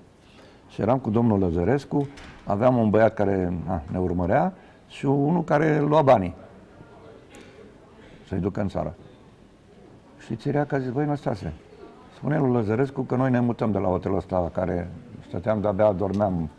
Și 0.69 0.81
eram 0.81 0.97
cu 0.97 1.09
domnul 1.09 1.39
Lăzărescu, 1.39 2.07
aveam 2.45 2.77
un 2.77 2.89
băiat 2.89 3.13
care 3.13 3.53
a, 3.67 3.81
ne 3.91 3.99
urmărea 3.99 4.53
și 4.87 5.05
unul 5.05 5.43
care 5.43 5.79
lua 5.79 6.01
banii 6.01 6.35
să-i 8.27 8.39
ducă 8.39 8.61
în 8.61 8.67
țară. 8.67 8.95
Și 10.25 10.35
Țiriac 10.35 10.71
a 10.71 10.79
zis, 10.79 10.89
băi, 10.89 11.05
Năstase, 11.05 11.53
spune 12.15 12.39
lui 12.39 12.51
Lăzărescu 12.51 13.01
că 13.01 13.15
noi 13.15 13.31
ne 13.31 13.39
mutăm 13.39 13.71
de 13.71 13.77
la 13.77 13.87
hotelul 13.87 14.17
ăsta 14.17 14.39
la 14.39 14.49
care 14.49 14.89
stăteam, 15.27 15.61
de-abia 15.61 15.91
dormeam 15.91 16.49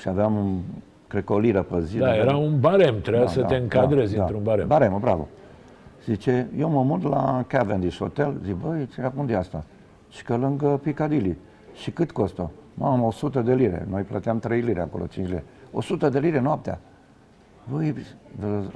și 0.00 0.08
aveam, 0.08 0.62
cred 1.06 1.24
că 1.24 1.32
o 1.32 1.38
liră 1.38 1.62
pe 1.62 1.80
zi. 1.80 1.98
Da, 1.98 2.06
aveam- 2.08 2.26
era 2.28 2.36
un 2.36 2.60
barem, 2.60 3.00
trebuia 3.00 3.26
să 3.26 3.42
te 3.42 3.56
încadrezi 3.56 4.14
da, 4.14 4.20
într-un 4.20 4.42
barem. 4.42 4.66
Barem, 4.66 4.98
bravo. 5.00 5.28
Zice, 6.04 6.48
eu 6.58 6.70
mă 6.70 6.82
mut 6.82 7.02
la 7.02 7.44
Cavendish 7.46 7.96
Hotel, 7.98 8.40
zic, 8.44 8.54
băi, 8.54 8.88
ce 8.94 9.10
unde 9.16 9.32
e 9.32 9.36
asta? 9.36 9.64
Și 10.10 10.22
că 10.24 10.36
lângă 10.36 10.80
Piccadilly. 10.82 11.36
Și 11.74 11.90
cât 11.90 12.10
costă? 12.10 12.50
Mamă, 12.74 13.06
100 13.06 13.40
de 13.40 13.54
lire. 13.54 13.86
Noi 13.90 14.02
plăteam 14.02 14.38
3 14.38 14.60
lire 14.60 14.80
acolo, 14.80 15.06
5 15.06 15.26
lire. 15.26 15.44
100 15.72 16.08
de 16.08 16.18
lire 16.18 16.40
noaptea. 16.40 16.80
Băi, 17.72 17.94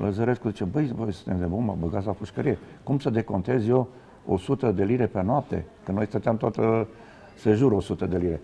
Lăzărescu 0.00 0.48
zice, 0.48 0.64
băi, 0.64 0.92
băi, 0.96 1.12
suntem 1.12 1.40
de 1.40 1.46
bun, 1.46 1.64
mă 1.64 1.76
băgați 1.80 2.06
la 2.06 2.12
pușcărie. 2.12 2.58
Cum 2.82 2.98
să 2.98 3.10
decontez 3.10 3.68
eu 3.68 3.88
100 4.26 4.70
de 4.72 4.84
lire 4.84 5.06
pe 5.06 5.22
noapte? 5.22 5.64
Că 5.84 5.92
noi 5.92 6.06
stăteam 6.06 6.36
toată 6.36 6.88
sejur 7.36 7.72
100 7.72 8.06
de 8.06 8.16
lire. 8.16 8.40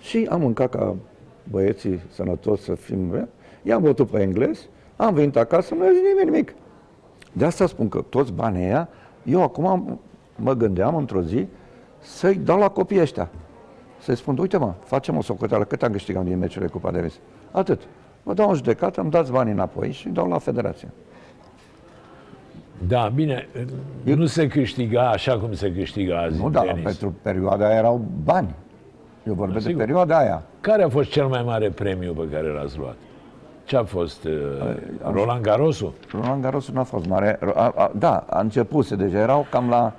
Și 0.00 0.28
am 0.30 0.40
mâncat 0.40 0.70
ca 0.70 0.94
băieții 1.50 2.00
sănătoși 2.10 2.62
să 2.62 2.74
fim... 2.74 3.28
I-am 3.62 3.82
bătut 3.82 4.10
pe 4.10 4.20
englez, 4.20 4.66
am 4.96 5.14
venit 5.14 5.36
acasă, 5.36 5.74
nu 5.74 5.82
a 5.82 5.90
zis 5.92 6.00
nimeni 6.08 6.30
nimic. 6.30 6.54
De 7.32 7.44
asta 7.44 7.66
spun 7.66 7.88
că 7.88 8.00
toți 8.08 8.32
banii 8.32 8.64
ăia, 8.64 8.88
eu 9.22 9.42
acum 9.42 9.98
mă 10.36 10.52
gândeam 10.54 10.96
într-o 10.96 11.22
zi 11.22 11.46
să-i 11.98 12.34
dau 12.34 12.58
la 12.58 12.68
copiii 12.68 13.00
ăștia. 13.00 13.30
Să-i 14.00 14.16
spun, 14.16 14.38
uite 14.38 14.56
mă, 14.56 14.72
facem 14.84 15.16
o 15.16 15.22
socoteală, 15.22 15.64
cât 15.64 15.82
am 15.82 15.92
câștigat 15.92 16.24
din 16.24 16.38
meciurile 16.38 16.70
Cupa 16.70 16.90
Davis? 16.90 17.18
Atât. 17.50 17.80
Vă 18.22 18.34
dau 18.34 18.48
un 18.48 18.54
judecat, 18.54 18.96
îmi 18.96 19.10
dați 19.10 19.32
banii 19.32 19.52
înapoi 19.52 19.92
și 19.92 20.06
îi 20.06 20.12
dau 20.12 20.28
la 20.28 20.38
federație. 20.38 20.88
Da, 22.86 23.08
bine, 23.14 23.48
nu 24.02 24.26
se 24.26 24.46
câștiga 24.46 25.08
așa 25.10 25.38
cum 25.38 25.52
se 25.52 25.72
câștigă 25.72 26.16
azi 26.16 26.38
Nu, 26.38 26.44
în 26.46 26.52
dar 26.52 26.66
tenis. 26.66 26.82
pentru 26.82 27.14
perioada 27.22 27.66
aia 27.66 27.76
erau 27.76 28.04
bani. 28.24 28.54
Eu 29.26 29.34
vorbesc 29.34 29.64
de 29.64 29.70
Sigur. 29.70 29.84
perioada 29.84 30.18
aia. 30.18 30.42
Care 30.60 30.82
a 30.82 30.88
fost 30.88 31.10
cel 31.10 31.26
mai 31.26 31.42
mare 31.42 31.70
premiu 31.70 32.12
pe 32.12 32.28
care 32.32 32.48
l-ați 32.48 32.78
luat? 32.78 32.96
Ce 33.64 33.76
a 33.76 33.84
fost? 33.84 34.24
uh, 34.24 34.32
Roland 35.12 35.42
Garrosu? 35.42 35.94
Roland 36.12 36.42
Garros 36.42 36.70
nu 36.70 36.80
a 36.80 36.82
fost 36.82 37.06
mare. 37.06 37.38
A, 37.54 37.72
a, 37.76 37.90
da, 37.98 38.24
a 38.30 38.40
începuse 38.40 38.96
deja. 38.96 39.18
Erau 39.18 39.46
cam 39.50 39.68
la 39.68 39.92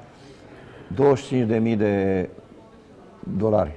25.000 0.93 1.77
de 1.77 2.29
dolari. 3.37 3.71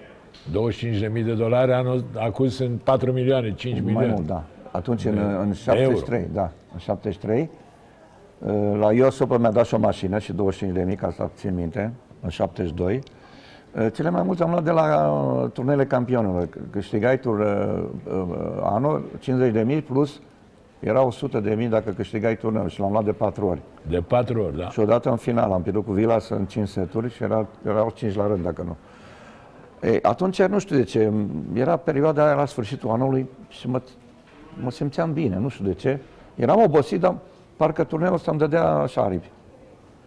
25.000 0.51 1.25
de 1.25 1.35
dolari, 1.35 1.73
anul, 1.73 2.05
acum 2.17 2.49
sunt 2.49 2.81
4 2.81 3.13
milioane, 3.13 3.55
5 3.55 3.73
Mai 3.75 3.83
milioane. 3.85 4.13
mult, 4.13 4.27
da. 4.27 4.45
Atunci, 4.71 5.05
în, 5.05 5.19
în 5.41 5.53
73, 5.53 6.29
da, 6.33 6.51
în 6.73 6.79
73, 6.79 7.51
uh, 8.39 8.53
la 8.79 9.07
US 9.07 9.19
Open 9.19 9.41
mi-a 9.41 9.51
dat 9.51 9.67
și 9.67 9.75
o 9.75 9.79
mașină 9.79 10.19
și 10.19 10.33
25.000, 10.33 10.97
ca 10.97 11.11
să 11.11 11.29
țin 11.35 11.55
minte, 11.55 11.93
în 12.21 12.29
72. 12.29 13.01
Uh, 13.77 13.87
Cele 13.93 14.11
mai 14.11 14.23
multe 14.23 14.43
am 14.43 14.51
luat 14.51 14.65
de 14.65 14.71
la 14.71 15.11
uh, 15.11 15.51
turnele 15.51 15.87
campionilor. 15.87 16.47
C- 16.47 16.71
Câștigai 16.71 17.19
tur 17.19 17.39
uh, 17.39 17.85
uh, 18.19 18.37
anul, 18.63 19.05
50.000 19.79 19.85
plus 19.87 20.21
era 20.81 21.09
100.000 21.63 21.69
dacă 21.69 21.91
câștigai 21.91 22.37
turneul 22.37 22.69
și 22.69 22.81
l-am 22.81 22.93
luat 22.93 23.05
de 23.05 23.13
patru 23.13 23.47
ori. 23.47 23.61
De 23.89 24.01
4 24.01 24.43
ori, 24.43 24.57
da. 24.57 24.69
Și 24.71 24.81
odată 24.81 25.11
în 25.11 25.17
final 25.17 25.53
am 25.53 25.63
pierdut 25.63 25.85
cu 25.85 25.93
Vilas 25.93 26.29
în 26.29 26.45
5 26.45 26.69
seturi 26.69 27.11
și 27.11 27.23
era, 27.23 27.47
erau 27.67 27.93
5 27.95 28.15
la 28.15 28.27
rând, 28.27 28.43
dacă 28.43 28.63
nu. 28.63 28.77
Ei, 29.89 30.03
atunci, 30.03 30.43
nu 30.43 30.59
știu 30.59 30.77
de 30.77 30.83
ce, 30.83 31.13
era 31.55 31.77
perioada 31.77 32.25
aia 32.25 32.35
la 32.35 32.47
sfârșitul 32.47 32.91
anului 32.91 33.29
și 33.49 33.69
mă, 33.69 33.81
mă 34.63 34.71
simțeam 34.71 35.13
bine, 35.13 35.37
nu 35.39 35.49
știu 35.49 35.65
de 35.65 35.75
ce. 35.75 35.99
Eram 36.35 36.63
obosit, 36.63 37.01
dar 37.01 37.15
parcă 37.57 37.85
turneul 37.85 38.15
ăsta 38.15 38.31
îmi 38.31 38.41
dădea 38.41 38.65
așa 38.69 39.03
aripi. 39.03 39.31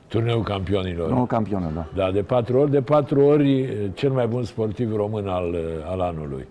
Turneul 0.08 0.44
campionilor. 0.44 1.10
Nu 1.10 1.26
campionă, 1.26 1.70
da. 1.76 1.86
Da, 1.96 2.12
de 2.12 2.22
patru 2.22 2.58
ori, 2.58 2.72
de 2.72 2.82
patru 2.82 3.22
ori 3.22 3.60
eh, 3.60 3.70
cel 3.94 4.12
mai 4.12 4.28
bun 4.28 4.44
sportiv 4.44 4.96
român 4.96 5.28
al, 5.28 5.54
eh, 5.54 5.91
al 5.91 6.00
anului. 6.00 6.48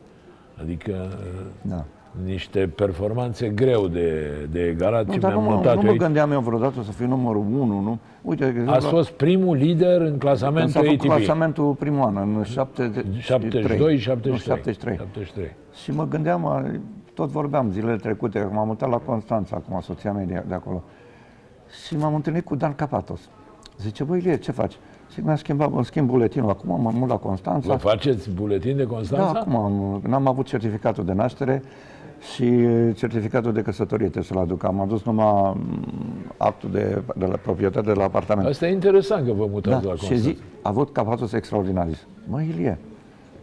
Adică 0.61 0.90
eh, 0.90 1.40
da. 1.62 1.85
niște 2.25 2.73
performanțe 2.75 3.49
greu 3.49 3.88
de, 3.88 4.31
de 4.51 4.61
egalat 4.61 5.07
Nu, 5.07 5.12
și 5.12 5.19
dar 5.19 5.33
nu, 5.33 5.40
mi-am 5.40 5.51
mă, 5.51 5.57
notat 5.57 5.75
nu 5.75 5.79
eu 5.81 5.85
mă 5.85 5.90
aici. 5.90 6.01
gândeam 6.01 6.33
eu 6.33 6.40
vreodată 6.40 6.83
să 6.83 6.93
fiu 6.93 7.07
numărul 7.07 7.45
1, 7.53 7.81
nu? 7.81 7.99
Uite, 8.23 8.43
de 8.43 8.49
exemplu, 8.49 8.75
Ați 8.75 8.87
fost 8.87 9.11
primul 9.11 9.57
lider 9.57 10.01
în 10.01 10.07
când 10.07 10.19
clasamentul 10.19 10.71
s-a 10.71 10.81
făcut 10.81 11.01
ATP. 11.01 11.07
clasamentul 11.07 11.75
primul 11.75 12.03
an, 12.03 12.17
în 12.17 12.43
73. 12.43 13.21
72, 13.21 13.99
73. 13.99 14.33
Nu, 14.33 14.38
73. 14.38 14.97
73. 14.97 15.57
Și 15.83 15.90
mă 15.93 16.07
gândeam, 16.09 16.47
a, 16.47 16.71
tot 17.14 17.29
vorbeam 17.29 17.71
zilele 17.71 17.97
trecute, 17.97 18.38
că 18.38 18.49
m-am 18.53 18.67
mutat 18.67 18.90
la 18.90 18.97
Constanța, 18.99 19.57
acum 19.57 19.81
soția 19.81 20.12
mea 20.12 20.25
de, 20.25 20.45
de 20.49 20.55
acolo. 20.55 20.83
Și 21.87 21.97
m-am 21.97 22.14
întâlnit 22.14 22.45
cu 22.45 22.55
Dan 22.57 22.75
Capatos. 22.75 23.21
Zice, 23.80 24.04
băi, 24.04 24.18
Ilie, 24.18 24.37
ce 24.37 24.52
faci? 24.52 24.76
Zic, 25.14 25.24
mi-am 25.24 25.37
schimbat, 25.37 25.72
îmi 25.72 25.84
schimb 25.84 26.08
buletinul, 26.08 26.48
acum 26.48 26.80
m-am 26.82 26.94
mult 26.96 27.10
la 27.10 27.16
Constanța. 27.16 27.68
Vă 27.68 27.76
faceți 27.88 28.30
buletin 28.30 28.76
de 28.76 28.82
Da, 28.84 28.88
Constanța? 28.94 29.38
acum 29.40 29.56
am, 29.56 30.00
n-am 30.06 30.26
avut 30.26 30.46
certificatul 30.46 31.04
de 31.04 31.12
naștere 31.12 31.62
și 32.34 32.44
certificatul 32.94 33.52
de 33.52 33.62
căsătorie 33.62 34.04
trebuie 34.08 34.24
să-l 34.24 34.38
aduc. 34.38 34.64
Am 34.64 34.80
adus 34.80 35.02
numai 35.02 35.52
m, 35.56 35.58
actul 36.37 36.70
de, 36.70 37.02
de 37.16 37.26
la 37.26 37.37
proprietate 37.37 37.87
de 37.87 37.92
la 37.92 38.04
apartament. 38.04 38.48
Asta 38.48 38.66
e 38.66 38.72
interesant 38.72 39.26
că 39.26 39.32
vă 39.32 39.46
mutați 39.50 39.84
la 39.84 39.90
Da, 39.90 39.96
și 39.96 40.08
Constanța. 40.08 40.28
zi, 40.30 40.37
a 40.62 40.68
avut 40.68 40.92
Capatos 40.92 41.32
extraordinar. 41.32 41.87
Zis, 41.88 42.06
mă, 42.28 42.40
Ilie, 42.42 42.78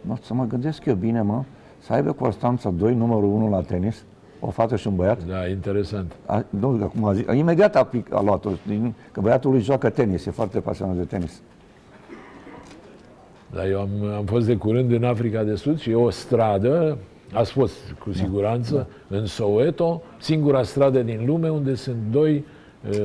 mă, 0.00 0.16
să 0.22 0.34
mă 0.34 0.44
gândesc 0.44 0.84
eu 0.84 0.94
bine, 0.94 1.20
mă, 1.22 1.42
să 1.78 1.92
aibă 1.92 2.12
Constanța 2.12 2.70
2, 2.70 2.94
numărul 2.94 3.28
1 3.32 3.48
la 3.50 3.60
tenis, 3.60 4.04
o 4.44 4.50
fată 4.50 4.76
și 4.76 4.86
un 4.86 4.96
băiat, 4.96 5.24
Da, 5.24 5.46
interesant. 5.48 6.12
a, 6.26 6.44
nu, 6.50 6.78
acum 6.82 7.04
a 7.04 7.12
zis, 7.12 7.24
imediat 7.34 7.76
a, 7.76 7.84
pic, 7.84 8.14
a 8.14 8.22
luat-o, 8.22 8.50
din, 8.66 8.94
că 9.12 9.20
băiatul 9.20 9.50
lui 9.50 9.60
joacă 9.60 9.90
tenis, 9.90 10.26
e 10.26 10.30
foarte 10.30 10.60
pasionat 10.60 10.96
de 10.96 11.04
tenis. 11.04 11.40
Dar 13.50 13.66
eu 13.66 13.80
am, 13.80 13.88
am 14.16 14.24
fost 14.24 14.46
de 14.46 14.56
curând 14.56 14.92
în 14.92 15.04
Africa 15.04 15.42
de 15.42 15.54
Sud 15.54 15.80
și 15.80 15.90
e 15.90 15.94
o 15.94 16.10
stradă, 16.10 16.98
ați 17.32 17.52
fost 17.52 17.74
cu 18.04 18.12
siguranță, 18.12 18.88
în 19.08 19.26
Soweto, 19.26 20.02
singura 20.20 20.62
stradă 20.62 21.02
din 21.02 21.22
lume 21.26 21.48
unde 21.48 21.74
sunt 21.74 21.96
doi 22.10 22.44
uh, 22.90 22.98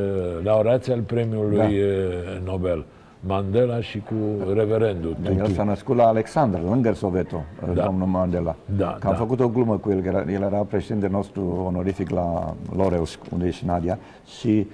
laureați 0.44 0.92
al 0.92 1.02
premiului 1.02 1.58
Da. 1.58 1.64
uh, 1.64 2.42
Nobel. 2.46 2.86
Mandela 3.20 3.82
și 3.82 4.00
cu 4.00 4.14
reverendul 4.54 5.16
Dar 5.22 5.32
el 5.32 5.38
Tutu. 5.38 5.52
s-a 5.52 5.64
născut 5.64 5.96
la 5.96 6.08
Alexandra, 6.08 6.60
lângă 6.70 6.94
Soveto, 6.94 7.44
Da. 7.74 7.84
domnul 7.84 8.08
Mandela. 8.08 8.56
Da, 8.78 8.98
că 9.00 9.08
am 9.08 9.14
da. 9.14 9.18
făcut 9.18 9.40
o 9.40 9.48
glumă 9.48 9.78
cu 9.78 9.90
el, 9.92 10.02
că 10.02 10.08
era, 10.08 10.18
el 10.32 10.42
era 10.42 10.58
președinte 10.58 11.08
nostru 11.08 11.64
onorific 11.66 12.10
la 12.10 12.54
Loreus, 12.76 13.20
unde 13.32 13.48
e 13.48 13.50
și 13.52 13.66
Nadia, 13.66 13.98
și 14.40 14.68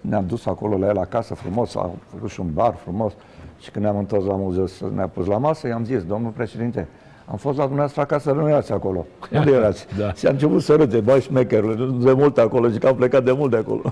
ne-am 0.00 0.24
dus 0.26 0.46
acolo 0.46 0.76
la 0.78 0.86
el 0.86 0.98
acasă 0.98 1.34
frumos, 1.34 1.74
a 1.76 1.90
făcut 2.06 2.30
și 2.30 2.40
un 2.40 2.46
bar 2.52 2.74
frumos, 2.74 3.12
și 3.58 3.70
când 3.70 3.84
ne-am 3.84 3.98
întors 3.98 4.24
la 4.24 4.34
muzeu, 4.34 4.66
să 4.66 4.84
ne-a 4.94 5.08
pus 5.08 5.26
la 5.26 5.38
masă, 5.38 5.66
i-am 5.66 5.84
zis, 5.84 6.02
domnul 6.04 6.30
președinte, 6.30 6.88
am 7.26 7.36
fost 7.36 7.56
la 7.56 7.62
dumneavoastră 7.62 8.00
acasă, 8.00 8.32
nu 8.32 8.48
erați 8.48 8.72
acolo. 8.72 9.06
Unde 9.32 9.50
erați? 9.50 9.86
Da. 9.98 10.12
Și 10.12 10.26
a 10.26 10.30
început 10.30 10.62
să 10.62 10.74
râde, 10.74 11.00
băi 11.00 11.20
șmecherule, 11.20 12.04
de 12.04 12.12
mult 12.12 12.38
acolo, 12.38 12.68
și 12.70 12.78
că 12.78 12.86
am 12.86 12.94
plecat 12.96 13.24
de 13.24 13.32
mult 13.32 13.50
de 13.50 13.56
acolo. 13.56 13.82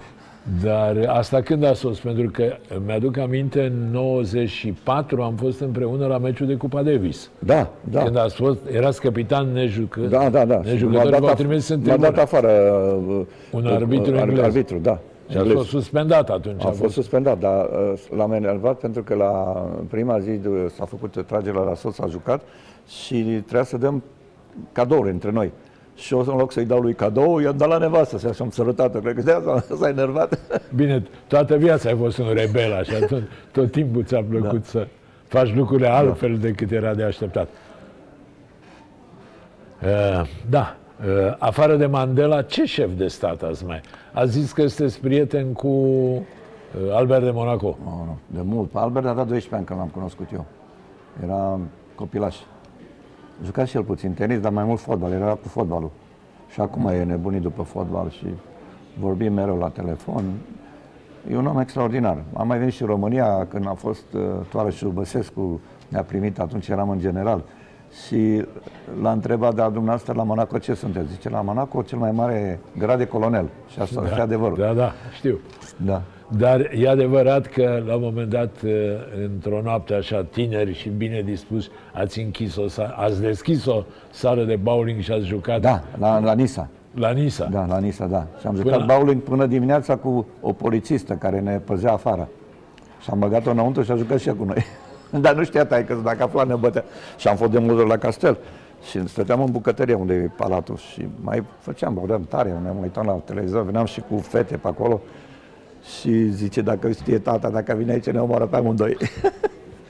Dar 0.62 1.04
asta 1.08 1.40
când 1.40 1.64
a 1.64 1.74
fost? 1.74 2.00
Pentru 2.00 2.30
că 2.30 2.44
mi-aduc 2.86 3.16
aminte, 3.16 3.62
în 3.62 3.90
94 3.92 5.22
am 5.22 5.34
fost 5.34 5.60
împreună 5.60 6.06
la 6.06 6.18
meciul 6.18 6.46
de 6.46 6.54
Cupa 6.54 6.82
Davis. 6.82 7.30
Da, 7.38 7.70
da. 7.90 8.02
Când 8.02 8.16
ați 8.18 8.34
fost, 8.34 8.58
erați 8.72 9.00
capitan 9.00 9.52
nejucă, 9.52 10.00
Da, 10.00 10.28
da, 10.30 10.44
da. 10.44 10.54
Și 10.54 10.58
m-a 10.66 10.70
nejucători 10.72 11.10
dat, 11.10 11.20
v-au 11.20 11.34
af- 11.34 11.36
trimis 11.36 11.68
în 11.68 11.78
m-a 11.78 11.84
dat 11.86 11.96
tribună. 11.98 12.20
afară 12.20 12.48
uh, 13.08 13.20
Un 13.50 13.64
uh, 13.64 13.72
arbitru 13.72 14.14
uh, 14.14 14.20
englez. 14.20 14.44
arbitru, 14.44 14.78
da. 14.78 14.98
Și 15.30 15.36
a 15.36 15.38
englez. 15.40 15.56
fost 15.56 15.68
suspendat 15.68 16.30
atunci. 16.30 16.64
A 16.64 16.68
fost 16.70 16.92
suspendat, 16.92 17.38
dar 17.38 17.64
uh, 17.64 17.92
l-am 18.16 18.32
enervat 18.32 18.78
pentru 18.78 19.02
că 19.02 19.14
la 19.14 19.32
prima 19.90 20.18
zi 20.18 20.30
de- 20.30 20.48
s-a 20.76 20.84
făcut 20.84 21.24
tragerea 21.26 21.60
la 21.60 21.74
sol, 21.74 21.90
s-a 21.90 22.06
jucat 22.06 22.42
și 22.88 23.14
trebuia 23.22 23.62
să 23.64 23.76
dăm 23.76 24.02
cadouri 24.72 25.10
între 25.10 25.30
noi. 25.30 25.52
Și 25.96 26.14
eu, 26.14 26.20
în 26.20 26.36
loc 26.36 26.52
să-i 26.52 26.64
dau 26.64 26.80
lui 26.80 26.94
cadou, 26.94 27.38
i-am 27.38 27.56
dat 27.56 27.68
la 27.68 27.78
nevastă, 27.78 28.18
și 28.18 28.26
așa 28.26 28.44
am 28.44 28.50
sărutat-o. 28.50 28.98
Cred 28.98 29.14
că 29.14 29.22
de 29.22 29.32
asta 29.32 29.64
s-a 29.80 29.88
enervat. 29.88 30.38
Bine, 30.74 31.02
toată 31.26 31.56
viața 31.56 31.88
ai 31.88 31.96
fost 31.96 32.18
un 32.18 32.32
rebel, 32.32 32.72
așa, 32.72 33.06
tot, 33.06 33.22
tot 33.52 33.70
timpul 33.70 34.04
ți-a 34.04 34.22
plăcut 34.28 34.62
da. 34.62 34.68
să 34.68 34.86
faci 35.26 35.54
lucrurile 35.54 35.88
altfel 35.88 36.38
decât 36.38 36.70
era 36.70 36.94
de 36.94 37.02
așteptat. 37.02 37.48
Uh, 39.82 40.28
da, 40.50 40.76
uh, 41.00 41.34
afară 41.38 41.76
de 41.76 41.86
Mandela, 41.86 42.42
ce 42.42 42.64
șef 42.64 42.90
de 42.96 43.06
stat 43.06 43.42
ați 43.42 43.64
mai? 43.64 43.80
Ați 44.12 44.30
zis 44.30 44.52
că 44.52 44.66
sunteți 44.66 45.00
prieten 45.00 45.52
cu 45.52 45.68
uh, 45.68 46.24
Albert 46.92 47.24
de 47.24 47.30
Monaco. 47.30 47.78
Nu, 47.84 47.90
nu, 47.90 48.18
de 48.26 48.40
mult. 48.44 48.74
Albert 48.74 49.06
avea 49.06 49.24
12 49.24 49.54
ani 49.54 49.64
când 49.64 49.78
l-am 49.78 49.88
cunoscut 49.88 50.28
eu. 50.32 50.44
Era 51.22 51.58
copilaș. 51.94 52.36
Juca 53.44 53.64
și 53.64 53.76
el 53.76 53.82
puțin 53.82 54.12
tenis, 54.12 54.40
dar 54.40 54.52
mai 54.52 54.64
mult 54.64 54.80
fotbal. 54.80 55.12
Era 55.12 55.26
cu 55.26 55.48
fotbalul. 55.48 55.90
Și 56.52 56.60
acum 56.60 56.86
e 56.86 57.04
nebunit 57.04 57.40
după 57.40 57.62
fotbal 57.62 58.10
și 58.10 58.26
vorbim 59.00 59.32
mereu 59.32 59.58
la 59.58 59.68
telefon. 59.68 60.24
E 61.30 61.36
un 61.36 61.46
om 61.46 61.58
extraordinar. 61.58 62.18
Am 62.32 62.46
mai 62.46 62.58
venit 62.58 62.72
și 62.72 62.82
în 62.82 62.88
România 62.88 63.46
când 63.48 63.66
a 63.66 63.74
fost 63.74 64.12
uh, 64.14 64.22
toarășul 64.50 64.90
Băsescu, 64.90 65.60
ne-a 65.88 66.02
primit, 66.02 66.38
atunci 66.38 66.68
eram 66.68 66.90
în 66.90 66.98
general. 66.98 67.42
Și 68.06 68.44
l-a 69.02 69.12
întrebat, 69.12 69.54
dar 69.54 69.66
dumneavoastră 69.66 70.12
la 70.16 70.22
Monaco 70.22 70.58
ce 70.58 70.74
sunteți? 70.74 71.10
Zice, 71.10 71.28
la 71.28 71.40
Monaco 71.40 71.82
cel 71.82 71.98
mai 71.98 72.10
mare 72.10 72.60
grad 72.78 72.98
de 72.98 73.06
colonel. 73.06 73.48
Și 73.68 73.80
asta 73.80 74.00
da. 74.00 74.06
este 74.06 74.20
adevărul. 74.20 74.56
Da, 74.56 74.72
da, 74.72 74.92
știu. 75.16 75.38
da. 75.76 76.02
Dar 76.28 76.70
e 76.74 76.88
adevărat 76.88 77.46
că 77.46 77.82
la 77.86 77.94
un 77.94 78.00
moment 78.02 78.30
dat, 78.30 78.50
uh, 78.64 78.70
într-o 79.24 79.60
noapte 79.62 79.94
așa 79.94 80.24
tineri 80.30 80.74
și 80.74 80.88
bine 80.88 81.22
dispuși, 81.24 81.68
ați 81.92 82.20
închis 82.20 82.56
o 82.56 82.66
sa- 82.68 82.94
ați 82.96 83.20
deschis 83.20 83.66
o 83.66 83.82
sală 84.10 84.44
de 84.44 84.56
bowling 84.56 85.00
și 85.00 85.12
ați 85.12 85.24
jucat 85.24 85.60
Da, 85.60 85.82
la, 85.98 86.18
la 86.18 86.32
Nisa. 86.32 86.68
la 86.94 87.10
Nisa. 87.10 87.44
Da, 87.44 87.66
la 87.66 87.78
Nisa, 87.78 88.06
da. 88.06 88.26
Și 88.40 88.46
am 88.46 88.54
Până- 88.54 88.70
jucat 88.72 88.86
bowling 88.86 89.22
până 89.22 89.46
dimineața 89.46 89.96
cu 89.96 90.26
o 90.40 90.52
polițistă 90.52 91.14
care 91.14 91.40
ne 91.40 91.58
păzea 91.64 91.92
afară. 91.92 92.28
Și 93.00 93.08
am 93.12 93.18
băgat-o 93.18 93.50
înăuntru 93.50 93.82
și 93.82 93.90
a 93.90 93.96
jucat 93.96 94.18
și 94.18 94.28
ea 94.28 94.34
cu 94.34 94.44
noi. 94.44 94.64
Dar 95.20 95.34
nu 95.34 95.44
știa 95.44 95.64
taică 95.66 96.00
dacă 96.04 96.22
afla 96.22 96.42
ne 96.44 96.54
bătea. 96.54 96.84
Și 97.16 97.28
am 97.28 97.36
fost 97.36 97.50
de 97.50 97.58
multe 97.58 97.80
ori 97.80 97.88
la 97.88 97.96
castel. 97.96 98.38
Și 98.90 99.08
stăteam 99.08 99.40
în 99.42 99.50
bucătărie 99.50 99.94
unde 99.94 100.14
e 100.14 100.30
palatul 100.36 100.76
și 100.76 101.08
mai 101.20 101.42
făceam, 101.58 101.94
băudeam 101.94 102.26
tare, 102.28 102.48
ne 102.62 102.70
uitam 102.82 103.06
la 103.06 103.12
televizor, 103.12 103.64
veneam 103.64 103.84
și 103.84 104.00
cu 104.10 104.16
fete 104.18 104.56
pe 104.56 104.68
acolo 104.68 105.00
și 105.86 106.28
zice, 106.30 106.60
dacă 106.60 106.90
știe 106.90 107.18
tata, 107.18 107.48
dacă 107.48 107.74
vine 107.74 107.92
aici, 107.92 108.10
ne 108.10 108.20
omoară 108.20 108.46
pe 108.46 108.56
amândoi. 108.56 108.96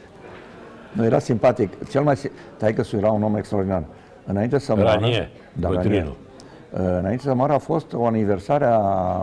nu, 0.96 1.04
era 1.04 1.18
simpatic. 1.18 1.88
Cel 1.88 2.02
mai... 2.02 2.16
si- 2.16 2.30
Taică 2.56 2.82
era 2.96 3.10
un 3.10 3.22
om 3.22 3.36
extraordinar. 3.36 3.82
Înainte 4.26 4.58
să 4.58 4.74
moară... 4.74 4.90
Ranier, 4.90 5.28
da, 5.52 5.68
bătrânul. 5.68 5.96
Ranier. 5.96 6.14
Uh, 6.92 6.98
Înainte 6.98 7.22
să 7.22 7.34
moară 7.34 7.52
a 7.52 7.58
fost 7.58 7.92
o 7.92 8.06
aniversare 8.06 8.64
a, 8.64 8.78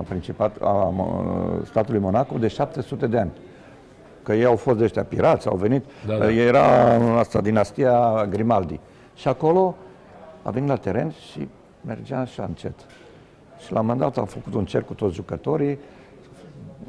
principat, 0.07 0.57
a 0.61 0.93
uh, 0.97 1.65
statului 1.65 1.99
Monaco 1.99 2.37
de 2.37 2.47
700 2.47 3.07
de 3.07 3.17
ani. 3.19 3.31
Că 4.23 4.33
ei 4.33 4.45
au 4.45 4.55
fost 4.55 4.77
de 4.77 4.83
ăștia 4.83 5.03
pirați, 5.03 5.47
au 5.47 5.55
venit. 5.55 5.83
Da, 6.07 6.17
da. 6.17 6.25
Uh, 6.25 6.37
Era 6.37 6.93
asta, 7.17 7.41
dinastia 7.41 8.25
Grimaldi. 8.29 8.79
Și 9.15 9.27
acolo 9.27 9.75
a 10.41 10.49
venit 10.49 10.69
la 10.69 10.75
teren 10.75 11.13
și 11.31 11.47
mergea 11.85 12.19
așa 12.19 12.43
încet. 12.43 12.73
Și 13.65 13.71
la 13.71 13.79
un 13.79 13.85
moment 13.85 14.03
dat 14.13 14.23
a 14.23 14.25
făcut 14.27 14.53
un 14.53 14.65
cerc 14.65 14.85
cu 14.85 14.93
toți 14.93 15.15
jucătorii, 15.15 15.79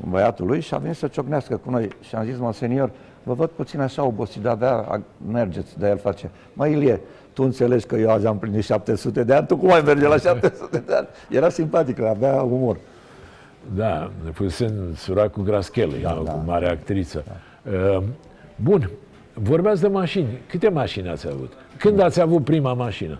băiatul 0.08 0.46
lui, 0.46 0.60
și 0.60 0.74
a 0.74 0.78
venit 0.78 0.96
să 0.96 1.06
ciocnească 1.06 1.56
cu 1.56 1.70
noi. 1.70 1.88
Și 2.00 2.14
am 2.14 2.24
zis, 2.24 2.38
mă, 2.38 2.52
senior, 2.52 2.90
vă 3.22 3.34
văd 3.34 3.50
puțin 3.50 3.80
așa 3.80 4.04
obosit, 4.04 4.42
dar 4.42 4.52
avea, 4.52 5.02
mergeți, 5.30 5.78
de 5.78 5.88
el 5.88 5.98
face. 5.98 6.30
Mă, 6.52 6.66
Ilie, 6.66 7.00
tu 7.32 7.42
înțelegi 7.42 7.86
că 7.86 7.96
eu 7.96 8.10
azi 8.10 8.26
am 8.26 8.38
plinit 8.38 8.64
700 8.64 9.24
de 9.24 9.34
ani, 9.34 9.46
tu 9.46 9.56
cum 9.56 9.72
ai 9.72 9.82
merge 9.84 10.08
la 10.08 10.16
700 10.16 10.78
de 10.78 10.94
ani? 10.94 11.06
Era 11.30 11.48
simpatic, 11.48 12.00
avea 12.00 12.42
umor. 12.42 12.76
Da, 13.74 14.10
fusese 14.32 14.74
însurat 14.88 15.32
cu 15.32 15.42
Graschelli, 15.42 16.02
da, 16.02 16.22
da. 16.24 16.32
cu 16.32 16.42
mare 16.46 16.68
actriță. 16.68 17.24
Uh, 17.62 18.02
Bun, 18.56 18.90
vorbeați 19.32 19.80
de 19.80 19.88
mașini. 19.88 20.28
Câte 20.48 20.68
mașini 20.68 21.08
ați 21.08 21.26
avut? 21.28 21.52
Când 21.78 22.00
ați 22.00 22.20
avut 22.20 22.44
prima 22.44 22.72
mașină? 22.72 23.18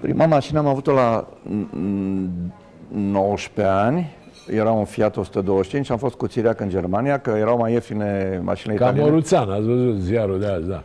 Prima 0.00 0.26
mașină 0.26 0.58
am 0.58 0.66
avut-o 0.66 0.92
la 0.92 1.28
mm, 1.42 2.52
19 2.88 3.74
ani, 3.74 4.16
era 4.50 4.70
un 4.72 4.84
Fiat 4.84 5.16
125 5.16 5.84
și 5.84 5.92
am 5.92 5.98
fost 5.98 6.14
cu 6.14 6.26
Țiriac 6.26 6.60
în 6.60 6.68
Germania, 6.68 7.18
că 7.20 7.30
erau 7.30 7.56
mai 7.58 7.72
ieftine 7.72 8.40
mașinile 8.44 8.78
Ca 8.78 8.84
italiene. 8.84 9.08
Moruțan, 9.10 9.50
ați 9.50 9.66
văzut 9.66 9.98
ziarul 10.00 10.38
de 10.40 10.46
azi, 10.46 10.68
da. 10.68 10.82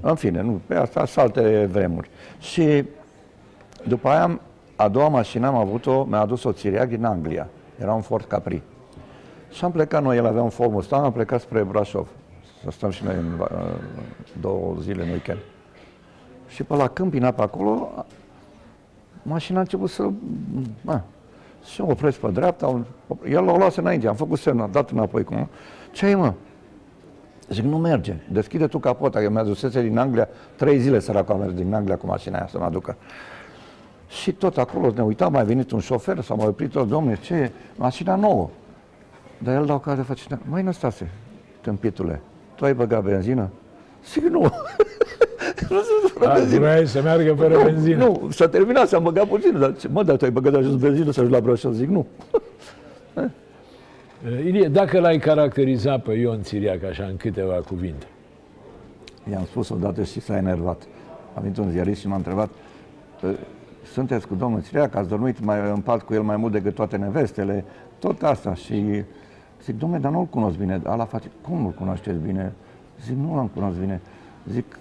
În 0.00 0.14
fine, 0.14 0.42
nu, 0.42 0.60
pe 0.66 0.74
asta 0.74 1.04
sunt 1.04 1.24
alte 1.24 1.68
vremuri. 1.72 2.10
Și 2.40 2.84
după 3.88 4.08
aia, 4.08 4.22
am- 4.22 4.40
a 4.76 4.88
doua 4.88 5.08
mașină 5.08 5.46
am 5.46 5.54
avut-o, 5.56 6.04
mi-a 6.04 6.20
adus-o 6.20 6.52
Țiriac 6.52 6.88
din 6.88 7.04
Anglia. 7.04 7.48
Era 7.80 7.92
un 7.92 8.00
Ford 8.00 8.24
Capri. 8.24 8.62
Și 9.50 9.64
am 9.64 9.70
plecat 9.72 10.02
noi, 10.02 10.16
el 10.16 10.26
avea 10.26 10.42
un 10.42 10.48
Ford 10.50 10.70
Mustang, 10.72 11.04
am 11.04 11.12
plecat 11.12 11.40
spre 11.40 11.62
Brașov. 11.62 12.08
Să 12.64 12.70
stăm 12.70 12.90
și 12.90 13.04
noi 13.04 13.14
în, 13.14 13.40
uh, 13.40 13.46
două 14.40 14.74
zile 14.80 15.02
în 15.02 15.08
weekend. 15.08 15.38
Și 16.48 16.62
pe 16.62 16.76
la 16.76 16.88
Câmpina, 16.88 17.30
pe 17.30 17.42
acolo, 17.42 18.04
mașina 19.22 19.58
a 19.58 19.60
început 19.60 19.90
să... 19.90 20.08
Bă, 20.84 21.00
și 21.64 21.80
o 21.80 21.86
opresc 21.90 22.18
pe 22.18 22.30
dreapta, 22.30 22.84
el 23.28 23.44
l-a 23.44 23.56
luat 23.56 23.76
înainte, 23.76 24.08
am 24.08 24.14
făcut 24.14 24.38
semn, 24.38 24.60
a 24.60 24.66
dat 24.66 24.90
înapoi 24.90 25.24
cu 25.24 25.48
Ce 25.92 26.06
ai, 26.06 26.14
mă? 26.14 26.32
Zic, 27.48 27.64
nu 27.64 27.78
merge. 27.78 28.16
Deschide 28.30 28.66
tu 28.66 28.78
capota, 28.78 29.20
că 29.20 29.30
mi-a 29.30 29.42
dusese 29.42 29.82
din 29.82 29.98
Anglia, 29.98 30.28
trei 30.56 30.78
zile 30.78 30.98
săracul 30.98 31.34
a 31.34 31.38
mers 31.38 31.52
din 31.52 31.74
Anglia 31.74 31.96
cu 31.96 32.06
mașina 32.06 32.36
aia 32.36 32.46
să 32.46 32.58
mă 32.58 32.64
aducă. 32.64 32.96
Și 34.08 34.32
tot 34.32 34.58
acolo 34.58 34.92
ne 34.94 35.02
uitam, 35.02 35.32
mai 35.32 35.44
venit 35.44 35.70
un 35.70 35.80
șofer, 35.80 36.20
s-a 36.20 36.34
mai 36.34 36.46
oprit 36.46 36.70
tot, 36.70 36.88
domnule, 36.88 37.18
ce 37.20 37.34
e? 37.34 37.50
Mașina 37.76 38.14
nouă. 38.14 38.50
Dar 39.38 39.54
el 39.54 39.66
dau 39.66 39.78
care 39.78 40.02
face, 40.02 40.40
măi, 40.48 40.62
Năstase, 40.62 41.10
tâmpitule, 41.60 42.20
tu 42.54 42.64
ai 42.64 42.74
băgat 42.74 43.02
benzină? 43.02 43.50
Zic, 44.04 44.22
nu. 44.22 44.40
nu 45.74 45.80
sunt 45.82 46.12
fără 46.18 46.30
A, 46.30 46.34
benzină. 46.34 46.60
vreai 46.60 46.86
să 46.86 47.02
meargă 47.02 47.34
fără 47.34 47.54
Nu, 47.56 47.62
benzină. 47.62 48.04
Nu, 48.04 48.28
s-a 48.30 48.48
terminat, 48.48 48.88
s-a 48.88 48.98
băgat 48.98 49.26
puțin, 49.28 49.58
dar 49.58 49.76
ce, 49.76 49.88
mă, 49.88 50.02
dar 50.02 50.16
tu 50.16 50.24
ai 50.24 50.30
băgat 50.30 50.54
ajuns 50.54 50.74
benzină 50.80 51.10
să 51.10 51.20
ajungi 51.20 51.32
la 51.38 51.40
Brașov? 51.44 51.72
Zic, 51.72 51.88
nu. 51.88 52.06
Uh, 53.14 53.24
Ilie, 54.46 54.68
dacă 54.68 55.00
l-ai 55.00 55.18
caracteriza 55.18 55.98
pe 55.98 56.12
Ion 56.12 56.42
Țiriac 56.42 56.84
așa 56.84 57.04
în 57.04 57.16
câteva 57.16 57.54
cuvinte, 57.66 58.06
I-am 59.30 59.44
spus 59.44 59.68
odată 59.68 60.02
și 60.02 60.20
s-a 60.20 60.36
enervat. 60.36 60.82
A 61.34 61.40
venit 61.40 61.56
un 61.56 61.70
ziarist 61.70 62.00
și 62.00 62.08
m-a 62.08 62.16
întrebat, 62.16 62.48
"Ă, 63.22 63.28
sunteți 63.92 64.26
cu 64.26 64.34
domnul 64.34 64.60
Țiriac, 64.60 64.94
ați 64.94 65.08
dormit 65.08 65.44
mai, 65.44 65.58
în 65.74 65.80
pat 65.80 66.02
cu 66.02 66.14
el 66.14 66.22
mai 66.22 66.36
mult 66.36 66.52
decât 66.52 66.74
toate 66.74 66.96
nevestele, 66.96 67.64
tot 67.98 68.22
asta. 68.22 68.54
Și 68.54 69.02
zic, 69.64 69.78
domnule, 69.78 70.00
dar 70.00 70.12
nu-l 70.12 70.24
cunosc 70.24 70.56
bine. 70.56 70.80
Ala 70.84 71.04
face, 71.04 71.30
cum 71.48 71.60
nu-l 71.60 71.70
cunoașteți 71.70 72.18
bine? 72.18 72.52
Zic, 73.04 73.16
nu 73.16 73.34
l-am 73.36 73.50
cunosc 73.54 73.76
bine. 73.78 74.00
Zic, 74.50 74.78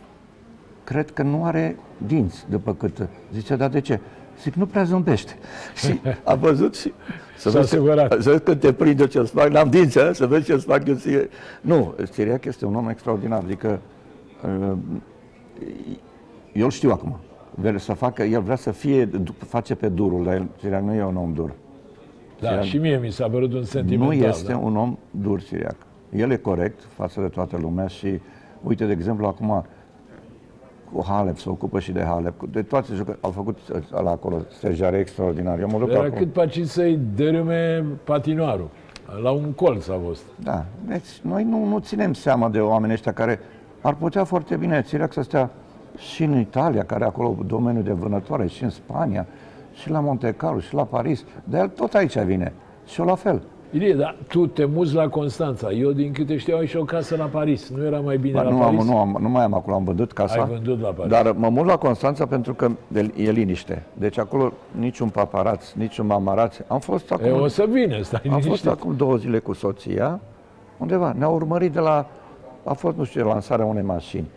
cred 0.83 1.11
că 1.11 1.23
nu 1.23 1.45
are 1.45 1.75
dinți, 2.07 2.45
după 2.49 2.73
cât... 2.73 3.07
Zice, 3.33 3.55
dar 3.55 3.69
de 3.69 3.79
ce? 3.81 3.99
Zic, 4.41 4.53
nu 4.53 4.65
prea 4.65 4.83
zâmbește. 4.83 5.33
Și 5.85 5.99
a 6.23 6.35
văzut 6.35 6.75
și... 6.75 6.93
Să 7.37 7.49
S-a 7.49 7.59
vezi, 7.59 7.73
asigurat. 7.75 8.21
să 8.21 8.29
vezi 8.29 8.41
când 8.43 8.59
te 8.59 8.73
prinde 8.73 9.07
ce-ți 9.07 9.31
fac, 9.31 9.47
n-am 9.49 9.69
dinți, 9.69 9.99
a? 9.99 10.13
să 10.13 10.27
vezi 10.27 10.45
ce-ți 10.45 10.65
fac 10.65 10.87
eu 10.87 10.95
ție. 10.95 11.29
Nu, 11.61 11.93
Țiriac 12.03 12.45
este 12.45 12.65
un 12.65 12.75
om 12.75 12.89
extraordinar, 12.89 13.39
adică 13.43 13.79
uh, 14.45 14.77
eu 16.53 16.63
îl 16.65 16.71
știu 16.71 16.91
acum. 16.91 17.15
Vrea 17.55 17.77
să 17.77 17.93
facă, 17.93 18.23
el 18.23 18.41
vrea 18.41 18.55
să 18.55 18.71
fie, 18.71 19.09
face 19.37 19.75
pe 19.75 19.87
durul, 19.89 20.23
dar 20.23 20.33
el, 20.33 20.47
Țiriac 20.59 20.81
nu 20.81 20.93
e 20.93 21.03
un 21.03 21.15
om 21.17 21.33
dur. 21.33 21.51
da, 22.39 22.49
Țiriac- 22.49 22.63
și 22.63 22.77
mie 22.77 22.97
mi 22.97 23.11
s-a 23.11 23.27
părut 23.29 23.53
un 23.53 23.63
sentimental. 23.63 24.07
nu 24.17 24.25
este 24.27 24.51
da? 24.51 24.57
un 24.57 24.77
om 24.77 24.97
dur, 25.11 25.39
Siriac. 25.41 25.75
El 26.15 26.31
e 26.31 26.35
corect 26.35 26.79
față 26.95 27.21
de 27.21 27.27
toată 27.27 27.57
lumea 27.61 27.87
și, 27.87 28.19
uite, 28.63 28.85
de 28.85 28.91
exemplu, 28.91 29.25
acum 29.25 29.65
cu 30.93 31.03
Halep, 31.07 31.37
se 31.37 31.49
ocupă 31.49 31.79
și 31.79 31.91
de 31.91 32.01
Halep, 32.03 32.37
cu- 32.37 32.47
de 32.47 32.61
toate 32.61 32.93
jucă, 32.93 33.17
au 33.21 33.29
făcut 33.31 33.57
la 34.03 34.09
acolo 34.09 34.37
stejare 34.49 34.97
extraordinar. 34.97 35.59
Eu 35.59 35.67
mă 35.71 35.77
duc 35.79 35.89
Era 35.89 35.99
acolo. 35.99 36.13
cât 36.13 36.33
paci 36.33 36.61
să-i 36.65 36.99
dărâme 37.15 37.85
patinoarul. 38.03 38.69
La 39.23 39.31
un 39.31 39.51
colț 39.51 39.87
a 39.87 39.99
fost. 40.05 40.23
Da, 40.43 40.65
deci 40.87 41.19
noi 41.21 41.43
nu, 41.43 41.65
nu 41.65 41.79
ținem 41.79 42.13
seama 42.13 42.49
de 42.49 42.59
oamenii 42.59 42.93
ăștia 42.95 43.11
care 43.13 43.39
ar 43.81 43.93
putea 43.95 44.23
foarte 44.23 44.55
bine 44.55 44.81
Țiriac 44.81 45.13
să 45.13 45.21
stea 45.21 45.49
și 45.97 46.23
în 46.23 46.39
Italia, 46.39 46.83
care 46.83 47.01
are 47.03 47.09
acolo 47.09 47.35
domeniul 47.45 47.83
de 47.83 47.91
vânătoare, 47.91 48.47
și 48.47 48.63
în 48.63 48.69
Spania, 48.69 49.25
și 49.73 49.89
la 49.89 49.99
Monte 49.99 50.31
Carlo, 50.31 50.59
și 50.59 50.73
la 50.73 50.83
Paris, 50.83 51.25
dar 51.43 51.61
el 51.61 51.67
tot 51.67 51.93
aici 51.93 52.17
vine. 52.19 52.53
Și 52.85 52.99
eu 52.99 53.05
la 53.05 53.15
fel. 53.15 53.41
Ilie, 53.73 53.93
dar 53.93 54.15
tu 54.27 54.47
te 54.47 54.65
muți 54.65 54.93
la 54.93 55.07
Constanța. 55.09 55.71
Eu, 55.71 55.91
din 55.91 56.11
câte 56.11 56.37
știu, 56.37 56.57
ai 56.57 56.65
și 56.67 56.77
o 56.77 56.83
casă 56.83 57.15
la 57.15 57.25
Paris. 57.25 57.69
Nu 57.69 57.85
era 57.85 57.99
mai 57.99 58.17
bine 58.17 58.33
Ba, 58.33 58.41
la 58.41 58.49
nu, 58.49 58.57
Paris? 58.57 58.79
am, 58.79 58.85
nu, 58.85 58.97
am, 58.97 59.17
nu 59.21 59.29
mai 59.29 59.43
am 59.43 59.53
acolo, 59.53 59.75
am 59.75 59.83
vândut 59.83 60.11
casa. 60.11 60.41
Ai 60.41 60.47
vândut 60.49 60.81
la 60.81 60.89
Paris. 60.89 61.11
Dar 61.11 61.31
mă 61.31 61.49
mut 61.49 61.65
la 61.65 61.77
Constanța 61.77 62.25
pentru 62.25 62.53
că 62.53 62.69
de- 62.87 63.11
e 63.15 63.31
liniște. 63.31 63.83
Deci 63.93 64.17
acolo 64.17 64.51
niciun 64.71 65.09
paparaț, 65.09 65.71
niciun 65.71 66.05
mamaraț. 66.05 66.57
Am 66.67 66.79
fost 66.79 67.11
E, 67.11 67.13
acum, 67.13 67.41
o 67.41 67.47
să 67.47 67.65
vină, 67.69 68.01
stai 68.01 68.21
am 68.25 68.31
fost 68.31 68.43
liniștit. 68.43 68.69
acum 68.69 68.95
două 68.95 69.15
zile 69.15 69.39
cu 69.39 69.53
soția, 69.53 70.19
undeva. 70.77 71.13
Ne-au 71.17 71.33
urmărit 71.35 71.71
de 71.71 71.79
la, 71.79 72.05
a 72.63 72.73
fost, 72.73 72.97
nu 72.97 73.03
știu, 73.03 73.25
lansarea 73.27 73.65
unei 73.65 73.83
mașini. 73.83 74.27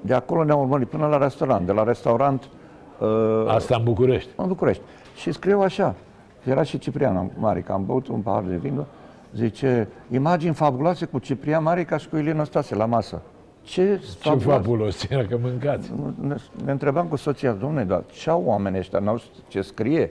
De 0.00 0.14
acolo 0.14 0.44
ne-au 0.44 0.60
urmărit 0.60 0.88
până 0.88 1.06
la 1.06 1.16
restaurant. 1.18 1.66
De 1.66 1.72
la 1.72 1.82
restaurant 1.84 2.48
uh, 3.00 3.08
Asta 3.48 3.76
în 3.76 3.84
București. 3.84 4.30
în 4.36 4.46
București. 4.48 4.82
Și 5.16 5.32
scriu 5.32 5.60
așa, 5.60 5.94
era 6.50 6.62
și 6.62 6.78
Ciprian 6.78 7.30
Marica, 7.38 7.72
am 7.72 7.84
băut 7.84 8.08
un 8.08 8.20
pahar 8.20 8.42
de 8.42 8.56
vin, 8.56 8.84
zice, 9.34 9.88
imagini 10.10 10.54
fabuloase 10.54 11.04
cu 11.04 11.18
Ciprian 11.18 11.62
Marica 11.62 11.96
și 11.96 12.08
cu 12.08 12.16
Ilie 12.16 12.32
Năstase 12.32 12.74
la 12.74 12.84
masă. 12.84 13.22
Ce, 13.62 14.00
Ce 14.20 14.30
fabulos 14.34 15.08
era 15.10 15.24
că 15.24 15.38
mâncați. 15.42 15.92
ne, 16.20 16.34
ne 16.64 16.70
întrebam 16.70 17.06
cu 17.06 17.16
soția, 17.16 17.52
domne, 17.52 17.84
dar 17.84 18.02
ce 18.12 18.30
au 18.30 18.42
oamenii 18.46 18.78
ăștia, 18.78 18.98
n-au 18.98 19.20
ce 19.48 19.60
scrie? 19.60 20.10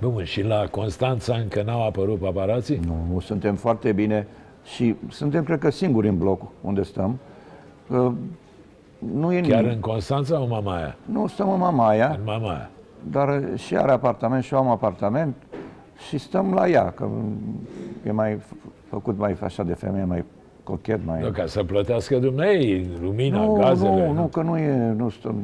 Bun, 0.00 0.24
și 0.24 0.42
la 0.42 0.66
Constanța 0.70 1.34
încă 1.36 1.62
n-au 1.62 1.86
apărut 1.86 2.18
paparații? 2.18 2.80
Nu, 2.86 3.20
suntem 3.20 3.54
foarte 3.54 3.92
bine 3.92 4.26
și 4.64 4.94
suntem, 5.08 5.44
cred 5.44 5.58
că, 5.58 5.70
singuri 5.70 6.08
în 6.08 6.18
bloc 6.18 6.40
unde 6.60 6.82
stăm. 6.82 7.18
Uh, 7.88 8.12
Nu 8.98 9.32
e 9.32 9.40
Chiar 9.40 9.58
nimeni. 9.58 9.74
în 9.74 9.80
Constanța 9.80 10.34
sau 10.34 10.46
Mamaia? 10.46 10.96
Nu, 11.04 11.26
stăm 11.26 11.50
în 11.52 11.58
Mamaia, 11.58 12.08
În 12.08 12.24
Mamaia. 12.24 12.70
Dar 13.10 13.42
și 13.54 13.76
are 13.76 13.92
apartament 13.92 14.42
și 14.42 14.54
eu 14.54 14.60
am 14.60 14.68
apartament 14.68 15.34
și 16.08 16.18
stăm 16.18 16.52
la 16.54 16.68
ea, 16.68 16.90
că 16.96 17.06
e 18.06 18.12
mai 18.12 18.36
f- 18.36 18.70
făcut 18.88 19.18
mai 19.18 19.36
așa 19.42 19.62
de 19.62 19.74
femeie, 19.74 20.04
mai 20.04 20.24
cochet, 20.64 21.00
mai... 21.06 21.20
Nu, 21.20 21.28
ca 21.30 21.46
să 21.46 21.64
plătească 21.64 22.16
dumnei 22.18 22.90
lumina, 23.02 23.44
nu, 23.44 23.52
gazele. 23.52 24.06
nu, 24.06 24.12
nu, 24.12 24.22
că 24.26 24.42
nu 24.42 24.58
e, 24.58 24.92
nu 24.96 25.08
stăm. 25.08 25.34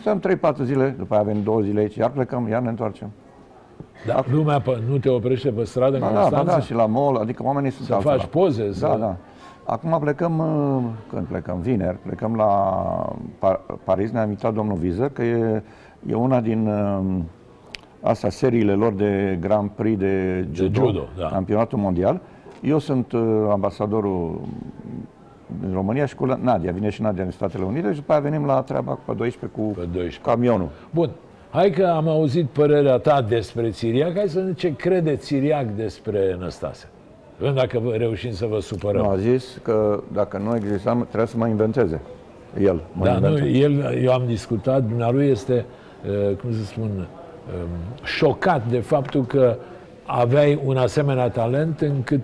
Stăm 0.00 0.20
3-4 0.20 0.62
zile, 0.62 0.94
după 0.98 1.14
aia 1.14 1.22
avem 1.22 1.42
două 1.42 1.60
zile 1.60 1.80
aici, 1.80 1.94
iar 1.94 2.10
plecăm, 2.10 2.48
iar 2.48 2.60
ne 2.62 2.68
întoarcem. 2.68 3.10
Da, 4.06 4.22
lumea 4.30 4.60
pe, 4.60 4.82
nu 4.88 4.98
te 4.98 5.08
oprește 5.08 5.50
pe 5.50 5.64
stradă 5.64 5.94
în 5.94 6.00
Da, 6.00 6.06
da, 6.06 6.12
ba 6.12 6.20
Constanța? 6.20 6.52
da, 6.52 6.60
și 6.60 6.74
la 6.74 6.86
mall, 6.86 7.16
adică 7.16 7.42
oamenii 7.44 7.70
sunt 7.70 7.86
Să 7.86 7.94
altfel. 7.94 8.18
faci 8.18 8.26
poze, 8.26 8.66
Da, 8.66 8.72
să... 8.72 8.96
da. 9.00 9.16
Acum 9.66 9.98
plecăm, 10.00 10.38
uh, 10.38 10.82
când 11.08 11.26
plecăm? 11.26 11.60
Vineri, 11.60 11.96
plecăm 11.96 12.34
la 12.34 13.12
Pa- 13.38 13.60
Paris, 13.84 14.10
ne-a 14.10 14.22
invitat 14.22 14.54
domnul 14.54 14.76
Viză, 14.76 15.08
că 15.08 15.22
e, 15.22 15.62
e 16.10 16.14
una 16.14 16.40
din 16.40 16.66
uh, 16.66 17.22
asta, 18.00 18.28
seriile 18.28 18.72
lor 18.72 18.92
de 18.92 19.38
Grand 19.40 19.70
Prix 19.70 19.98
de 19.98 20.46
judo, 20.52 20.84
judo, 20.84 21.08
da. 21.18 21.26
campionatul 21.26 21.78
mondial. 21.78 22.20
Eu 22.62 22.78
sunt 22.78 23.12
uh, 23.12 23.20
ambasadorul 23.50 24.40
din 25.60 25.72
România 25.72 26.06
și 26.06 26.14
cu 26.14 26.24
Nadia. 26.24 26.72
Vine 26.72 26.90
și 26.90 27.02
Nadia 27.02 27.22
din 27.22 27.32
Statele 27.32 27.64
Unite 27.64 27.88
și 27.88 27.94
după 27.98 28.12
aia 28.12 28.20
venim 28.20 28.44
la 28.44 28.62
treaba 28.62 28.98
pe 29.04 29.12
12 29.16 29.58
cu 29.60 29.66
Pe 29.66 29.80
12. 29.80 30.20
camionul. 30.22 30.68
Bun. 30.90 31.10
Hai 31.50 31.70
că 31.70 31.86
am 31.86 32.08
auzit 32.08 32.46
părerea 32.46 32.98
ta 32.98 33.22
despre 33.22 33.70
Țiriac. 33.70 34.16
Hai 34.16 34.28
să 34.28 34.38
vedem 34.38 34.52
ce 34.52 34.74
crede 34.74 35.16
Țiriac 35.16 35.66
despre 35.66 36.36
Năstase. 36.38 36.88
Vedem 37.38 37.54
dacă 37.54 37.78
vă 37.78 37.90
reușim 37.90 38.32
să 38.32 38.46
vă 38.46 38.60
supărăm. 38.60 39.02
Nu, 39.02 39.08
a 39.08 39.16
zis 39.16 39.58
că 39.62 40.02
dacă 40.12 40.38
nu 40.38 40.56
existam, 40.56 40.98
trebuie 41.06 41.26
să 41.26 41.36
mă 41.36 41.46
inventeze. 41.46 42.00
El 42.60 42.80
mă 42.92 43.04
Da, 43.04 43.18
nu, 43.18 43.28
inventeze. 43.28 43.58
el, 43.58 44.02
eu 44.04 44.12
am 44.12 44.22
discutat, 44.26 44.84
dumnealui 44.84 45.26
este, 45.26 45.54
uh, 45.54 45.83
cum 46.40 46.52
să 46.52 46.64
spun, 46.64 46.90
um, 46.90 47.68
șocat 48.04 48.66
de 48.66 48.78
faptul 48.78 49.24
că 49.24 49.56
aveai 50.04 50.60
un 50.64 50.76
asemenea 50.76 51.28
talent 51.28 51.80
încât 51.80 52.20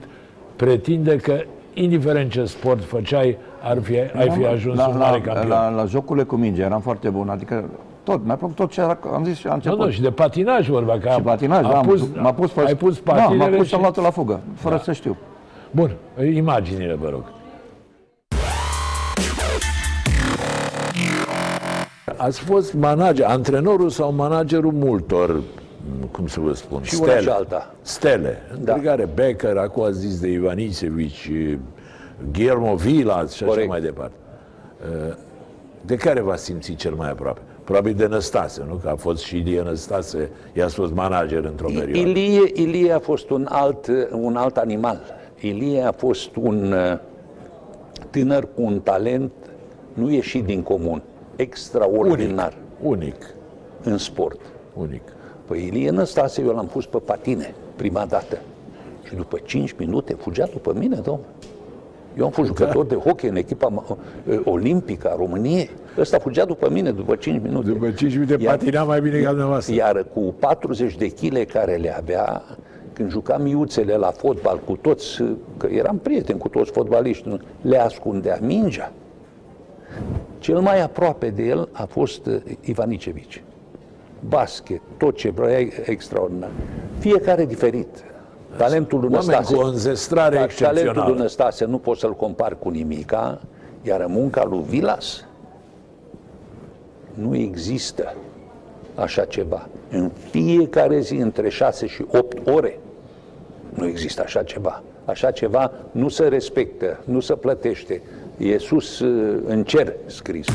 pretinde 0.56 1.16
că, 1.16 1.40
indiferent 1.74 2.30
ce 2.30 2.44
sport 2.44 2.84
făceai, 2.84 3.38
ar 3.62 3.80
fi, 3.82 3.96
ai 3.96 4.30
fi 4.30 4.46
ajuns 4.46 4.76
la, 4.76 4.88
un 4.88 4.96
mare 4.96 5.16
la, 5.16 5.22
campion. 5.22 5.48
la, 5.48 5.68
la 5.68 5.84
jocurile 5.84 6.24
cu 6.24 6.36
minge 6.36 6.62
eram 6.62 6.80
foarte 6.80 7.08
bun, 7.08 7.28
adică 7.28 7.64
tot, 8.02 8.24
mi-a 8.24 8.36
plăcut 8.36 8.56
tot 8.56 8.70
ce 8.70 8.80
era, 8.80 8.98
am 9.12 9.24
zis 9.24 9.36
și 9.36 9.44
la 9.44 9.50
nu, 9.50 9.56
început. 9.56 9.78
nu, 9.78 9.90
și 9.90 10.00
de 10.00 10.10
patinaj 10.10 10.68
vorba, 10.68 10.92
că 10.92 11.08
și 11.08 11.14
a, 11.18 11.20
patinaj, 11.20 11.64
a 11.64 11.68
da, 11.68 11.78
pus, 11.78 12.08
m-a 12.14 12.32
pus 12.32 12.50
pe, 12.50 12.60
ai 12.66 12.74
pus 12.74 13.00
da, 13.00 13.12
patinele 13.12 13.50
m-a 13.50 13.56
pus 13.56 13.66
și 13.66 13.74
am 13.74 13.80
și... 13.80 13.86
luat 13.86 14.04
la 14.04 14.10
fugă, 14.10 14.40
fără 14.54 14.80
să 14.82 14.92
știu. 14.92 15.16
Bun, 15.70 15.90
imaginile, 16.34 16.94
vă 16.94 17.08
rog. 17.08 17.24
Ați 22.22 22.40
fost 22.40 22.74
manager, 22.74 23.26
antrenorul 23.26 23.88
sau 23.90 24.12
managerul 24.12 24.72
multor, 24.72 25.40
cum 26.10 26.26
să 26.26 26.40
vă 26.40 26.52
spun, 26.52 26.82
Și 26.82 26.98
una 27.02 27.16
și 27.16 27.28
alta. 27.28 27.74
Stele, 27.82 28.38
Da. 28.62 28.72
între 28.74 28.88
care 28.88 29.08
Becker, 29.14 29.56
acum 29.56 29.82
a 29.82 29.90
zis 29.90 30.20
de 30.20 30.28
Ivan 30.28 30.58
Isevici, 30.58 31.30
Guillermo 32.32 32.74
Vilas 32.74 33.32
și 33.32 33.42
așa 33.42 33.52
Corect. 33.52 33.68
mai 33.68 33.80
departe. 33.80 34.14
De 35.80 35.96
care 35.96 36.20
v-ați 36.20 36.44
simțit 36.44 36.78
cel 36.78 36.94
mai 36.94 37.10
aproape? 37.10 37.40
Probabil 37.64 37.94
de 37.94 38.06
Năstase, 38.06 38.64
nu? 38.68 38.74
Că 38.74 38.88
a 38.88 38.94
fost 38.96 39.22
și 39.22 39.36
Ilie 39.36 39.62
Năstase, 39.62 40.30
i-a 40.52 40.68
fost 40.68 40.92
manager 40.92 41.44
într-o 41.44 41.66
perioadă. 41.66 41.98
Ilie, 42.08 42.50
Ilie 42.54 42.92
a 42.92 42.98
fost 42.98 43.30
un 43.30 43.46
alt, 43.50 43.86
un 44.12 44.36
alt 44.36 44.56
animal. 44.56 45.00
Ilie 45.40 45.82
a 45.82 45.92
fost 45.92 46.36
un 46.36 46.72
uh, 46.72 46.98
tânăr 48.10 48.42
cu 48.54 48.62
un 48.62 48.80
talent 48.80 49.30
nu 49.92 50.10
ieșit 50.10 50.44
din 50.44 50.62
comun, 50.62 51.02
extraordinar 51.40 52.54
Unic, 52.82 53.34
în 53.82 53.98
sport. 53.98 54.40
unic. 54.74 55.02
Păi 55.46 55.66
Ilie 55.66 55.90
Năstase, 55.90 56.42
eu 56.42 56.54
l-am 56.54 56.66
pus 56.66 56.86
pe 56.86 56.98
patine 56.98 57.54
prima 57.76 58.04
dată. 58.08 58.38
Și 59.02 59.14
după 59.14 59.38
5 59.44 59.74
minute 59.78 60.14
fugea 60.14 60.46
după 60.52 60.72
mine, 60.78 60.94
domnule. 60.96 61.26
Eu 62.18 62.24
am 62.24 62.30
fost 62.30 62.48
jucător 62.48 62.84
de 62.86 62.94
hockey 62.94 63.28
în 63.28 63.36
echipa 63.36 63.72
uh, 64.26 64.40
olimpică 64.44 65.08
a 65.10 65.16
României. 65.16 65.70
Ăsta 65.98 66.18
fugea 66.18 66.44
după 66.44 66.70
mine 66.70 66.90
după 66.90 67.14
5 67.16 67.42
minute. 67.42 67.68
După 67.68 67.90
5 67.90 68.12
minute 68.14 68.36
Iar- 68.42 68.50
patina 68.50 68.82
mai 68.82 69.00
bine 69.00 69.20
ca 69.20 69.28
dumneavoastră. 69.28 69.74
Iar 69.74 70.06
cu 70.14 70.34
40 70.38 70.96
de 70.96 71.06
kg 71.08 71.44
care 71.46 71.74
le 71.76 71.96
avea, 71.96 72.42
când 72.92 73.10
jucam 73.10 73.42
miuțele 73.42 73.94
la 73.96 74.10
fotbal 74.10 74.60
cu 74.64 74.76
toți, 74.76 75.22
că 75.56 75.66
eram 75.66 75.98
prieten 75.98 76.36
cu 76.38 76.48
toți 76.48 76.70
fotbaliști, 76.70 77.28
nu? 77.28 77.38
le 77.62 77.78
ascundea 77.78 78.38
mingea. 78.40 78.92
Cel 80.38 80.58
mai 80.58 80.82
aproape 80.82 81.30
de 81.30 81.42
el 81.42 81.68
a 81.72 81.84
fost 81.84 82.26
uh, 82.26 82.40
Ivan 82.60 82.90
Icevici. 82.90 83.42
Basket, 84.28 84.80
tot 84.96 85.16
ce 85.16 85.30
vrea 85.30 85.58
extraordinar. 85.84 86.50
Fiecare 86.98 87.44
diferit. 87.46 88.04
Talentul 88.56 89.00
lui 89.00 89.08
Oameni 89.12 89.30
Năstase, 89.30 89.54
cu 89.54 89.60
o 89.60 89.66
înzestrare 89.66 90.34
dar 90.34 90.44
excepțională. 90.44 90.80
talentul 90.80 91.12
lui 91.12 91.22
Năstase 91.22 91.64
nu 91.64 91.78
poți 91.78 92.00
să-l 92.00 92.14
compari 92.14 92.58
cu 92.58 92.68
nimica, 92.68 93.40
iar 93.82 94.06
munca 94.06 94.44
lui 94.44 94.64
Vilas 94.68 95.24
nu 97.14 97.36
există 97.36 98.14
așa 98.94 99.24
ceva. 99.24 99.68
În 99.90 100.10
fiecare 100.30 101.00
zi, 101.00 101.14
între 101.14 101.48
6 101.48 101.86
și 101.86 102.04
8 102.12 102.48
ore, 102.48 102.78
nu 103.74 103.86
există 103.86 104.22
așa 104.22 104.42
ceva. 104.42 104.82
Așa 105.04 105.30
ceva 105.30 105.72
nu 105.90 106.08
se 106.08 106.28
respectă, 106.28 107.00
nu 107.04 107.20
se 107.20 107.34
plătește. 107.34 108.02
E 108.40 108.58
sus 108.58 108.98
uh, 108.98 109.42
în 109.46 109.64
cer 109.64 109.92
scris. 110.06 110.46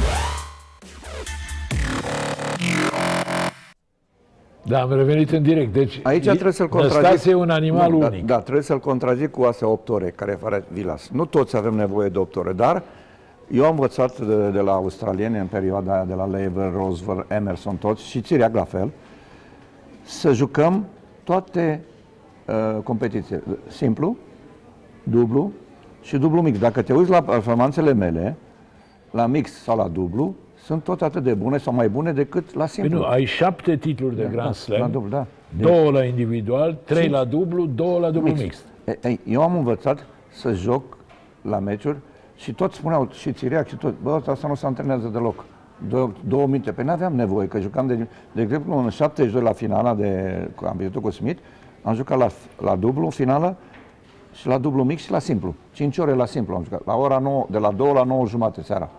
Da, 4.63 4.81
am 4.81 4.93
revenit 4.93 5.31
în 5.31 5.43
direct. 5.43 5.73
Deci, 5.73 5.99
Aici 6.03 6.23
trebuie 6.23 6.51
să-l 6.51 6.67
contrazic. 6.67 7.01
Năstase 7.01 7.29
e 7.29 7.33
un 7.33 7.49
animal 7.49 7.91
Nu, 7.91 7.97
unic. 7.97 8.25
Da, 8.25 8.35
da, 8.35 8.41
trebuie 8.41 8.63
să-l 8.63 8.79
contrazic 8.79 9.31
cu 9.31 9.43
astea 9.43 9.67
8 9.67 9.89
ore 9.89 10.09
care 10.15 10.37
face 10.41 10.63
Vilas. 10.71 11.09
Nu 11.09 11.25
toți 11.25 11.55
avem 11.57 11.73
nevoie 11.73 12.09
de 12.09 12.17
8 12.17 12.35
ore, 12.35 12.53
dar 12.53 12.83
eu 13.51 13.63
am 13.63 13.69
învățat 13.69 14.19
de, 14.19 14.49
de 14.49 14.59
la 14.59 14.71
australieni 14.71 15.37
în 15.37 15.47
perioada 15.47 15.93
aia, 15.93 16.03
de 16.03 16.13
la 16.13 16.25
Lever, 16.25 16.71
Roosevelt, 16.71 17.31
Emerson, 17.31 17.75
toți 17.75 18.07
și 18.07 18.21
Țiriac 18.21 18.53
la 18.53 18.63
fel, 18.63 18.91
să 20.03 20.33
jucăm 20.33 20.85
toate 21.23 21.81
uh, 22.47 22.81
competițiile. 22.83 23.43
Simplu, 23.67 24.17
dublu 25.03 25.51
și 26.05 26.17
dublu 26.17 26.41
mix. 26.41 26.59
Dacă 26.59 26.81
te 26.81 26.93
uiți 26.93 27.09
la 27.09 27.21
performanțele 27.21 27.93
mele, 27.93 28.35
la 29.11 29.25
mix 29.25 29.51
sau 29.63 29.77
la 29.77 29.87
dublu, 29.87 30.35
sunt 30.57 30.83
tot 30.83 31.01
atât 31.01 31.23
de 31.23 31.33
bune 31.33 31.57
sau 31.57 31.73
mai 31.73 31.89
bune 31.89 32.11
decât 32.11 32.53
la 32.53 32.59
Păi 32.59 32.67
simplu. 32.67 32.97
nu, 32.97 33.03
ai 33.05 33.25
șapte 33.25 33.75
titluri 33.75 34.15
de 34.15 34.27
Grand 34.31 34.47
da, 34.47 34.51
Slam, 34.53 34.79
la 34.79 34.87
dublu, 34.87 35.09
da. 35.09 35.25
două 35.59 35.91
la 35.91 36.03
individual, 36.03 36.77
trei 36.83 37.09
la 37.09 37.23
dublu, 37.23 37.65
două 37.65 37.99
la 37.99 38.09
dublu 38.09 38.33
mix. 38.33 38.65
E, 38.85 38.97
ei, 39.03 39.19
eu 39.27 39.41
am 39.41 39.55
învățat 39.55 40.05
să 40.31 40.53
joc 40.53 40.83
la 41.41 41.59
meciuri 41.59 41.97
și 42.35 42.53
toți 42.53 42.75
spuneau, 42.75 43.07
și 43.11 43.31
Țiriac 43.31 43.67
și 43.67 43.75
tot, 43.75 43.93
bă, 44.03 44.21
asta 44.27 44.47
nu 44.47 44.55
se 44.55 44.65
antrenează 44.65 45.07
deloc. 45.07 45.45
Două, 45.89 46.11
două 46.27 46.45
minute. 46.47 46.71
Păi 46.71 46.83
n-aveam 46.83 47.15
nevoie, 47.15 47.47
că 47.47 47.59
jucam, 47.59 47.87
de, 47.87 48.07
de 48.31 48.41
exemplu, 48.41 48.77
în 48.77 48.89
72 48.89 49.41
la 49.41 49.51
finala 49.51 49.93
de, 49.93 50.33
cu- 50.55 50.65
am 50.65 50.77
pierdut 50.77 51.01
cu 51.01 51.09
Smith, 51.09 51.41
am 51.83 51.93
jucat 51.95 52.17
la, 52.17 52.27
la 52.61 52.75
dublu 52.75 53.03
în 53.03 53.09
finală 53.09 53.55
și 54.35 54.47
la 54.47 54.57
dublu 54.57 54.83
mix 54.83 55.01
și 55.03 55.11
la 55.11 55.19
simplu. 55.19 55.55
5 55.71 55.97
ore 55.97 56.13
la 56.13 56.25
simplu 56.25 56.55
am 56.55 56.63
jucat. 56.63 56.81
La 56.85 56.95
ora 56.95 57.17
9, 57.17 57.45
de 57.49 57.57
la 57.57 57.71
2 57.71 57.93
la 57.93 58.03
9 58.03 58.25
jumate 58.25 58.61
seara. 58.61 58.89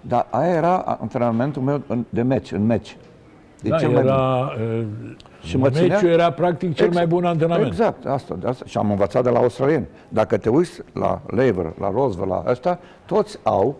Dar 0.00 0.26
aia 0.30 0.54
era 0.54 0.76
antrenamentul 0.76 1.62
meu 1.62 1.80
în- 1.86 2.04
de 2.08 2.22
meci, 2.22 2.52
în 2.52 2.66
meci. 2.66 2.96
De 3.62 3.68
Da, 3.68 3.76
cel 3.78 3.88
mai 3.88 4.02
bun. 4.02 4.10
era, 4.10 4.52
uh, 4.78 4.84
Și 5.42 5.56
mă 5.56 5.70
ținea- 5.70 5.96
meciul 5.96 6.10
era 6.10 6.30
practic 6.30 6.74
cel 6.74 6.90
mai 6.92 7.06
bun 7.06 7.24
antrenament. 7.24 7.66
Exact, 7.66 8.06
asta, 8.06 8.34
de 8.40 8.46
asta. 8.48 8.64
Și 8.66 8.78
am 8.78 8.90
învățat 8.90 9.22
de 9.22 9.30
la 9.30 9.38
australieni. 9.38 9.86
Dacă 10.08 10.36
te 10.36 10.48
uiți 10.48 10.80
la 10.92 11.20
Lever, 11.26 11.72
la 11.80 11.90
Roosevelt, 11.90 12.28
la 12.30 12.44
ăsta, 12.46 12.78
toți 13.06 13.38
au 13.42 13.76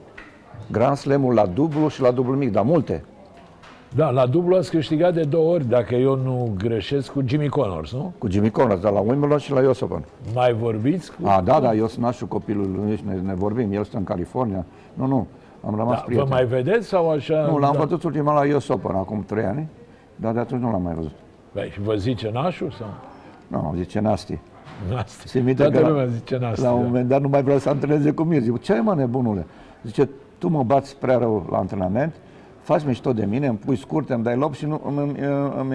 Grand 0.70 0.96
Slam-ul 0.96 1.34
la 1.34 1.46
dublu 1.46 1.88
și 1.88 2.00
la 2.00 2.10
dublu 2.10 2.36
mic, 2.36 2.52
dar 2.52 2.62
multe. 2.64 3.04
Da, 3.94 4.10
la 4.10 4.26
dublu 4.26 4.56
ați 4.56 4.70
câștigat 4.70 5.14
de 5.14 5.22
două 5.22 5.52
ori, 5.54 5.64
dacă 5.68 5.94
eu 5.94 6.16
nu 6.16 6.52
greșesc, 6.58 7.12
cu 7.12 7.22
Jimmy 7.24 7.48
Connors, 7.48 7.92
nu? 7.92 8.12
Cu 8.18 8.28
Jimmy 8.30 8.50
Connors, 8.50 8.80
dar 8.80 8.92
la 8.92 9.00
Wimbledon 9.00 9.38
și 9.38 9.52
la 9.52 9.68
US 9.68 9.80
Open. 9.80 10.04
Mai 10.34 10.52
vorbiți 10.52 11.12
cu... 11.12 11.28
A, 11.28 11.40
da, 11.40 11.60
da, 11.60 11.74
eu 11.74 11.86
sunt 11.86 12.04
nașul 12.04 12.26
copilul, 12.26 12.80
nici 12.84 12.98
ne, 13.00 13.14
ne 13.14 13.34
vorbim, 13.34 13.72
el 13.72 13.84
stă 13.84 13.96
în 13.96 14.04
California. 14.04 14.64
Nu, 14.94 15.06
nu, 15.06 15.26
am 15.66 15.74
rămas 15.76 15.94
Da, 15.94 16.00
vă 16.00 16.04
prieten. 16.06 16.26
mai 16.30 16.44
vedeți 16.44 16.86
sau 16.88 17.10
așa? 17.10 17.46
Nu, 17.50 17.58
l-am 17.58 17.72
da. 17.72 17.78
văzut 17.78 18.02
ultima 18.02 18.44
la 18.44 18.56
US 18.56 18.68
Open, 18.68 18.94
acum 18.94 19.24
trei 19.26 19.44
ani, 19.44 19.68
dar 20.16 20.32
de 20.32 20.38
atunci 20.38 20.60
nu 20.60 20.70
l-am 20.70 20.82
mai 20.82 20.94
văzut. 20.94 21.12
Păi, 21.52 21.68
și 21.72 21.80
vă 21.80 21.94
zice 21.94 22.30
nașul 22.32 22.70
sau? 22.70 22.86
Nu, 23.46 23.74
zice 23.76 24.00
Nasti. 24.00 24.38
Nasty. 24.90 25.26
Țin 25.26 25.44
minte 25.44 25.62
Toată 25.62 25.76
că 25.78 25.82
la- 25.82 25.88
lumea 25.88 26.06
zice 26.06 26.38
Nasty. 26.40 26.62
La 26.62 26.72
un 26.72 26.80
da. 26.80 26.86
moment 26.86 27.08
dat 27.08 27.20
nu 27.20 27.28
mai 27.28 27.42
vreau 27.42 27.58
să 27.58 27.68
antreneze 27.68 28.10
cu 28.10 28.22
mine. 28.22 28.40
Zic, 28.40 28.60
ce 28.60 28.80
mă 28.80 28.94
nebunule? 28.94 29.46
Zice, 29.84 30.08
tu 30.38 30.48
mă 30.48 30.62
bați 30.62 30.96
prea 30.96 31.16
rău 31.18 31.46
la 31.50 31.58
antrenament, 31.58 32.14
faci 32.68 32.84
mișto 32.84 33.12
de 33.12 33.24
mine, 33.24 33.46
îmi 33.46 33.58
pui 33.58 33.76
scurte, 33.76 34.12
îmi 34.12 34.22
dai 34.22 34.36
loc 34.36 34.54
și 34.54 34.66
nu, 34.66 34.82
îmi, 34.84 34.98
îmi, 34.98 35.18
îmi, 35.58 35.74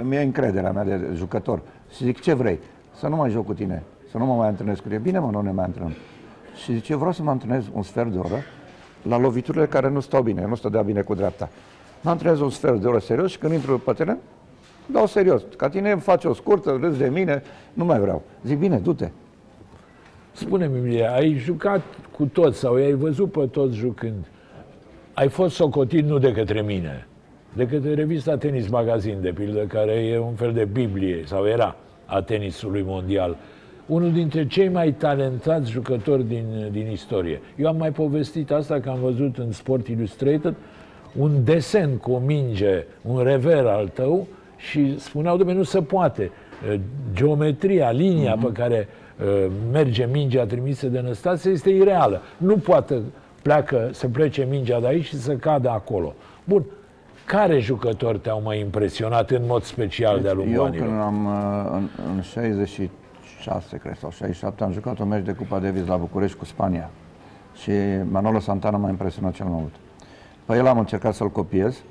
îmi 0.00 0.16
e 0.16 0.22
încrederea 0.22 0.72
mea 0.72 0.84
de 0.84 1.10
jucător. 1.14 1.60
Și 1.94 2.04
zic, 2.04 2.20
ce 2.20 2.34
vrei? 2.34 2.58
Să 2.94 3.08
nu 3.08 3.16
mai 3.16 3.30
joc 3.30 3.46
cu 3.46 3.54
tine, 3.54 3.82
să 4.10 4.18
nu 4.18 4.24
mă 4.24 4.34
mai 4.34 4.48
antrenez 4.48 4.78
cu 4.78 4.86
tine. 4.88 4.98
Bine, 4.98 5.18
mă, 5.18 5.30
nu 5.30 5.40
ne 5.40 5.50
mai 5.50 5.64
antrenăm. 5.64 5.92
Și 6.62 6.72
zice, 6.72 6.92
eu 6.92 6.98
vreau 6.98 7.12
să 7.12 7.22
mă 7.22 7.30
antrenez 7.30 7.64
un 7.72 7.82
sfert 7.82 8.12
de 8.12 8.18
oră 8.18 8.42
la 9.02 9.18
loviturile 9.18 9.66
care 9.66 9.90
nu 9.90 10.00
stau 10.00 10.22
bine, 10.22 10.46
nu 10.46 10.54
stădea 10.54 10.82
bine 10.82 11.00
cu 11.00 11.14
dreapta. 11.14 11.48
Mă 12.00 12.10
antrenez 12.10 12.40
un 12.40 12.50
sfert 12.50 12.80
de 12.80 12.86
oră 12.86 12.98
serios 12.98 13.30
și 13.30 13.38
când 13.38 13.52
intru 13.52 13.78
pe 13.78 13.92
teren, 13.92 14.18
dau 14.86 15.06
serios. 15.06 15.42
Ca 15.56 15.68
tine 15.68 15.90
îmi 15.90 16.00
faci 16.00 16.24
o 16.24 16.32
scurtă, 16.32 16.78
râzi 16.80 16.98
de 16.98 17.08
mine, 17.08 17.42
nu 17.72 17.84
mai 17.84 18.00
vreau. 18.00 18.22
Zic, 18.44 18.58
bine, 18.58 18.78
du-te. 18.78 19.10
Spune-mi, 20.32 20.76
Emilie, 20.76 21.12
ai 21.12 21.34
jucat 21.34 21.82
cu 22.16 22.24
toți 22.24 22.58
sau 22.58 22.76
i-ai 22.76 22.92
văzut 22.92 23.32
pe 23.32 23.46
toți 23.46 23.76
jucând? 23.76 24.26
Ai 25.12 25.28
fost 25.28 25.54
socotit 25.54 26.04
nu 26.04 26.18
de 26.18 26.32
către 26.32 26.62
mine, 26.62 27.06
de 27.52 27.66
către 27.66 27.94
revista 27.94 28.36
Tenis 28.36 28.68
Magazine, 28.68 29.18
de 29.20 29.32
pildă, 29.32 29.60
care 29.60 29.92
e 29.92 30.18
un 30.18 30.34
fel 30.34 30.52
de 30.52 30.64
Biblie, 30.64 31.22
sau 31.24 31.46
era, 31.46 31.76
a 32.06 32.22
tenisului 32.22 32.82
mondial. 32.86 33.36
Unul 33.86 34.12
dintre 34.12 34.46
cei 34.46 34.68
mai 34.68 34.92
talentați 34.92 35.70
jucători 35.70 36.28
din, 36.28 36.68
din 36.70 36.90
istorie. 36.90 37.40
Eu 37.56 37.66
am 37.66 37.76
mai 37.76 37.90
povestit 37.90 38.50
asta 38.50 38.80
că 38.80 38.88
am 38.88 38.98
văzut 39.00 39.38
în 39.38 39.52
Sport 39.52 39.88
Illustrated 39.88 40.54
un 41.16 41.44
desen 41.44 41.96
cu 41.96 42.12
o 42.12 42.18
minge, 42.18 42.84
un 43.02 43.22
rever 43.22 43.66
al 43.66 43.88
tău 43.88 44.26
și 44.56 45.00
spuneau, 45.00 45.36
domnule, 45.36 45.58
nu 45.58 45.64
se 45.64 45.82
poate. 45.82 46.30
Geometria, 47.14 47.90
linia 47.90 48.38
pe 48.42 48.52
care 48.52 48.88
uh, 49.20 49.50
merge 49.72 50.08
mingea 50.12 50.46
trimisă 50.46 50.86
de 50.86 51.00
Năstase 51.00 51.50
este 51.50 51.70
ireală. 51.70 52.22
Nu 52.36 52.56
poate 52.56 53.02
pleacă 53.42 53.88
să 53.92 54.08
plece 54.08 54.46
mingea 54.50 54.80
de 54.80 54.86
aici 54.86 55.04
și 55.04 55.20
să 55.20 55.34
cadă 55.34 55.70
acolo. 55.70 56.14
Bun. 56.44 56.64
Care 57.26 57.58
jucători 57.58 58.18
te-au 58.18 58.42
mai 58.42 58.60
impresionat 58.60 59.30
în 59.30 59.42
mod 59.46 59.62
special 59.62 60.20
de-a 60.20 60.32
lungul 60.32 60.54
Eu 60.54 60.64
anilor? 60.64 60.86
când 60.86 61.00
am, 61.00 61.26
uh, 61.26 61.70
în, 61.72 61.88
în 62.14 62.20
66, 62.22 63.76
cred, 63.76 63.96
sau 63.96 64.10
67, 64.10 64.64
am 64.64 64.72
jucat 64.72 64.98
un 64.98 65.08
meci 65.08 65.24
de 65.24 65.32
Cupa 65.32 65.58
Davis 65.58 65.86
la 65.86 65.96
București 65.96 66.36
cu 66.36 66.44
Spania. 66.44 66.90
Și 67.54 67.70
Manolo 68.10 68.38
Santana 68.38 68.76
m-a 68.76 68.88
impresionat 68.88 69.32
cel 69.32 69.46
mai 69.46 69.58
mult. 69.60 69.74
Pe 70.44 70.56
el 70.56 70.66
am 70.66 70.78
încercat 70.78 71.14
să-l 71.14 71.30
copiez. 71.30 71.82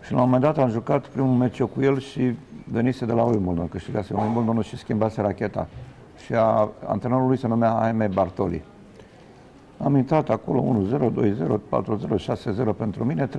Și 0.00 0.12
la 0.12 0.22
un 0.22 0.24
moment 0.24 0.42
dat 0.42 0.58
am 0.58 0.70
jucat 0.70 1.06
primul 1.06 1.34
meci 1.34 1.58
eu 1.58 1.66
cu 1.66 1.82
el 1.82 1.98
și 1.98 2.34
venise 2.64 3.04
de 3.04 3.12
la 3.12 3.22
Wimbledon, 3.22 3.68
câștigase 3.68 4.14
Wimbledon 4.14 4.62
și 4.62 4.76
schimbase 4.76 5.20
racheta. 5.20 5.68
Și 6.24 6.34
a, 6.34 6.70
antrenorul 6.86 7.26
lui 7.26 7.38
se 7.38 7.46
numea 7.46 7.78
Jaime 7.82 8.06
Bartoli. 8.06 8.62
Am 9.82 9.96
intrat 9.96 10.28
acolo 10.28 10.86
1-0, 10.92 11.10
2-0, 11.46 11.58
4-0, 11.68 12.72
6-0 12.72 12.76
pentru 12.76 13.04
mine, 13.04 13.28
3-0. 13.28 13.30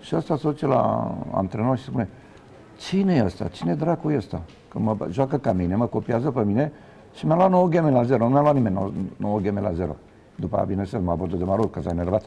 Și 0.00 0.14
asta 0.14 0.36
se 0.36 0.42
duce 0.42 0.66
la 0.66 1.14
antrenor 1.30 1.76
și 1.76 1.84
spune, 1.84 2.08
cine 2.76 3.14
e 3.14 3.24
ăsta? 3.24 3.48
Cine 3.48 3.74
dracu 3.74 4.10
e 4.10 4.16
ăsta? 4.16 4.42
Că 4.68 4.78
mă 4.78 4.96
joacă 5.10 5.38
ca 5.38 5.52
mine, 5.52 5.74
mă 5.74 5.86
copiază 5.86 6.30
pe 6.30 6.44
mine 6.44 6.72
și 7.14 7.26
mi-a 7.26 7.34
luat 7.34 7.50
9 7.50 7.68
game 7.68 7.90
la 7.90 8.02
0. 8.02 8.24
Nu 8.24 8.30
mi-a 8.30 8.40
luat 8.40 8.54
nimeni 8.54 8.74
9, 8.74 8.90
9 9.16 9.40
game 9.40 9.60
la 9.60 9.72
0. 9.72 9.96
După 10.34 10.56
aia, 10.56 10.64
bineînțeles, 10.64 11.04
m-a 11.04 11.14
bătut 11.14 11.38
de 11.38 11.44
marul, 11.44 11.70
că 11.70 11.80
s-a 11.80 11.90
enervat. 11.90 12.24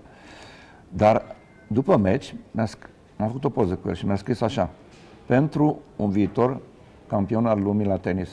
Dar 0.89 1.35
după 1.67 1.97
meci, 1.97 2.35
mi-a 2.51 2.65
sc- 2.65 2.89
am 3.17 3.27
făcut 3.27 3.43
o 3.43 3.49
poză 3.49 3.75
cu 3.75 3.87
el 3.87 3.93
și 3.93 4.05
mi-a 4.05 4.15
scris 4.15 4.41
așa. 4.41 4.69
Pentru 5.25 5.79
un 5.95 6.09
viitor 6.09 6.59
campion 7.07 7.45
al 7.45 7.61
lumii 7.61 7.85
la 7.85 7.97
tenis. 7.97 8.29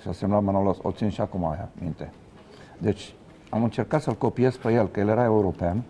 Și 0.00 0.08
a 0.08 0.12
semnat 0.12 0.42
Manolo, 0.42 0.76
o 0.82 0.90
țin 0.90 1.08
și 1.08 1.20
acum 1.20 1.46
aia, 1.50 1.68
minte. 1.80 2.12
Deci 2.78 3.14
am 3.50 3.62
încercat 3.62 4.02
să-l 4.02 4.14
copiez 4.14 4.56
pe 4.56 4.72
el, 4.72 4.86
că 4.88 5.00
el 5.00 5.08
era 5.08 5.24
european 5.24 5.82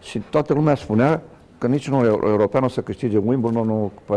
și 0.00 0.18
toată 0.18 0.52
lumea 0.52 0.74
spunea 0.74 1.22
că 1.58 1.66
niciunul 1.66 2.04
eu- 2.06 2.20
european 2.26 2.62
o 2.64 2.68
să 2.68 2.80
câștige 2.80 3.16
Wimbledon 3.24 3.90
pe 4.04 4.14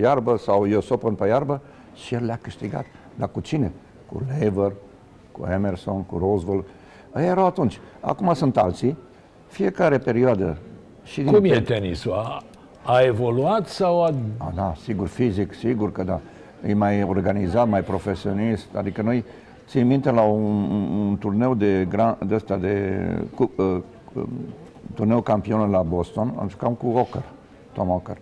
iarbă 0.00 0.36
sau 0.36 0.66
US 0.76 0.88
Open 0.88 1.14
pe 1.14 1.26
iarbă 1.26 1.60
și 1.94 2.14
el 2.14 2.24
le-a 2.24 2.38
câștigat. 2.42 2.84
Dar 3.14 3.28
cu 3.28 3.40
cine? 3.40 3.72
Cu 4.12 4.22
Lever, 4.38 4.72
cu 5.32 5.46
Emerson, 5.52 6.02
cu 6.02 6.18
Roswell. 6.18 6.64
Ei 7.16 7.24
erau 7.26 7.46
atunci. 7.46 7.80
Acum 8.00 8.34
sunt 8.34 8.56
alții. 8.56 8.96
Fiecare 9.46 9.98
perioadă 9.98 10.56
și 11.04 11.20
din 11.20 11.32
Cum 11.32 11.44
e 11.44 11.48
pe- 11.48 11.60
tenisul? 11.60 12.12
A, 12.12 12.42
a 12.82 13.00
evoluat 13.00 13.66
sau 13.66 14.02
a... 14.04 14.12
a, 14.36 14.52
da, 14.54 14.74
sigur, 14.82 15.06
fizic, 15.06 15.54
sigur 15.54 15.92
că 15.92 16.02
da. 16.02 16.20
E 16.66 16.74
mai 16.74 17.02
organizat, 17.02 17.68
mai 17.68 17.80
profesionist. 17.82 18.66
Adică 18.74 19.02
noi, 19.02 19.24
țin 19.70 19.86
minte 19.86 20.10
la 20.10 20.22
un, 20.22 20.42
un, 20.70 21.06
un 21.08 21.16
turneu 21.18 21.54
de, 21.54 21.86
gran, 21.88 22.16
de 22.26 22.34
ăsta, 22.34 22.56
de 22.56 22.96
cu, 23.34 23.50
uh, 23.56 23.76
uh, 24.12 24.22
turneu 24.94 25.20
campion 25.20 25.70
la 25.70 25.82
Boston, 25.82 26.34
am 26.38 26.48
jucat 26.48 26.76
cu 26.78 26.86
Ocker, 26.86 27.22
Tom 27.72 27.90
Ocker. 27.90 28.16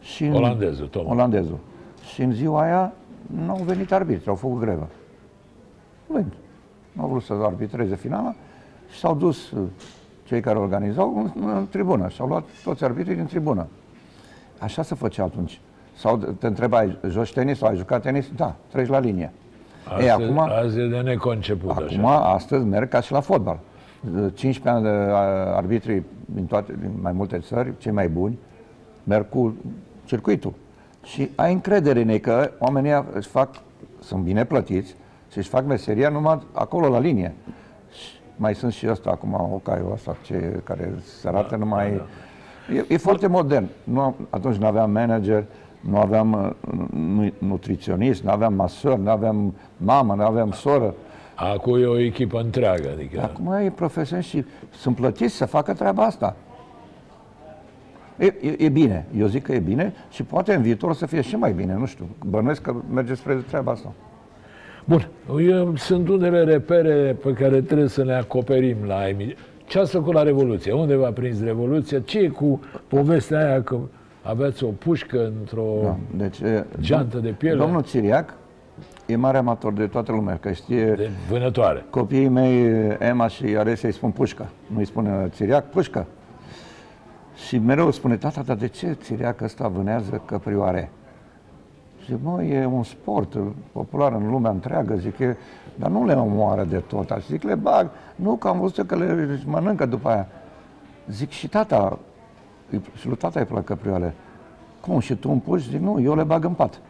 Și 0.00 0.24
în- 0.24 0.34
Olandezul, 0.34 0.86
Tom. 0.86 1.06
Olandezul. 1.06 1.58
Și 2.12 2.22
în 2.22 2.32
ziua 2.32 2.62
aia 2.62 2.92
nu 3.44 3.50
au 3.50 3.60
venit 3.64 3.92
arbitri, 3.92 4.28
au 4.28 4.34
făcut 4.34 4.60
grevă. 4.60 4.88
Nu 6.06 6.14
venit. 6.14 6.32
Nu 6.92 7.02
au 7.02 7.08
vrut 7.08 7.22
să 7.22 7.32
arbitreze 7.42 7.96
finala 7.96 8.34
și 8.90 8.98
s-au 8.98 9.14
dus 9.14 9.50
uh, 9.50 9.62
cei 10.24 10.40
care 10.40 10.58
organizau 10.58 11.18
în, 11.34 11.42
în 11.48 11.66
tribună 11.70 12.08
și 12.08 12.20
au 12.20 12.26
luat 12.26 12.44
toți 12.64 12.84
arbitrii 12.84 13.16
din 13.16 13.26
tribună. 13.26 13.66
Așa 14.58 14.82
se 14.82 14.94
făcea 14.94 15.24
atunci. 15.24 15.60
Sau 15.94 16.16
te 16.16 16.46
întrebai, 16.46 16.98
joci 17.08 17.32
tenis 17.32 17.58
sau 17.58 17.68
ai 17.68 17.76
jucat 17.76 18.02
tenis? 18.02 18.30
Da, 18.36 18.54
treci 18.72 18.88
la 18.88 18.98
linie. 18.98 19.32
Astăzi, 19.88 20.02
Ei, 20.04 20.10
acum, 20.10 20.38
azi 20.38 20.78
e 20.78 20.86
de 20.86 20.98
neconceput 21.00 21.70
acum, 21.70 22.04
așa. 22.06 22.18
astăzi 22.32 22.64
merg 22.64 22.88
ca 22.88 23.00
și 23.00 23.12
la 23.12 23.20
fotbal. 23.20 23.58
15 24.34 24.68
ani 24.68 24.82
de 24.82 24.88
a, 25.12 25.16
arbitri 25.56 26.02
din, 26.24 26.44
toate, 26.46 26.74
din 26.80 26.90
mai 27.00 27.12
multe 27.12 27.38
țări, 27.38 27.72
cei 27.78 27.92
mai 27.92 28.08
buni, 28.08 28.38
merg 29.04 29.28
cu 29.28 29.54
circuitul. 30.04 30.52
Și 31.02 31.30
ai 31.34 31.52
încredere 31.52 32.00
în 32.00 32.08
ei 32.08 32.20
că 32.20 32.50
oamenii 32.58 32.90
ăia 32.90 33.04
își 33.12 33.28
fac, 33.28 33.48
sunt 34.00 34.22
bine 34.22 34.44
plătiți 34.44 34.94
și 35.30 35.38
își 35.38 35.48
fac 35.48 35.64
meseria 35.66 36.08
numai 36.08 36.38
acolo 36.52 36.88
la 36.88 36.98
linie. 36.98 37.34
Și 37.92 38.08
mai 38.36 38.54
sunt 38.54 38.72
și 38.72 38.86
ăsta 38.90 39.10
acum, 39.10 39.50
Ocaiu 39.54 39.90
ăsta, 39.92 40.16
ce, 40.22 40.60
care 40.64 40.94
se 41.20 41.28
arată 41.28 41.48
da, 41.50 41.56
numai... 41.56 41.90
Da, 41.90 41.96
da. 41.96 42.74
E, 42.74 42.84
e 42.88 42.96
foarte 42.96 43.26
modern. 43.26 43.66
Nu, 43.84 44.00
am- 44.00 44.14
atunci 44.30 44.56
nu 44.56 44.66
aveam 44.66 44.90
manager, 44.90 45.44
nu 45.90 45.96
aveam 45.98 46.32
uh, 46.32 46.78
nu- 46.92 47.32
nutriționist, 47.38 48.22
nu 48.22 48.30
aveam 48.30 48.54
masor, 48.54 48.98
nu 48.98 49.10
aveam 49.10 49.54
mamă, 49.76 50.14
nu 50.14 50.22
aveam 50.22 50.50
soră. 50.50 50.94
Acum 51.34 51.80
e 51.82 51.84
o 51.86 51.98
echipă 51.98 52.40
întreagă, 52.40 52.88
adică... 52.94 53.20
Acum 53.22 53.52
e 53.52 53.72
profesionist 53.74 54.28
și 54.28 54.44
sunt 54.76 54.96
plătiți 54.96 55.34
să 55.34 55.44
facă 55.46 55.72
treaba 55.72 56.04
asta. 56.04 56.36
E, 58.18 58.24
e, 58.40 58.54
e 58.58 58.68
bine, 58.68 59.06
eu 59.18 59.26
zic 59.26 59.42
că 59.42 59.52
e 59.52 59.58
bine 59.58 59.92
și 60.10 60.22
poate 60.22 60.54
în 60.54 60.62
viitor 60.62 60.94
să 60.94 61.06
fie 61.06 61.20
și 61.20 61.36
mai 61.36 61.52
bine, 61.52 61.74
nu 61.74 61.86
știu. 61.86 62.08
Bănuiesc 62.26 62.62
că 62.62 62.74
merge 62.92 63.14
spre 63.14 63.34
treaba 63.34 63.72
asta. 63.72 63.92
Bun, 64.84 65.08
eu, 65.40 65.76
sunt 65.76 66.08
unele 66.08 66.44
repere 66.44 67.16
pe 67.22 67.32
care 67.32 67.60
trebuie 67.60 67.88
să 67.88 68.02
le 68.02 68.12
acoperim 68.14 68.76
la 68.86 69.08
emi- 69.08 69.36
Ce 69.66 69.78
ați 69.78 69.90
făcut 69.90 70.12
la 70.14 70.22
Revoluție? 70.22 70.72
Unde 70.72 70.94
v-a 70.94 71.10
prins 71.10 71.42
Revoluția? 71.42 72.00
Ce 72.00 72.18
e 72.18 72.28
cu 72.28 72.60
povestea 72.88 73.38
aia 73.48 73.62
că 73.62 73.78
aveați 74.28 74.64
o 74.64 74.68
pușcă 74.68 75.32
într-o... 75.40 75.64
Da. 75.82 75.96
Deci, 76.16 76.38
e, 76.40 76.64
Geantă 76.80 77.18
de 77.18 77.28
piele. 77.28 77.56
Domnul 77.58 77.82
Țiriac 77.82 78.34
e 79.06 79.16
mare 79.16 79.38
amator 79.38 79.72
de 79.72 79.86
toată 79.86 80.12
lumea, 80.12 80.36
că 80.36 80.52
știe 80.52 80.92
De 80.92 81.10
vânătoare. 81.28 81.84
copiii 81.90 82.28
mei, 82.28 82.64
Emma 82.98 83.28
și 83.28 83.44
Aresia, 83.44 83.88
îi 83.88 83.94
spun 83.94 84.10
pușcă. 84.10 84.48
Nu 84.72 84.78
îi 84.78 84.84
spune 84.86 85.28
Țiriac, 85.30 85.68
pușcă. 85.70 86.06
Și 87.46 87.58
mereu 87.58 87.90
spune, 87.90 88.16
tata, 88.16 88.42
dar 88.42 88.56
de 88.56 88.66
ce 88.68 88.92
Țiriac 89.02 89.40
ăsta 89.40 89.68
vânează 89.68 90.22
căprioare? 90.24 90.90
Zic, 92.06 92.16
mă, 92.22 92.42
e 92.42 92.64
un 92.66 92.82
sport 92.82 93.36
popular 93.72 94.12
în 94.12 94.30
lumea 94.30 94.50
întreagă, 94.50 94.94
zic, 94.96 95.18
e, 95.18 95.36
dar 95.74 95.90
nu 95.90 96.04
le 96.06 96.12
omoară 96.14 96.64
de 96.64 96.76
tot. 96.76 97.10
Și 97.20 97.26
zic, 97.26 97.42
le 97.42 97.54
bag. 97.54 97.90
Nu, 98.14 98.34
că 98.36 98.48
am 98.48 98.60
văzut 98.60 98.86
că 98.86 98.96
le 98.96 99.40
mănâncă 99.44 99.86
după 99.86 100.08
aia. 100.08 100.26
Zic, 101.10 101.30
și 101.30 101.48
tata, 101.48 101.76
îi- 101.88 101.98
și 102.98 103.06
lui 103.06 103.16
tata 103.16 103.40
îi 103.40 103.46
plac 103.46 103.64
căprioare. 103.64 104.14
Cum, 104.80 105.00
și 105.00 105.14
tu 105.14 105.30
îmi 105.30 105.40
puși? 105.40 105.68
Zic, 105.70 105.80
nu, 105.80 106.00
eu 106.02 106.14
le 106.16 106.22
bag 106.22 106.44
în 106.44 106.52
pat. 106.52 106.80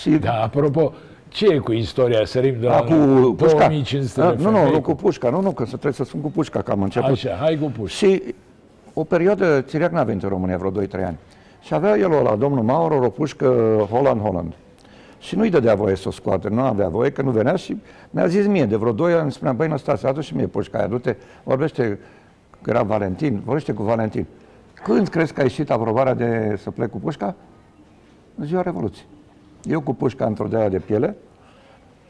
Și 0.00 0.10
Da, 0.10 0.32
apropo, 0.42 0.92
ce 1.28 1.46
e 1.46 1.58
cu 1.58 1.72
istoria? 1.72 2.24
Sărim 2.24 2.54
de 2.60 2.66
la 2.66 2.76
a, 2.76 2.80
cu 2.80 2.94
pușca. 3.36 3.56
2500 3.58 4.20
A, 4.20 4.34
de 4.34 4.42
nu, 4.42 4.50
nu, 4.50 4.56
femei 4.56 4.72
nu, 4.72 4.80
cu- 4.80 4.90
cu 4.90 4.94
pușca. 4.94 5.30
Nu, 5.30 5.40
nu, 5.40 5.50
că 5.50 5.62
să 5.64 5.70
trebuie 5.70 5.92
să 5.92 6.04
spun 6.04 6.20
cu 6.20 6.30
pușca, 6.30 6.62
că 6.62 6.70
am 6.70 6.82
început. 6.82 7.10
Așa, 7.10 7.36
hai 7.40 7.58
cu 7.62 7.70
pușca. 7.70 8.06
Și 8.06 8.22
o 8.94 9.04
perioadă, 9.04 9.60
Țiriac 9.60 9.90
n-a 9.92 10.04
venit 10.04 10.22
în 10.22 10.28
România 10.28 10.56
vreo 10.56 10.70
2-3 10.70 11.04
ani. 11.04 11.16
Și 11.60 11.74
avea 11.74 11.96
el 11.96 12.10
la 12.10 12.36
domnul 12.36 12.62
Mauro 12.64 13.04
o 13.04 13.08
pușcă 13.08 13.46
Holland-Holland. 13.90 14.52
Și 15.18 15.36
nu-i 15.36 15.50
dădea 15.50 15.74
voie 15.74 15.96
să 15.96 16.08
o 16.08 16.10
scoate, 16.10 16.48
nu 16.48 16.60
avea 16.60 16.88
voie, 16.88 17.10
că 17.10 17.22
nu 17.22 17.30
venea 17.30 17.56
și 17.56 17.76
mi-a 18.10 18.26
zis 18.26 18.46
mie, 18.46 18.64
de 18.66 18.76
vreo 18.76 18.92
2 18.92 19.12
ani, 19.12 19.22
îmi 19.22 19.32
spunea, 19.32 19.52
băi, 19.52 19.68
Năstase, 19.68 20.06
adu 20.06 20.20
și 20.20 20.36
mie 20.36 20.46
pușca 20.46 20.78
aia, 20.78 20.86
du-te, 20.86 21.16
vorbește, 21.44 21.98
că 22.62 22.70
era 22.70 22.82
Valentin, 22.82 23.40
vorbește 23.44 23.72
cu 23.72 23.82
Valentin. 23.82 24.26
Când 24.82 25.08
crezi 25.08 25.32
că 25.32 25.40
a 25.40 25.42
ieșit 25.42 25.70
aprobarea 25.70 26.14
de 26.14 26.54
să 26.62 26.70
plec 26.70 26.90
cu 26.90 26.98
pușca? 26.98 27.34
În 28.34 28.44
ziua 28.46 28.62
Revoluției. 28.62 29.06
Eu 29.64 29.80
cu 29.80 29.94
pușca 29.94 30.26
într-o 30.26 30.46
de 30.46 30.56
aia 30.56 30.68
de 30.68 30.78
piele, 30.78 31.16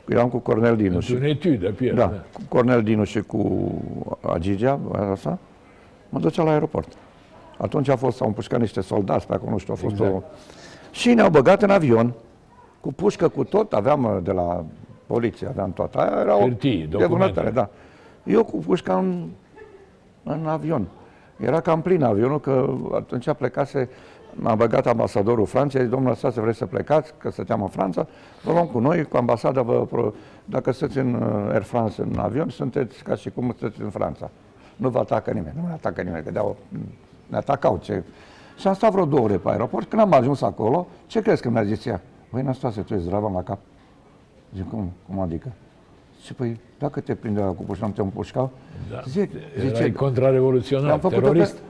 eram 0.09 0.29
cu 0.29 0.39
Cornel 0.39 0.77
Dinu 0.77 1.01
și 1.01 1.13
Un 1.13 1.23
etude 1.23 1.57
de 1.57 1.69
piele. 1.71 1.95
da, 1.97 2.09
cu 2.33 2.41
Cornel 2.49 2.83
Dinu 2.83 3.05
și 3.05 3.21
cu 3.21 3.71
Agigea, 4.21 4.79
asta, 5.11 5.39
mă 6.09 6.19
ducea 6.19 6.43
la 6.43 6.51
aeroport. 6.51 6.93
Atunci 7.59 7.89
a 7.89 7.97
fost, 7.97 8.17
s-au 8.17 8.27
împușcat 8.27 8.61
niște 8.61 8.81
soldați 8.81 9.27
pe 9.27 9.35
acolo, 9.35 9.51
nu 9.51 9.59
știu, 9.59 9.73
a 9.73 9.77
fost 9.77 9.93
Exact. 9.95 10.15
o... 10.15 10.23
Și 10.91 11.15
ne-au 11.15 11.31
băgat 11.31 11.63
în 11.63 11.71
avion, 11.71 12.13
cu 12.81 12.93
pușcă, 12.93 13.29
cu 13.29 13.45
tot, 13.45 13.73
aveam 13.73 14.05
uh, 14.05 14.17
de 14.23 14.33
la 14.33 14.65
poliție, 15.07 15.47
aveam 15.47 15.73
toată 15.73 15.99
aia, 15.99 16.21
era 16.21 16.37
o 16.37 16.41
Hârtii, 16.41 16.79
de 16.79 16.87
documente. 16.87 17.17
vânătoare, 17.17 17.51
da. 17.51 17.69
Eu 18.25 18.45
cu 18.45 18.57
pușca 18.57 18.97
în, 18.99 19.25
în 20.23 20.47
avion. 20.47 20.87
Era 21.41 21.61
cam 21.61 21.83
plin 21.83 22.03
avionul, 22.03 22.41
că 22.41 22.75
atunci 22.95 23.33
plecase, 23.33 23.89
m-a 24.35 24.55
băgat 24.55 24.87
ambasadorul 24.87 25.47
Franței, 25.47 25.81
zis, 25.81 25.91
domnul 25.91 26.15
Stase, 26.15 26.41
vreți 26.41 26.59
să 26.59 26.67
plecați, 26.67 27.15
că 27.19 27.31
stăteam 27.31 27.63
în 27.63 27.69
Franța, 27.69 28.07
vă 28.43 28.53
luăm 28.53 28.67
cu 28.67 28.79
noi, 28.79 29.05
cu 29.05 29.17
ambasada, 29.17 29.63
vă, 29.63 29.87
pro- 29.87 30.13
dacă 30.45 30.71
sunteți 30.71 30.99
în 30.99 31.15
uh, 31.15 31.51
Air 31.53 31.63
France 31.63 32.03
în 32.03 32.19
avion, 32.19 32.49
sunteți 32.49 33.03
ca 33.03 33.15
și 33.15 33.31
cum 33.31 33.55
sunteți 33.59 33.83
în 33.83 33.91
Franța. 33.91 34.31
Nu 34.77 34.89
vă 34.89 34.99
atacă 34.99 35.31
nimeni, 35.31 35.55
nu 35.61 35.67
ne 35.67 35.73
atacă 35.73 36.03
nimeni, 36.03 36.25
că 36.25 36.31
deau, 36.31 36.57
ne 37.27 37.37
atacau. 37.37 37.79
Ce... 37.83 38.03
Și 38.57 38.69
am 38.69 38.75
stat 38.75 38.91
vreo 38.91 39.05
două 39.05 39.23
ore 39.23 39.37
pe 39.37 39.51
aeroport, 39.51 39.89
când 39.89 40.03
am 40.03 40.13
ajuns 40.13 40.43
acolo, 40.43 40.87
ce 41.07 41.21
crezi 41.21 41.43
că 41.43 41.49
mi-a 41.49 41.65
zis 41.65 41.87
ea? 41.87 42.01
Băi, 42.33 42.43
Năstase, 42.43 42.81
tu 42.81 42.95
ești 42.95 43.07
zdravă 43.07 43.31
la 43.35 43.43
cap? 43.43 43.59
Zic, 44.55 44.69
cum, 44.71 44.93
cum 45.09 45.21
adică? 45.21 45.53
Și 46.25 46.35
păi, 46.35 46.61
dacă 46.79 47.01
te 47.01 47.15
prinde 47.15 47.41
la 47.41 47.47
cu 47.47 47.63
pușca, 47.63 47.87
nu 47.87 47.93
te 47.93 48.01
împușcau? 48.01 48.51
Da. 48.91 49.01
Zic, 49.07 49.31
Erai 49.57 49.69
zice, 49.69 49.93
contrarevoluționar, 49.93 50.91
am 50.91 50.99
făcut 50.99 51.17
terorist. 51.19 51.55
Oper- 51.57 51.63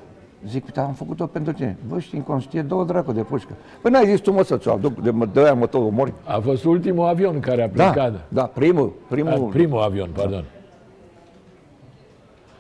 Zic, 0.46 0.64
uite, 0.64 0.80
am 0.80 0.92
făcut-o 0.92 1.26
pentru 1.26 1.52
tine. 1.52 1.76
Bă, 1.88 1.98
știi, 1.98 2.18
inconștient, 2.18 2.68
două 2.68 2.84
dracu 2.84 3.12
de 3.12 3.20
pușcă. 3.22 3.52
Păi 3.82 3.90
n-ai 3.90 4.06
zis 4.06 4.20
tu, 4.20 4.32
mă, 4.32 4.42
să 4.42 4.56
ți-o 4.56 4.72
aduc, 4.72 5.00
de, 5.00 5.10
de 5.32 5.40
aia 5.40 5.54
mă 5.54 5.66
tot 5.66 5.80
omori. 5.82 6.12
A 6.24 6.38
fost 6.38 6.64
ultimul 6.64 7.06
avion 7.06 7.40
care 7.40 7.62
a 7.62 7.68
Da, 7.68 7.90
plecat. 7.90 8.20
da, 8.28 8.42
primul, 8.44 8.86
A, 8.86 9.06
primul, 9.08 9.48
primul 9.48 9.80
avion, 9.80 10.08
pardon. 10.14 10.44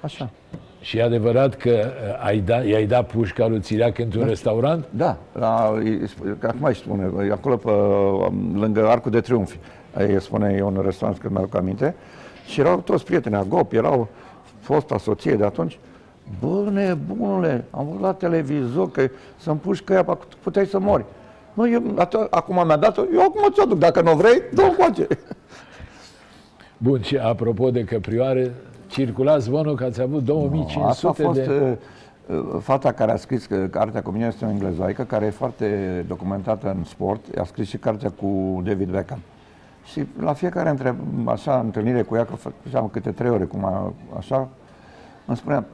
așa. 0.00 0.30
Și 0.80 0.96
e 0.98 1.02
adevărat 1.02 1.54
că 1.54 1.70
uh, 1.70 2.24
ai 2.26 2.38
da, 2.38 2.56
i-ai 2.62 2.86
dat 2.86 3.06
pușca 3.06 3.46
lui 3.46 3.60
Țiriac 3.60 3.98
într-un 3.98 4.24
restaurant? 4.26 4.84
Da, 4.90 5.16
la, 5.32 5.72
îi 5.74 6.02
sp- 6.06 6.42
acum 6.42 6.62
îi 6.64 6.74
spune, 6.74 7.10
e 7.28 7.32
acolo 7.32 7.56
pe, 7.56 7.70
um, 7.70 8.60
lângă 8.60 8.88
Arcul 8.88 9.10
de 9.10 9.20
Triunf, 9.20 9.54
îi 9.94 10.20
spune 10.20 10.54
e 10.56 10.62
un 10.62 10.80
restaurant, 10.84 11.20
când 11.20 11.32
mi-aduc 11.32 11.54
aminte, 11.54 11.94
și 12.46 12.60
erau 12.60 12.78
toți 12.78 13.04
prieteni, 13.04 13.34
Agop, 13.34 13.72
erau 13.72 14.08
fosta 14.60 14.98
soție 14.98 15.34
de 15.34 15.44
atunci, 15.44 15.78
Bă, 16.40 16.70
nebunule, 16.70 17.64
am 17.70 17.86
văzut 17.86 18.00
la 18.00 18.12
televizor 18.12 18.90
că 18.90 19.08
să-mi 19.36 19.58
puși 19.58 19.82
ea, 19.88 20.18
puteai 20.42 20.66
să 20.66 20.78
mori. 20.78 21.04
Mă, 21.54 21.68
eu, 21.68 21.82
ato- 21.98 22.30
acum 22.30 22.66
mi-a 22.66 22.76
dat-o, 22.76 23.02
eu 23.12 23.20
acum 23.20 23.50
ți-o 23.52 23.64
duc, 23.64 23.78
dacă 23.78 24.00
nu 24.00 24.16
vrei, 24.16 24.42
dă-o 24.54 24.70
face. 24.70 25.06
Bun, 26.78 27.02
și 27.02 27.16
apropo 27.16 27.70
de 27.70 27.84
căprioare, 27.84 28.54
circula 28.86 29.38
zvonul 29.38 29.74
că 29.74 29.84
ați 29.84 30.00
avut 30.00 30.20
Asta 30.20 30.32
a 30.32 30.36
2500 30.36 31.22
fost 31.22 31.40
de... 31.40 31.78
uh, 32.26 32.36
uh, 32.36 32.60
fata 32.60 32.92
care 32.92 33.12
a 33.12 33.16
scris 33.16 33.46
că 33.46 33.56
cartea 33.56 34.02
cu 34.02 34.10
mine 34.10 34.26
este 34.26 34.44
o 34.44 34.48
englezoaică, 34.48 35.02
care 35.02 35.26
e 35.26 35.30
foarte 35.30 36.04
documentată 36.08 36.74
în 36.76 36.84
sport. 36.84 37.38
A 37.38 37.44
scris 37.44 37.68
și 37.68 37.76
cartea 37.76 38.10
cu 38.10 38.60
David 38.64 38.88
Beckham. 38.88 39.18
Și 39.90 40.06
la 40.20 40.32
fiecare 40.32 40.68
între, 40.68 40.94
așa, 41.24 41.58
întâlnire 41.58 42.02
cu 42.02 42.14
ea, 42.14 42.24
că 42.24 42.34
făceam 42.34 42.88
câte 42.88 43.10
trei 43.10 43.30
ore, 43.30 43.44
cum 43.44 43.64
a, 43.64 43.92
așa, 44.16 44.48
îmi 45.26 45.36
spunea, 45.36 45.64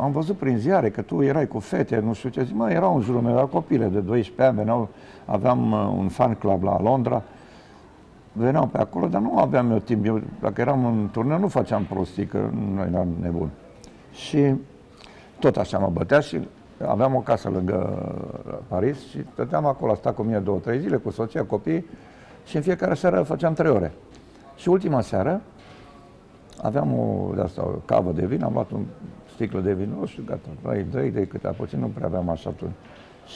am 0.00 0.12
văzut 0.12 0.36
prin 0.36 0.56
ziare 0.56 0.90
că 0.90 1.02
tu 1.02 1.22
erai 1.22 1.46
cu 1.46 1.58
fete, 1.58 1.98
nu 1.98 2.12
știu 2.12 2.28
ce, 2.28 2.42
zic, 2.42 2.54
mă, 2.54 2.70
erau 2.70 2.94
în 2.96 3.02
jurul 3.02 3.20
meu, 3.20 3.32
erau 3.32 3.46
copile 3.46 3.86
de 3.86 4.00
12 4.00 4.42
ani, 4.42 4.56
veneau, 4.56 4.88
aveam 5.24 5.72
uh, 5.72 5.94
un 5.98 6.08
fan 6.08 6.34
club 6.34 6.62
la 6.62 6.80
Londra, 6.80 7.22
veneau 8.32 8.66
pe 8.66 8.78
acolo, 8.78 9.06
dar 9.06 9.20
nu 9.20 9.38
aveam 9.38 9.70
eu 9.70 9.78
timp. 9.78 10.06
Eu, 10.06 10.20
dacă 10.40 10.60
eram 10.60 10.86
în 10.86 11.08
turneu, 11.12 11.38
nu 11.38 11.48
făceam 11.48 11.84
prostii, 11.84 12.26
că 12.26 12.38
nu 12.74 12.80
eram 12.80 13.08
nebun. 13.20 13.48
Și 14.12 14.54
tot 15.38 15.56
așa 15.56 15.78
mă 15.78 15.90
bătea 15.92 16.20
și 16.20 16.48
aveam 16.86 17.14
o 17.14 17.18
casă 17.18 17.48
lângă 17.48 18.08
Paris 18.68 19.08
și 19.08 19.24
stăteam 19.32 19.66
acolo, 19.66 19.92
a 19.92 19.94
stat 19.94 20.14
cu 20.14 20.22
mine 20.22 20.38
două, 20.38 20.58
trei 20.58 20.80
zile, 20.80 20.96
cu 20.96 21.10
soția, 21.10 21.44
copii 21.44 21.84
și 22.44 22.56
în 22.56 22.62
fiecare 22.62 22.94
seară 22.94 23.22
făceam 23.22 23.52
trei 23.52 23.70
ore. 23.70 23.92
Și 24.56 24.68
ultima 24.68 25.00
seară 25.00 25.40
aveam 26.62 26.98
o, 26.98 27.30
de 27.34 27.40
asta, 27.40 27.62
o 27.62 27.68
cavă 27.84 28.12
de 28.12 28.26
vin, 28.26 28.42
am 28.42 28.52
luat 28.52 28.70
un 28.70 28.84
sticlă 29.34 29.60
de 29.60 29.72
vin, 29.72 29.94
nu 30.00 30.06
știu, 30.06 30.22
gata, 30.26 30.48
dai, 30.62 30.86
dai, 30.92 31.08
dai 31.10 31.26
câte 31.26 31.48
puțin, 31.56 31.78
nu 31.78 31.86
prea 31.94 32.06
aveam 32.06 32.28
așa 32.28 32.50
atunci. 32.50 32.72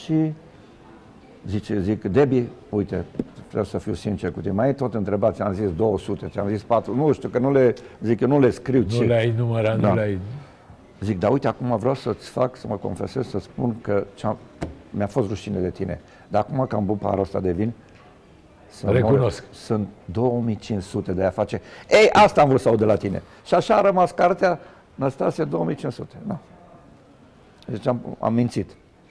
Și 0.02 0.32
Zice, 1.46 1.80
zic, 1.80 2.02
Debbie, 2.02 2.48
uite, 2.68 3.04
vreau 3.50 3.64
să 3.64 3.78
fiu 3.78 3.94
sincer 3.94 4.30
cu 4.32 4.40
tine, 4.40 4.52
mai 4.52 4.68
e 4.68 4.72
tot 4.72 4.94
întrebat, 4.94 5.34
ți-am 5.34 5.52
zis 5.52 5.72
200, 5.76 6.28
ți-am 6.28 6.48
zis 6.48 6.62
4, 6.62 6.94
nu 6.94 7.12
știu, 7.12 7.28
că 7.28 7.38
nu 7.38 7.52
le, 7.52 7.74
zic, 8.02 8.20
eu 8.20 8.28
nu 8.28 8.40
le 8.40 8.50
scriu 8.50 8.80
Nu 8.80 8.86
ce. 8.86 9.04
le-ai 9.04 9.34
numărat, 9.36 9.80
Da. 9.80 9.88
nu 9.88 9.94
le-ai... 9.94 10.18
Zic, 11.00 11.18
dar 11.18 11.30
uite, 11.30 11.48
acum 11.48 11.76
vreau 11.76 11.94
să-ți 11.94 12.28
fac, 12.28 12.56
să 12.56 12.66
mă 12.68 12.76
confesez, 12.76 13.26
să 13.28 13.38
spun 13.38 13.74
că 13.80 14.04
ce-am- 14.14 14.36
mi-a 14.90 15.06
fost 15.06 15.28
rușine 15.28 15.58
de 15.58 15.70
tine. 15.70 16.00
Dar 16.28 16.46
acum 16.48 16.66
că 16.66 16.76
am 16.76 16.84
băut 16.84 16.98
paharul 16.98 17.22
ăsta 17.22 17.40
de 17.40 17.52
vin, 17.52 17.72
să 18.68 18.90
Recunosc. 18.90 19.42
Mor, 19.42 19.54
sunt 19.54 19.88
2500 20.04 21.12
de 21.12 21.24
a 21.24 21.30
face. 21.30 21.60
Ei, 21.90 22.10
asta 22.12 22.40
am 22.40 22.48
vrut 22.48 22.60
să 22.60 22.68
aud 22.68 22.78
de 22.78 22.84
la 22.84 22.96
tine. 22.96 23.22
Și 23.44 23.54
așa 23.54 23.76
a 23.76 23.80
rămas 23.80 24.10
cartea, 24.10 24.58
Năstase 24.94 25.44
2500. 25.44 26.14
Da. 26.26 26.38
Deci 27.66 27.86
am, 27.86 28.00
am 28.18 28.34
mințit. 28.34 28.70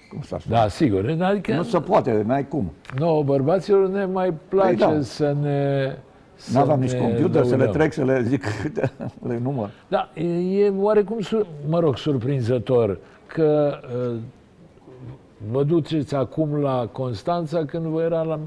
Cum 0.10 0.22
s-ar 0.22 0.40
spune. 0.40 0.56
Da, 0.56 0.68
sigur. 0.68 1.16
Adică 1.22 1.54
Nu 1.56 1.64
se 1.64 1.80
poate, 1.80 2.24
n-ai 2.26 2.48
cum. 2.48 2.72
nouă 2.98 3.24
bărbaților 3.24 3.88
ne 3.90 4.06
mai 4.06 4.34
place 4.48 4.68
Păi 4.86 4.94
da. 4.96 5.02
să 5.02 5.36
ne 5.42 5.96
să 6.36 6.58
N-aveam 6.58 6.80
nici 6.80 6.92
ne 6.92 7.00
computer 7.00 7.44
să 7.44 7.50
le 7.50 7.56
lăudăm. 7.56 7.74
trec, 7.74 7.94
să 7.94 8.04
le 8.04 8.22
zic 8.24 8.44
câte 8.62 8.92
le 9.28 9.40
număr. 9.44 9.70
Da, 9.88 10.10
e 10.14 10.24
e 10.66 10.70
oarecum, 10.78 11.20
sur, 11.22 11.48
mă 11.68 11.80
rog, 11.80 11.98
surprinzător 11.98 12.98
că 13.28 13.80
uh, 14.12 14.16
vă 15.52 15.64
duceți 15.64 16.16
acum 16.16 16.56
la 16.56 16.90
Constanța 16.92 17.66
când 17.66 17.86
vă 17.86 18.02
era 18.02 18.22
la, 18.22 18.40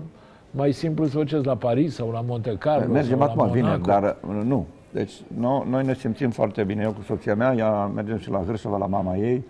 mai 0.51 0.73
simplu 0.73 1.05
să 1.07 1.17
vă 1.17 1.23
duceți 1.23 1.47
la 1.47 1.57
Paris 1.57 1.95
sau 1.95 2.11
la 2.11 2.21
Monte 2.21 2.57
Carlo 2.59 2.93
Mergem 2.93 3.19
sau 3.19 3.29
acum, 3.29 3.45
la 3.45 3.51
bine, 3.51 3.63
Monaco. 3.63 3.85
dar 3.85 4.17
uh, 4.29 4.45
nu. 4.45 4.67
Deci 4.93 5.13
no, 5.39 5.65
noi 5.69 5.85
ne 5.85 5.95
simțim 5.95 6.31
foarte 6.31 6.63
bine. 6.63 6.83
Eu 6.83 6.91
cu 6.91 7.03
soția 7.03 7.35
mea, 7.35 7.55
ea 7.55 7.87
mergem 7.87 8.19
și 8.19 8.31
la 8.31 8.43
Hârșova, 8.47 8.77
la 8.77 8.87
mama 8.87 9.17
ei. 9.17 9.45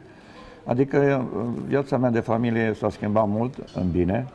Adică 0.64 1.26
uh, 1.36 1.42
viața 1.66 1.96
mea 1.96 2.10
de 2.10 2.20
familie 2.20 2.72
s-a 2.74 2.90
schimbat 2.90 3.28
mult 3.28 3.54
în 3.74 3.90
bine. 3.90 4.26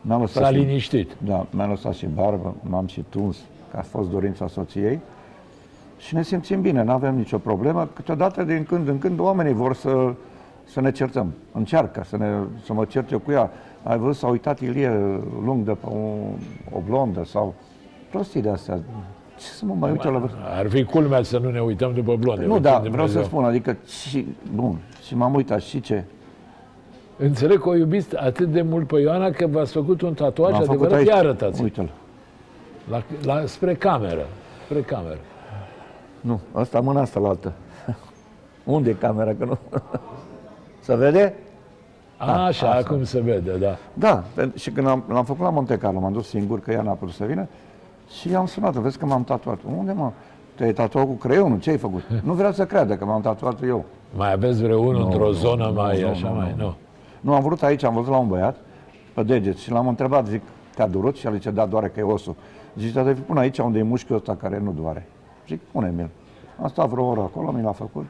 Mi-a 0.00 0.16
lăsat 0.18 0.42
S-a 0.42 0.48
și, 0.48 0.54
liniștit. 0.58 1.10
da, 1.24 1.46
mi-a 1.50 1.66
lăsat 1.66 1.94
și 1.94 2.06
barbă, 2.06 2.54
m-am 2.62 2.86
și 2.86 3.04
tuns, 3.08 3.36
că 3.70 3.76
a 3.76 3.82
fost 3.82 4.10
dorința 4.10 4.46
soției. 4.48 5.00
Și 5.98 6.14
ne 6.14 6.22
simțim 6.22 6.60
bine, 6.60 6.82
nu 6.82 6.92
avem 6.92 7.14
nicio 7.16 7.38
problemă. 7.38 7.88
Câteodată, 7.94 8.42
din 8.42 8.64
când 8.64 8.88
în 8.88 8.98
când, 8.98 9.18
oamenii 9.18 9.52
vor 9.52 9.74
să, 9.74 10.14
să 10.64 10.80
ne 10.80 10.90
certăm. 10.92 11.32
Încearcă 11.52 12.02
să, 12.06 12.16
ne, 12.16 12.32
să 12.64 12.72
mă 12.72 12.84
cert 12.84 13.10
eu 13.10 13.18
cu 13.18 13.30
ea. 13.30 13.50
Ai 13.82 13.98
văzut, 13.98 14.16
s-a 14.16 14.26
uitat 14.26 14.60
Ilie 14.60 15.20
lung 15.44 15.64
de 15.64 15.70
pe 15.72 15.86
o, 15.86 15.96
o 16.76 16.80
blondă 16.88 17.24
sau 17.24 17.54
prostii 18.10 18.40
de 18.42 18.48
astea. 18.50 18.80
Ce 19.38 19.46
să 19.46 19.64
mă 19.64 19.74
mai 19.78 19.90
uit 19.90 20.04
eu 20.04 20.12
la 20.12 20.18
vârstă? 20.18 20.38
Ar 20.56 20.68
fi 20.68 20.84
culmea 20.84 21.22
să 21.22 21.38
nu 21.38 21.50
ne 21.50 21.60
uităm 21.60 21.92
după 21.94 22.16
blonde. 22.16 22.44
Nu, 22.44 22.52
vă 22.52 22.58
da, 22.58 22.80
țin 22.80 22.90
vreau 22.90 23.06
să 23.06 23.12
Dumnezeu. 23.12 23.22
spun, 23.38 23.44
adică, 23.44 23.76
și, 24.08 24.26
bun, 24.54 24.78
și 25.06 25.16
m-am 25.16 25.34
uitat, 25.34 25.60
și 25.60 25.80
ce? 25.80 26.04
Înțeleg 27.16 27.60
că 27.60 27.68
o 27.68 27.74
iubiți 27.76 28.16
atât 28.16 28.48
de 28.48 28.62
mult 28.62 28.86
pe 28.86 28.98
Ioana 29.00 29.30
că 29.30 29.46
v-ați 29.46 29.72
făcut 29.72 30.00
un 30.00 30.14
tatuaj 30.14 30.50
L-am 30.52 30.60
făcut 30.60 30.74
adevărat. 30.74 30.98
aici. 30.98 31.08
Ia 31.08 31.16
arătați 31.16 31.62
Uite-l. 31.62 31.90
la, 32.90 33.02
la, 33.24 33.46
spre 33.46 33.74
cameră. 33.74 34.26
Spre 34.64 34.80
cameră. 34.80 35.18
Nu, 36.20 36.40
asta 36.52 36.80
mâna 36.80 37.00
asta 37.00 37.20
la 37.20 37.28
altă. 37.28 37.52
Unde 38.64 38.90
e 38.90 38.92
camera? 38.92 39.34
Că 39.34 39.44
nu... 39.44 39.58
Se 40.80 40.96
vede? 40.96 41.34
A, 42.28 42.44
așa, 42.44 42.70
asta. 42.70 42.78
acum 42.92 43.04
se 43.04 43.20
vede, 43.20 43.56
da. 43.58 43.76
Da, 43.94 44.24
pen- 44.40 44.54
și 44.54 44.70
când 44.70 44.86
am, 44.86 45.04
l-am 45.08 45.24
făcut 45.24 45.42
la 45.42 45.50
Monte 45.50 45.76
Carlo, 45.78 46.00
m-am 46.00 46.12
dus 46.12 46.28
singur, 46.28 46.60
că 46.60 46.70
ea 46.70 46.82
n-a 46.82 46.92
putut 46.92 47.14
să 47.14 47.24
vină, 47.24 47.46
și 48.20 48.30
i-am 48.30 48.46
sunat 48.46 48.74
vezi 48.74 48.98
că 48.98 49.06
m-am 49.06 49.24
tatuat. 49.24 49.58
Unde 49.78 49.92
mă? 49.92 50.10
Te-ai 50.54 50.72
tatuat 50.72 51.04
cu 51.04 51.12
creionul? 51.12 51.58
Ce 51.60 51.70
ai 51.70 51.76
făcut? 51.78 52.02
Nu 52.24 52.32
vrea 52.32 52.52
să 52.52 52.66
creadă 52.66 52.94
că 52.96 53.04
m-am 53.04 53.20
tatuat 53.20 53.62
eu. 53.64 53.84
Mai 54.16 54.32
aveți 54.32 54.62
vreunul 54.62 55.04
într-o 55.04 55.24
nu, 55.24 55.30
zonă 55.30 55.64
nu, 55.66 55.72
mai 55.72 56.00
nu, 56.00 56.08
așa, 56.08 56.28
nu, 56.28 56.34
mai, 56.34 56.54
nu. 56.56 56.64
nu. 56.64 56.74
Nu, 57.20 57.34
am 57.34 57.42
vrut 57.42 57.62
aici, 57.62 57.82
am 57.84 57.94
văzut 57.94 58.10
la 58.10 58.18
un 58.18 58.28
băiat, 58.28 58.56
pe 59.14 59.22
deget, 59.22 59.56
și 59.56 59.70
l-am 59.70 59.88
întrebat, 59.88 60.26
zic, 60.26 60.42
te-a 60.74 60.86
durut? 60.88 61.16
Și 61.16 61.26
el 61.26 61.32
zice, 61.32 61.50
da, 61.50 61.66
doare 61.66 61.88
că 61.88 62.00
e 62.00 62.02
osul. 62.02 62.34
Zice, 62.78 62.92
dar 63.02 63.14
fi 63.14 63.20
pune 63.20 63.40
aici 63.40 63.58
unde 63.58 63.78
e 63.78 63.82
mușchiul 63.82 64.16
ăsta 64.16 64.34
care 64.34 64.60
nu 64.64 64.74
doare. 64.80 65.06
Zic, 65.48 65.60
pune-mi-l. 65.72 66.08
Am 66.62 66.68
stat 66.68 66.88
vreo 66.88 67.04
oră 67.04 67.20
acolo, 67.20 67.50
mi 67.50 67.62
l-a 67.62 67.72
făcut. 67.72 68.04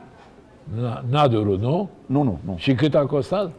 N-a- 0.80 1.02
N-a 1.10 1.28
durut, 1.28 1.60
nu? 1.60 1.88
Nu, 2.06 2.22
nu, 2.22 2.38
nu. 2.44 2.54
Și 2.56 2.74
cât 2.74 2.94
a 2.94 3.06
costat? 3.06 3.50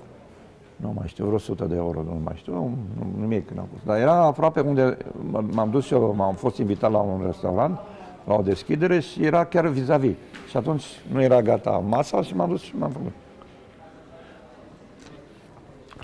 Nu 0.81 0.93
mai 0.95 1.07
știu, 1.07 1.23
vreo 1.25 1.35
100 1.35 1.65
de 1.65 1.75
euro, 1.75 2.01
nu 2.03 2.19
mai 2.23 2.33
știu, 2.37 2.53
nu, 2.53 2.77
nu, 2.97 3.19
nimic 3.19 3.49
n-a 3.49 3.65
fost. 3.71 3.85
Dar 3.85 3.97
era 3.97 4.13
aproape 4.25 4.59
unde 4.59 4.97
m- 4.97 5.53
m-am 5.53 5.69
dus 5.69 5.91
eu, 5.91 6.13
m-am 6.17 6.33
fost 6.33 6.57
invitat 6.57 6.91
la 6.91 6.97
un 6.97 7.21
restaurant, 7.25 7.79
la 8.27 8.33
o 8.33 8.41
deschidere 8.41 8.99
și 8.99 9.23
era 9.25 9.45
chiar 9.45 9.67
vis-a-vis. 9.67 10.15
Și 10.49 10.57
atunci 10.57 10.83
nu 11.11 11.21
era 11.21 11.41
gata 11.41 11.71
masa 11.87 12.21
și 12.21 12.35
m-am 12.35 12.49
dus 12.49 12.61
și 12.61 12.75
m-am 12.77 12.89
făcut. 12.89 13.11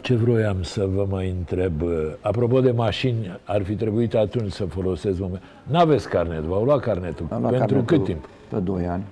Ce 0.02 0.16
vroiam 0.16 0.62
să 0.64 0.88
vă 0.96 1.06
mai 1.10 1.30
întreb? 1.30 1.74
Apropo 2.22 2.60
de 2.62 2.72
mașini, 2.72 3.40
ar 3.44 3.64
fi 3.64 3.76
trebuit 3.76 4.16
atunci 4.16 4.52
să 4.52 4.66
folosesc 4.66 5.20
moment. 5.20 5.42
N-aveți 5.64 6.10
carnet, 6.10 6.42
v-au 6.42 6.64
luat 6.64 6.80
carnetul. 6.80 7.26
Am 7.30 7.42
luat 7.42 7.52
Pentru 7.52 7.68
carnetul 7.76 7.98
cât 7.98 8.06
timp? 8.06 8.26
Pe 8.50 8.58
2 8.60 8.88
ani. 8.88 9.04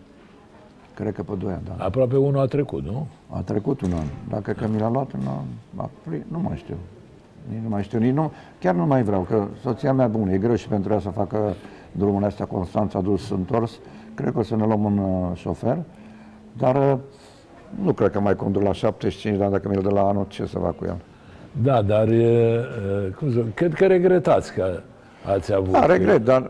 Cred 0.96 1.14
că 1.14 1.24
pe 1.24 1.34
2 1.40 1.52
ani, 1.52 1.62
da. 1.78 1.84
Aproape 1.84 2.18
unul 2.18 2.40
a 2.42 2.46
trecut, 2.46 2.84
nu? 2.84 3.08
A 3.30 3.42
trecut 3.42 3.82
un 3.82 3.94
an. 3.94 4.06
Dacă 4.30 4.52
că 4.52 4.68
mi 4.68 4.80
l-a 4.80 4.90
luat 4.90 5.12
în 5.12 5.28
an, 5.28 5.86
apri- 5.86 6.26
nu 6.28 6.40
mai 6.40 6.58
știu. 6.58 6.76
Nici 7.50 7.62
nu 7.64 7.70
mai 7.70 7.84
știu, 7.84 8.00
nici 8.00 8.14
nu, 8.14 8.32
chiar 8.60 8.74
nu 8.76 8.86
mai 8.86 9.04
vreau, 9.04 9.22
că 9.22 9.48
soția 9.62 9.94
mea, 9.94 10.08
bun, 10.08 10.28
e 10.28 10.38
greu 10.38 10.56
și 10.56 10.68
pentru 10.68 10.94
ea 10.94 11.00
să 11.00 11.10
facă 11.10 11.54
drumul 11.92 12.24
astea 12.24 12.46
Constanța 12.46 13.02
dus 13.02 13.30
întors. 13.30 13.80
Cred 14.14 14.34
că 14.34 14.40
o 14.40 14.44
să 14.44 14.56
ne 14.56 14.66
luăm 14.66 14.84
un 14.84 14.98
uh, 14.98 15.38
șofer, 15.38 15.78
dar 16.58 16.76
uh, 16.76 16.98
nu 17.84 17.94
cred 17.94 18.12
că 18.12 18.20
mai 18.20 18.36
conduc 18.36 18.62
la 18.62 18.74
75 18.74 19.38
de 19.38 19.44
ani, 19.44 19.52
dacă 19.52 19.70
mi-l 19.70 19.82
dă 19.82 19.90
la 19.90 20.08
anul, 20.08 20.26
ce 20.28 20.46
să 20.46 20.60
fac 20.60 20.76
cu 20.76 20.86
el? 20.86 20.98
Da, 21.64 21.82
dar 21.82 22.08
e, 22.08 22.24
e, 22.24 22.64
cum 23.18 23.32
să, 23.32 23.44
cred 23.54 23.74
că 23.74 23.86
regretați 23.86 24.54
că 24.54 24.80
ați 25.34 25.54
avut. 25.54 25.72
Da, 25.72 25.86
regret, 25.86 26.24
dar 26.24 26.50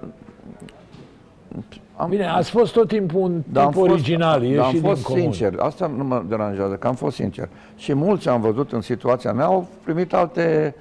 Bine, 2.09 2.25
ați 2.27 2.49
fost 2.49 2.73
tot 2.73 2.87
timpul 2.87 3.21
un 3.21 3.41
Dar 3.51 3.63
am 3.63 3.69
tip 3.71 3.79
fost, 3.79 3.91
original, 3.91 4.39
dar 4.41 4.49
e 4.49 4.59
am 4.59 4.65
și 4.65 4.71
din 4.71 4.81
fost 4.89 5.03
comun. 5.03 5.21
sincer, 5.21 5.53
asta 5.59 5.87
nu 5.97 6.03
mă 6.03 6.23
deranjează, 6.27 6.73
că 6.73 6.87
am 6.87 6.95
fost 6.95 7.15
sincer. 7.15 7.49
Și 7.75 7.93
mulți 7.93 8.29
am 8.29 8.41
văzut 8.41 8.71
în 8.71 8.81
situația 8.81 9.33
mea 9.33 9.45
au 9.45 9.67
primit 9.83 10.13
alte 10.13 10.75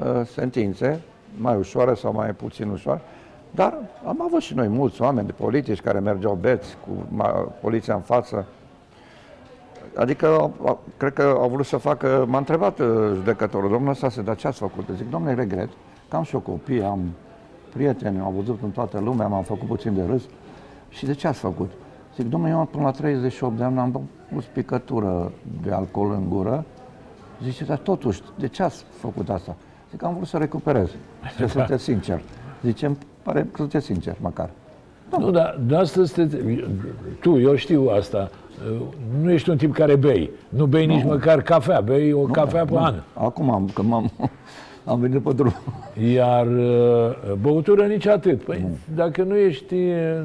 uh, 0.00 0.26
sentințe, 0.26 1.00
mai 1.38 1.56
ușoare 1.56 1.94
sau 1.94 2.12
mai 2.12 2.30
puțin 2.30 2.68
ușoare, 2.68 3.00
dar 3.50 3.74
am 4.06 4.22
avut 4.26 4.40
și 4.40 4.54
noi 4.54 4.68
mulți 4.68 5.02
oameni 5.02 5.26
de 5.26 5.32
politici 5.32 5.80
care 5.80 5.98
mergeau 5.98 6.38
beți 6.40 6.76
cu 6.86 6.90
ma, 7.08 7.26
poliția 7.60 7.94
în 7.94 8.00
față. 8.00 8.46
Adică, 9.96 10.26
a- 10.26 10.50
a- 10.68 10.78
cred 10.96 11.12
că 11.12 11.22
au 11.22 11.48
vrut 11.48 11.66
să 11.66 11.76
facă, 11.76 12.24
m-a 12.28 12.38
întrebat 12.38 12.78
uh, 12.78 12.86
judecătorul, 13.14 13.70
domnul 13.70 13.94
Stase, 13.94 14.22
dar 14.22 14.36
ce 14.36 14.46
ați 14.46 14.58
făcut? 14.58 14.84
Zic, 14.96 15.10
domnule, 15.10 15.34
regret, 15.34 15.68
că 16.08 16.16
am 16.16 16.22
și 16.22 16.34
o 16.34 16.38
copie, 16.38 16.84
am 16.84 17.00
prieteni, 17.72 18.18
am 18.18 18.34
văzut 18.36 18.58
în 18.62 18.70
toată 18.70 19.00
lumea, 19.04 19.26
m-am 19.26 19.42
făcut 19.42 19.66
puțin 19.68 19.94
de 19.94 20.02
râs. 20.10 20.22
Și 20.96 21.04
de 21.04 21.14
ce 21.14 21.26
ați 21.26 21.38
făcut? 21.38 21.70
Zic, 22.16 22.28
domnule, 22.28 22.52
eu 22.52 22.68
până 22.70 22.84
la 22.84 22.90
38 22.90 23.56
de 23.56 23.64
ani 23.64 23.78
am 23.78 24.08
pus 24.32 24.44
picătură 24.44 25.32
de 25.62 25.70
alcool 25.70 26.12
în 26.12 26.28
gură. 26.28 26.64
Zice, 27.42 27.64
dar 27.64 27.78
totuși, 27.78 28.20
de 28.38 28.48
ce 28.48 28.62
ați 28.62 28.84
făcut 28.98 29.28
asta? 29.28 29.56
Zic, 29.90 30.02
am 30.02 30.14
vrut 30.14 30.26
să 30.26 30.36
recuperez. 30.36 30.90
Zice, 31.30 31.46
sunteți 31.58 31.82
sincer. 31.82 32.20
Zice, 32.62 32.86
îmi 32.86 32.98
pare 33.22 33.40
că 33.40 33.56
sunteți 33.56 33.84
sincer, 33.84 34.16
măcar. 34.20 34.50
Nu, 35.18 35.30
dar 35.30 35.60
de 35.66 35.76
asta 35.76 36.00
este... 36.00 36.28
Tu, 37.20 37.38
eu 37.38 37.54
știu 37.54 37.88
asta. 37.88 38.30
Nu 39.20 39.30
ești 39.30 39.50
un 39.50 39.56
tip 39.56 39.74
care 39.74 39.96
bei. 39.96 40.30
Nu 40.48 40.66
bei 40.66 40.86
nici 40.86 41.04
măcar 41.04 41.42
cafea. 41.42 41.80
Bei 41.80 42.12
o 42.12 42.22
cafea 42.22 42.64
pe 42.64 42.72
Nu, 42.72 42.78
an. 42.78 42.94
Acum 43.14 43.50
am, 43.50 43.70
că 43.74 43.82
m-am, 43.82 44.10
am 44.86 45.00
venit 45.00 45.22
pe 45.22 45.32
drum. 45.32 45.54
Iar 46.12 46.46
uh, 46.46 47.32
băutură 47.40 47.86
nici 47.86 48.06
atât. 48.06 48.42
Păi, 48.42 48.66
dacă 48.94 49.22
nu 49.22 49.36
ești, 49.36 49.74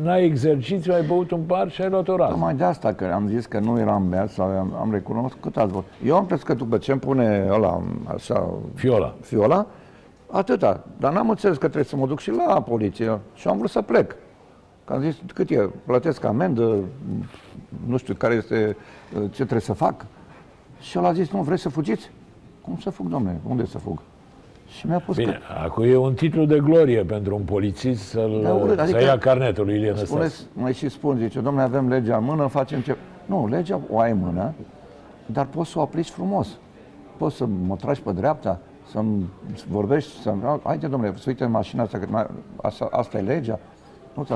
n-ai 0.01 0.23
exercițiu, 0.23 0.93
ai 0.93 1.03
băut 1.03 1.31
un 1.31 1.41
par 1.41 1.71
și 1.71 1.81
ai 1.81 1.89
luat 1.89 2.07
o 2.07 2.15
rază. 2.15 2.31
Tocmai 2.31 2.55
de 2.55 2.63
asta 2.63 2.93
că 2.93 3.11
am 3.13 3.27
zis 3.27 3.45
că 3.45 3.59
nu 3.59 3.79
eram 3.79 4.09
beat 4.09 4.29
sau 4.29 4.45
am, 4.45 4.73
am 4.79 4.91
recunoscut 4.91 5.57
ați 5.57 5.71
văzut. 5.71 5.85
Eu 6.05 6.15
am 6.15 6.25
crezut 6.25 6.45
că 6.45 6.53
după 6.53 6.77
ce 6.77 6.91
îmi 6.91 6.99
pune 6.99 7.47
ăla, 7.49 7.81
așa, 8.05 8.49
Fiola. 8.73 9.15
fiola, 9.21 9.65
atâta. 10.27 10.83
Dar 10.99 11.13
n-am 11.13 11.29
înțeles 11.29 11.57
că 11.57 11.65
trebuie 11.65 11.83
să 11.83 11.95
mă 11.95 12.07
duc 12.07 12.19
și 12.19 12.31
la 12.31 12.61
poliție 12.61 13.19
și 13.33 13.47
am 13.47 13.57
vrut 13.57 13.69
să 13.69 13.81
plec. 13.81 14.15
Că 14.85 14.93
am 14.93 15.01
zis, 15.01 15.15
cât 15.33 15.49
e? 15.49 15.69
Plătesc 15.85 16.23
amendă, 16.23 16.77
nu 17.87 17.97
știu 17.97 18.13
care 18.13 18.33
este, 18.33 18.77
ce 19.13 19.29
trebuie 19.33 19.59
să 19.59 19.73
fac. 19.73 20.05
Și 20.79 20.97
el 20.97 21.05
a 21.05 21.13
zis, 21.13 21.31
nu, 21.31 21.41
vreți 21.41 21.61
să 21.61 21.69
fugiți? 21.69 22.11
Cum 22.61 22.77
să 22.77 22.89
fug, 22.89 23.07
domnule? 23.07 23.39
Unde 23.47 23.65
să 23.65 23.77
fug? 23.77 23.99
Și 24.77 24.87
mi-a 24.87 24.99
pus 24.99 25.15
Bine, 25.15 25.39
acum 25.63 25.83
e 25.83 25.95
un 25.95 26.13
titlu 26.13 26.45
de 26.45 26.59
glorie 26.59 27.03
pentru 27.03 27.35
un 27.35 27.41
polițist 27.43 28.03
să-l, 28.03 28.39
Da, 28.43 28.53
urât, 28.53 28.75
să 28.75 28.81
adică- 28.81 29.01
ia 29.01 29.17
carnetul 29.17 29.65
lui 29.65 29.73
Ilie 29.75 29.85
că, 29.87 29.91
Năstase. 29.91 30.11
spuneți, 30.11 30.45
mai 30.53 30.73
și 30.73 30.89
spun, 30.89 31.17
zice, 31.17 31.39
domnule, 31.39 31.65
avem 31.65 31.87
legea 31.89 32.17
în 32.17 32.23
mână, 32.23 32.47
facem 32.47 32.79
ce... 32.81 32.95
Nu, 33.25 33.47
legea 33.47 33.79
o 33.89 33.99
ai 33.99 34.11
în 34.11 34.17
mână, 34.17 34.53
dar 35.25 35.45
poți 35.45 35.69
să 35.69 35.79
o 35.79 35.81
aplici 35.81 36.09
frumos. 36.09 36.47
Poți 37.17 37.35
să 37.35 37.45
mă 37.45 37.75
tragi 37.75 38.01
pe 38.01 38.11
dreapta, 38.11 38.59
să-mi 38.91 39.29
vorbești, 39.69 40.21
să-mi... 40.21 40.41
Haide, 40.63 40.87
domnule, 40.87 41.13
să 41.17 41.23
uite 41.27 41.43
în 41.43 41.51
mașina 41.51 41.83
asta, 41.83 41.97
că 41.97 42.05
mai, 42.09 42.27
asta, 42.61 42.87
asta 42.91 43.17
e 43.17 43.21
legea. 43.21 43.59
Nu 44.13 44.23
ți 44.23 44.33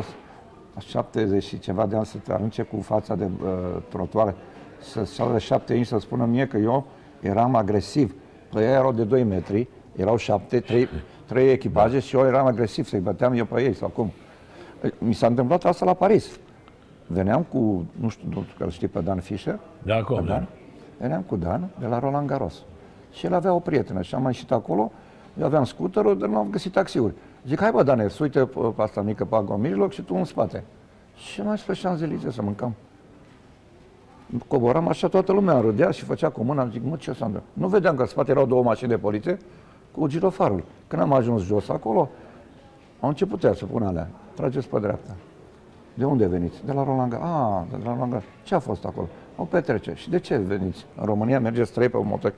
70 0.79 1.43
și 1.43 1.59
ceva 1.59 1.85
de 1.85 1.95
ani 1.95 2.05
să 2.05 2.17
te 2.17 2.33
arunce 2.33 2.61
cu 2.61 2.81
fața 2.81 3.15
de 3.15 3.23
uh, 3.43 3.81
trotuare, 3.89 4.35
să 4.79 5.05
sau 5.05 5.31
de 5.31 5.37
șapte 5.37 5.73
inci 5.73 5.85
să 5.85 5.99
spună 5.99 6.25
mie 6.25 6.47
că 6.47 6.57
eu 6.57 6.85
eram 7.21 7.55
agresiv. 7.55 8.15
Păi 8.49 8.63
ei 8.63 8.69
erau 8.71 8.91
de 8.91 9.03
2 9.03 9.23
metri, 9.23 9.67
erau 9.95 10.15
șapte, 10.17 10.59
trei, 10.59 10.87
trei 11.25 11.51
echipaje 11.51 11.99
și 11.99 12.15
eu 12.15 12.25
eram 12.25 12.45
agresiv, 12.45 12.85
să-i 12.85 12.99
băteam 12.99 13.33
eu 13.33 13.45
pe 13.45 13.61
ei 13.61 13.73
sau 13.73 13.87
cum. 13.87 14.11
Mi 14.97 15.13
s-a 15.13 15.27
întâmplat 15.27 15.65
asta 15.65 15.85
la 15.85 15.93
Paris. 15.93 16.39
Veneam 17.07 17.45
cu, 17.49 17.85
nu 17.99 18.09
știu, 18.09 18.27
nu 18.29 18.41
știu 18.41 18.55
că 18.57 18.63
îl 18.63 18.69
știi 18.69 18.87
pe 18.87 18.99
Dan 18.99 19.19
Fischer, 19.19 19.59
Da, 19.83 19.95
acum, 19.95 20.15
pe 20.15 20.21
da. 20.21 20.33
Dan. 20.33 20.47
Veneam 20.97 21.21
cu 21.21 21.35
Dan 21.35 21.69
de 21.79 21.85
la 21.85 21.99
Roland 21.99 22.27
Garros. 22.27 22.63
Și 23.11 23.25
el 23.25 23.33
avea 23.33 23.53
o 23.53 23.59
prietenă 23.59 24.01
și 24.01 24.15
am 24.15 24.21
mai 24.21 24.31
ieșit 24.31 24.51
acolo, 24.51 24.91
eu 25.39 25.45
aveam 25.45 25.63
scooterul, 25.63 26.17
dar 26.17 26.29
nu 26.29 26.37
am 26.37 26.47
găsit 26.49 26.71
taxiuri. 26.71 27.13
Zic, 27.47 27.59
hai 27.59 27.71
bă, 27.71 27.83
Daniel, 27.83 28.09
să 28.09 28.23
uite 28.23 28.45
pe 28.45 28.59
pe 28.75 28.81
asta 28.81 29.01
mică 29.01 29.25
pe 29.25 29.35
în 29.47 29.61
mijloc 29.61 29.91
și 29.91 30.01
tu 30.01 30.15
în 30.15 30.23
spate. 30.23 30.63
Și 31.15 31.41
mai 31.41 31.57
spre 31.57 31.73
Șanzelize 31.73 32.31
să 32.31 32.41
mâncăm. 32.41 32.73
Coboram 34.47 34.87
așa, 34.87 35.07
toată 35.07 35.31
lumea 35.31 35.59
râdea 35.59 35.91
și 35.91 36.03
făcea 36.03 36.29
cu 36.29 36.43
mâna. 36.43 36.67
Zic, 36.67 36.83
mă, 36.83 36.95
ce 36.95 37.13
s-a 37.13 37.25
întâmplat? 37.25 37.43
Nu 37.53 37.67
vedeam 37.67 37.95
că 37.95 38.01
în 38.01 38.07
spate 38.07 38.31
erau 38.31 38.45
două 38.45 38.63
mașini 38.63 38.89
de 38.89 38.97
poliție 38.97 39.37
cu 39.95 40.07
girofarul. 40.07 40.63
Când 40.87 41.01
am 41.01 41.13
ajuns 41.13 41.43
jos 41.43 41.69
acolo, 41.69 42.09
au 42.99 43.09
început 43.09 43.43
ea 43.43 43.53
să 43.53 43.65
pună 43.65 43.87
alea. 43.87 44.09
Trageți 44.35 44.67
pe 44.67 44.79
dreapta. 44.79 45.15
De 45.93 46.05
unde 46.05 46.27
veniți? 46.27 46.65
De 46.65 46.71
la 46.71 46.83
Roland 46.83 47.11
Garros. 47.11 47.29
Ah, 47.29 47.63
de 47.69 47.77
la 47.83 47.93
Roland 47.93 48.11
Garros. 48.11 48.27
Ce 48.43 48.55
a 48.55 48.59
fost 48.59 48.85
acolo? 48.85 49.07
O 49.35 49.43
petrece. 49.43 49.93
Și 49.95 50.09
de 50.09 50.19
ce 50.19 50.37
veniți? 50.37 50.85
În 50.95 51.05
România 51.05 51.39
mergeți 51.39 51.71
trei 51.71 51.89
pe 51.89 51.97
un 51.97 52.07
motoc. 52.07 52.33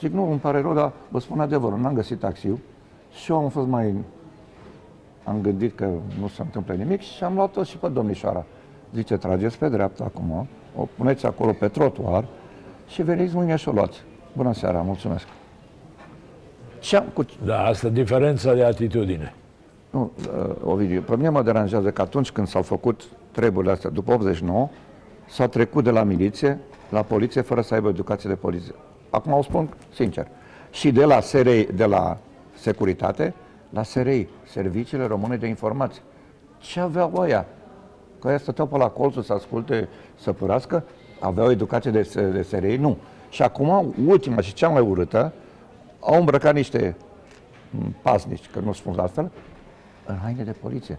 Zic, 0.00 0.12
nu, 0.12 0.30
îmi 0.30 0.38
pare 0.38 0.60
rău, 0.60 0.74
dar 0.74 0.92
vă 1.08 1.20
spun 1.20 1.40
adevărul, 1.40 1.78
n-am 1.78 1.94
găsit 1.94 2.18
taxiul. 2.18 2.58
Și 3.12 3.30
eu 3.30 3.38
am 3.38 3.48
fost 3.48 3.68
mai... 3.68 3.94
Am 5.24 5.40
gândit 5.40 5.76
că 5.76 5.88
nu 6.20 6.28
se 6.28 6.42
întâmplă 6.42 6.74
nimic 6.74 7.00
și 7.00 7.24
am 7.24 7.34
luat-o 7.34 7.62
și 7.62 7.76
pe 7.76 7.88
domnișoara. 7.88 8.44
Zice, 8.94 9.16
trageți 9.16 9.58
pe 9.58 9.68
dreapta 9.68 10.04
acum, 10.04 10.46
o 10.76 10.86
puneți 10.96 11.26
acolo 11.26 11.52
pe 11.52 11.68
trotuar 11.68 12.24
și 12.86 13.02
veniți 13.02 13.34
mâine 13.34 13.56
și 13.56 13.68
o 13.68 13.72
luați. 13.72 14.02
Bună 14.36 14.52
seara, 14.52 14.80
mulțumesc. 14.82 15.26
Ce 16.80 16.96
am, 16.96 17.04
cu, 17.12 17.24
Da, 17.44 17.64
asta 17.64 17.86
e 17.86 17.90
diferența 17.90 18.54
de 18.54 18.64
atitudine. 18.64 19.34
nu, 19.90 20.12
uh, 20.18 20.54
Ovidiu, 20.64 21.00
pe 21.00 21.16
mine 21.16 21.28
mă 21.28 21.42
deranjează 21.42 21.90
că 21.90 22.02
atunci 22.02 22.30
când 22.30 22.46
s-au 22.46 22.62
făcut 22.62 23.02
treburile 23.30 23.72
astea, 23.72 23.90
după 23.90 24.12
89, 24.12 24.68
s-a 25.28 25.46
trecut 25.48 25.84
de 25.84 25.90
la 25.90 26.02
miliție 26.02 26.58
la 26.88 27.02
poliție 27.02 27.40
fără 27.40 27.60
să 27.60 27.74
aibă 27.74 27.88
educație 27.88 28.28
de 28.28 28.36
poliție. 28.36 28.74
Acum 29.10 29.32
o 29.32 29.42
spun 29.42 29.68
sincer. 29.94 30.26
Și 30.70 30.90
de 30.90 31.04
la 31.04 31.20
SRI, 31.20 31.68
de 31.74 31.84
la 31.84 32.18
securitate, 32.54 33.34
la 33.70 33.82
SRI, 33.82 34.28
Serviciile 34.46 35.06
Române 35.06 35.36
de 35.36 35.46
Informații. 35.46 36.02
Ce 36.58 36.80
aveau 36.80 37.12
ăia? 37.16 37.46
Că 38.20 38.28
ăia 38.28 38.38
stăteau 38.38 38.66
pe 38.66 38.76
la 38.76 38.88
colțul 38.88 39.22
să 39.22 39.32
asculte, 39.32 39.88
să 40.20 40.32
părască, 40.32 40.84
aveau 41.20 41.50
educație 41.50 41.90
de, 41.90 42.30
de 42.32 42.42
SRI? 42.42 42.76
Nu. 42.76 42.96
Și 43.30 43.42
acum, 43.42 43.94
ultima 44.06 44.40
și 44.40 44.54
cea 44.54 44.68
mai 44.68 44.82
urâtă, 44.82 45.32
au 46.00 46.18
îmbrăcat 46.18 46.54
niște 46.54 46.96
m, 47.70 47.94
pasnici, 48.02 48.48
că 48.52 48.60
nu 48.64 48.72
spun 48.72 48.98
altfel, 48.98 49.30
în 50.06 50.16
haine 50.22 50.42
de 50.42 50.54
poliție, 50.62 50.98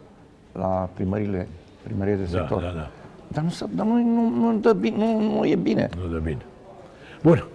la 0.53 0.89
primările, 0.93 1.47
primărie 1.83 2.15
de 2.15 2.21
Da, 2.31 2.37
sector. 2.39 2.61
da, 2.61 2.71
da. 2.75 2.89
Dar, 3.27 3.43
nu, 3.43 3.49
se- 3.49 3.65
dar 3.75 3.85
nu, 3.85 3.93
nu, 3.93 4.29
nu, 4.29 4.57
dă 4.57 4.73
bine, 4.73 4.97
nu, 4.97 5.19
nu 5.37 5.45
e 5.45 5.55
bine. 5.55 5.89
Nu 6.01 6.11
dă 6.11 6.17
bine. 6.17 6.41
Bun. 7.23 7.45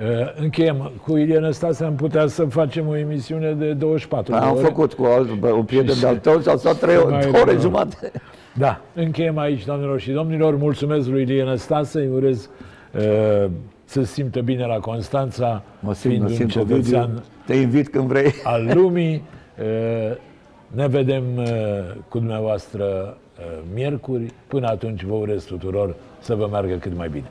Uh, 0.00 0.06
Încheiem. 0.34 0.90
Cu 1.06 1.16
Ilie 1.16 1.38
Năstase 1.38 1.84
am 1.84 1.94
putea 1.94 2.26
să 2.26 2.44
facem 2.44 2.88
o 2.88 2.96
emisiune 2.96 3.52
de 3.52 3.72
24 3.72 4.32
de 4.32 4.38
Am 4.38 4.56
ore. 4.56 4.62
făcut 4.66 4.92
cu 4.92 5.04
alt, 5.04 5.32
bă, 5.38 5.48
un 5.48 5.64
prieten 5.64 5.94
de-al 6.00 6.16
tău 6.18 6.40
și 6.40 6.48
a 6.48 6.56
stat 6.56 6.76
trei 6.78 6.94
Și 6.94 7.00
ore, 7.00 7.10
mai- 7.14 7.30
două 7.30 7.42
ore 7.42 7.56
jumate. 7.58 8.10
Da, 8.54 8.80
încheiem 8.94 9.38
aici, 9.38 9.64
doamnelor 9.64 10.00
și 10.00 10.10
domnilor. 10.10 10.56
Mulțumesc 10.56 11.08
lui 11.08 11.22
Ilie 11.22 11.44
Năstase, 11.44 11.98
îi 12.00 12.08
urez 12.08 12.48
uh, 12.96 13.50
să 13.90 14.02
se 14.02 14.12
simtă 14.12 14.40
bine 14.40 14.66
la 14.66 14.78
Constanța, 14.78 15.62
Mă 15.80 15.94
simt, 15.94 16.12
fiind 16.12 16.22
mă 16.22 16.28
un 16.28 16.34
simt, 16.34 16.56
Ovidiu. 16.56 16.76
cetățean 16.76 17.22
Te 17.46 17.54
invit 17.54 17.88
când 17.88 18.08
vrei. 18.08 18.32
al 18.44 18.70
lumii. 18.74 19.22
Uh, 19.58 20.16
ne 20.66 20.86
vedem 20.86 21.24
uh, 21.36 21.46
cu 22.08 22.18
dumneavoastră 22.18 22.84
uh, 23.38 23.58
miercuri. 23.74 24.32
Până 24.46 24.66
atunci 24.66 25.02
vă 25.02 25.14
urez 25.14 25.44
tuturor 25.44 25.94
să 26.20 26.34
vă 26.34 26.48
meargă 26.50 26.74
cât 26.74 26.96
mai 26.96 27.08
bine. 27.08 27.30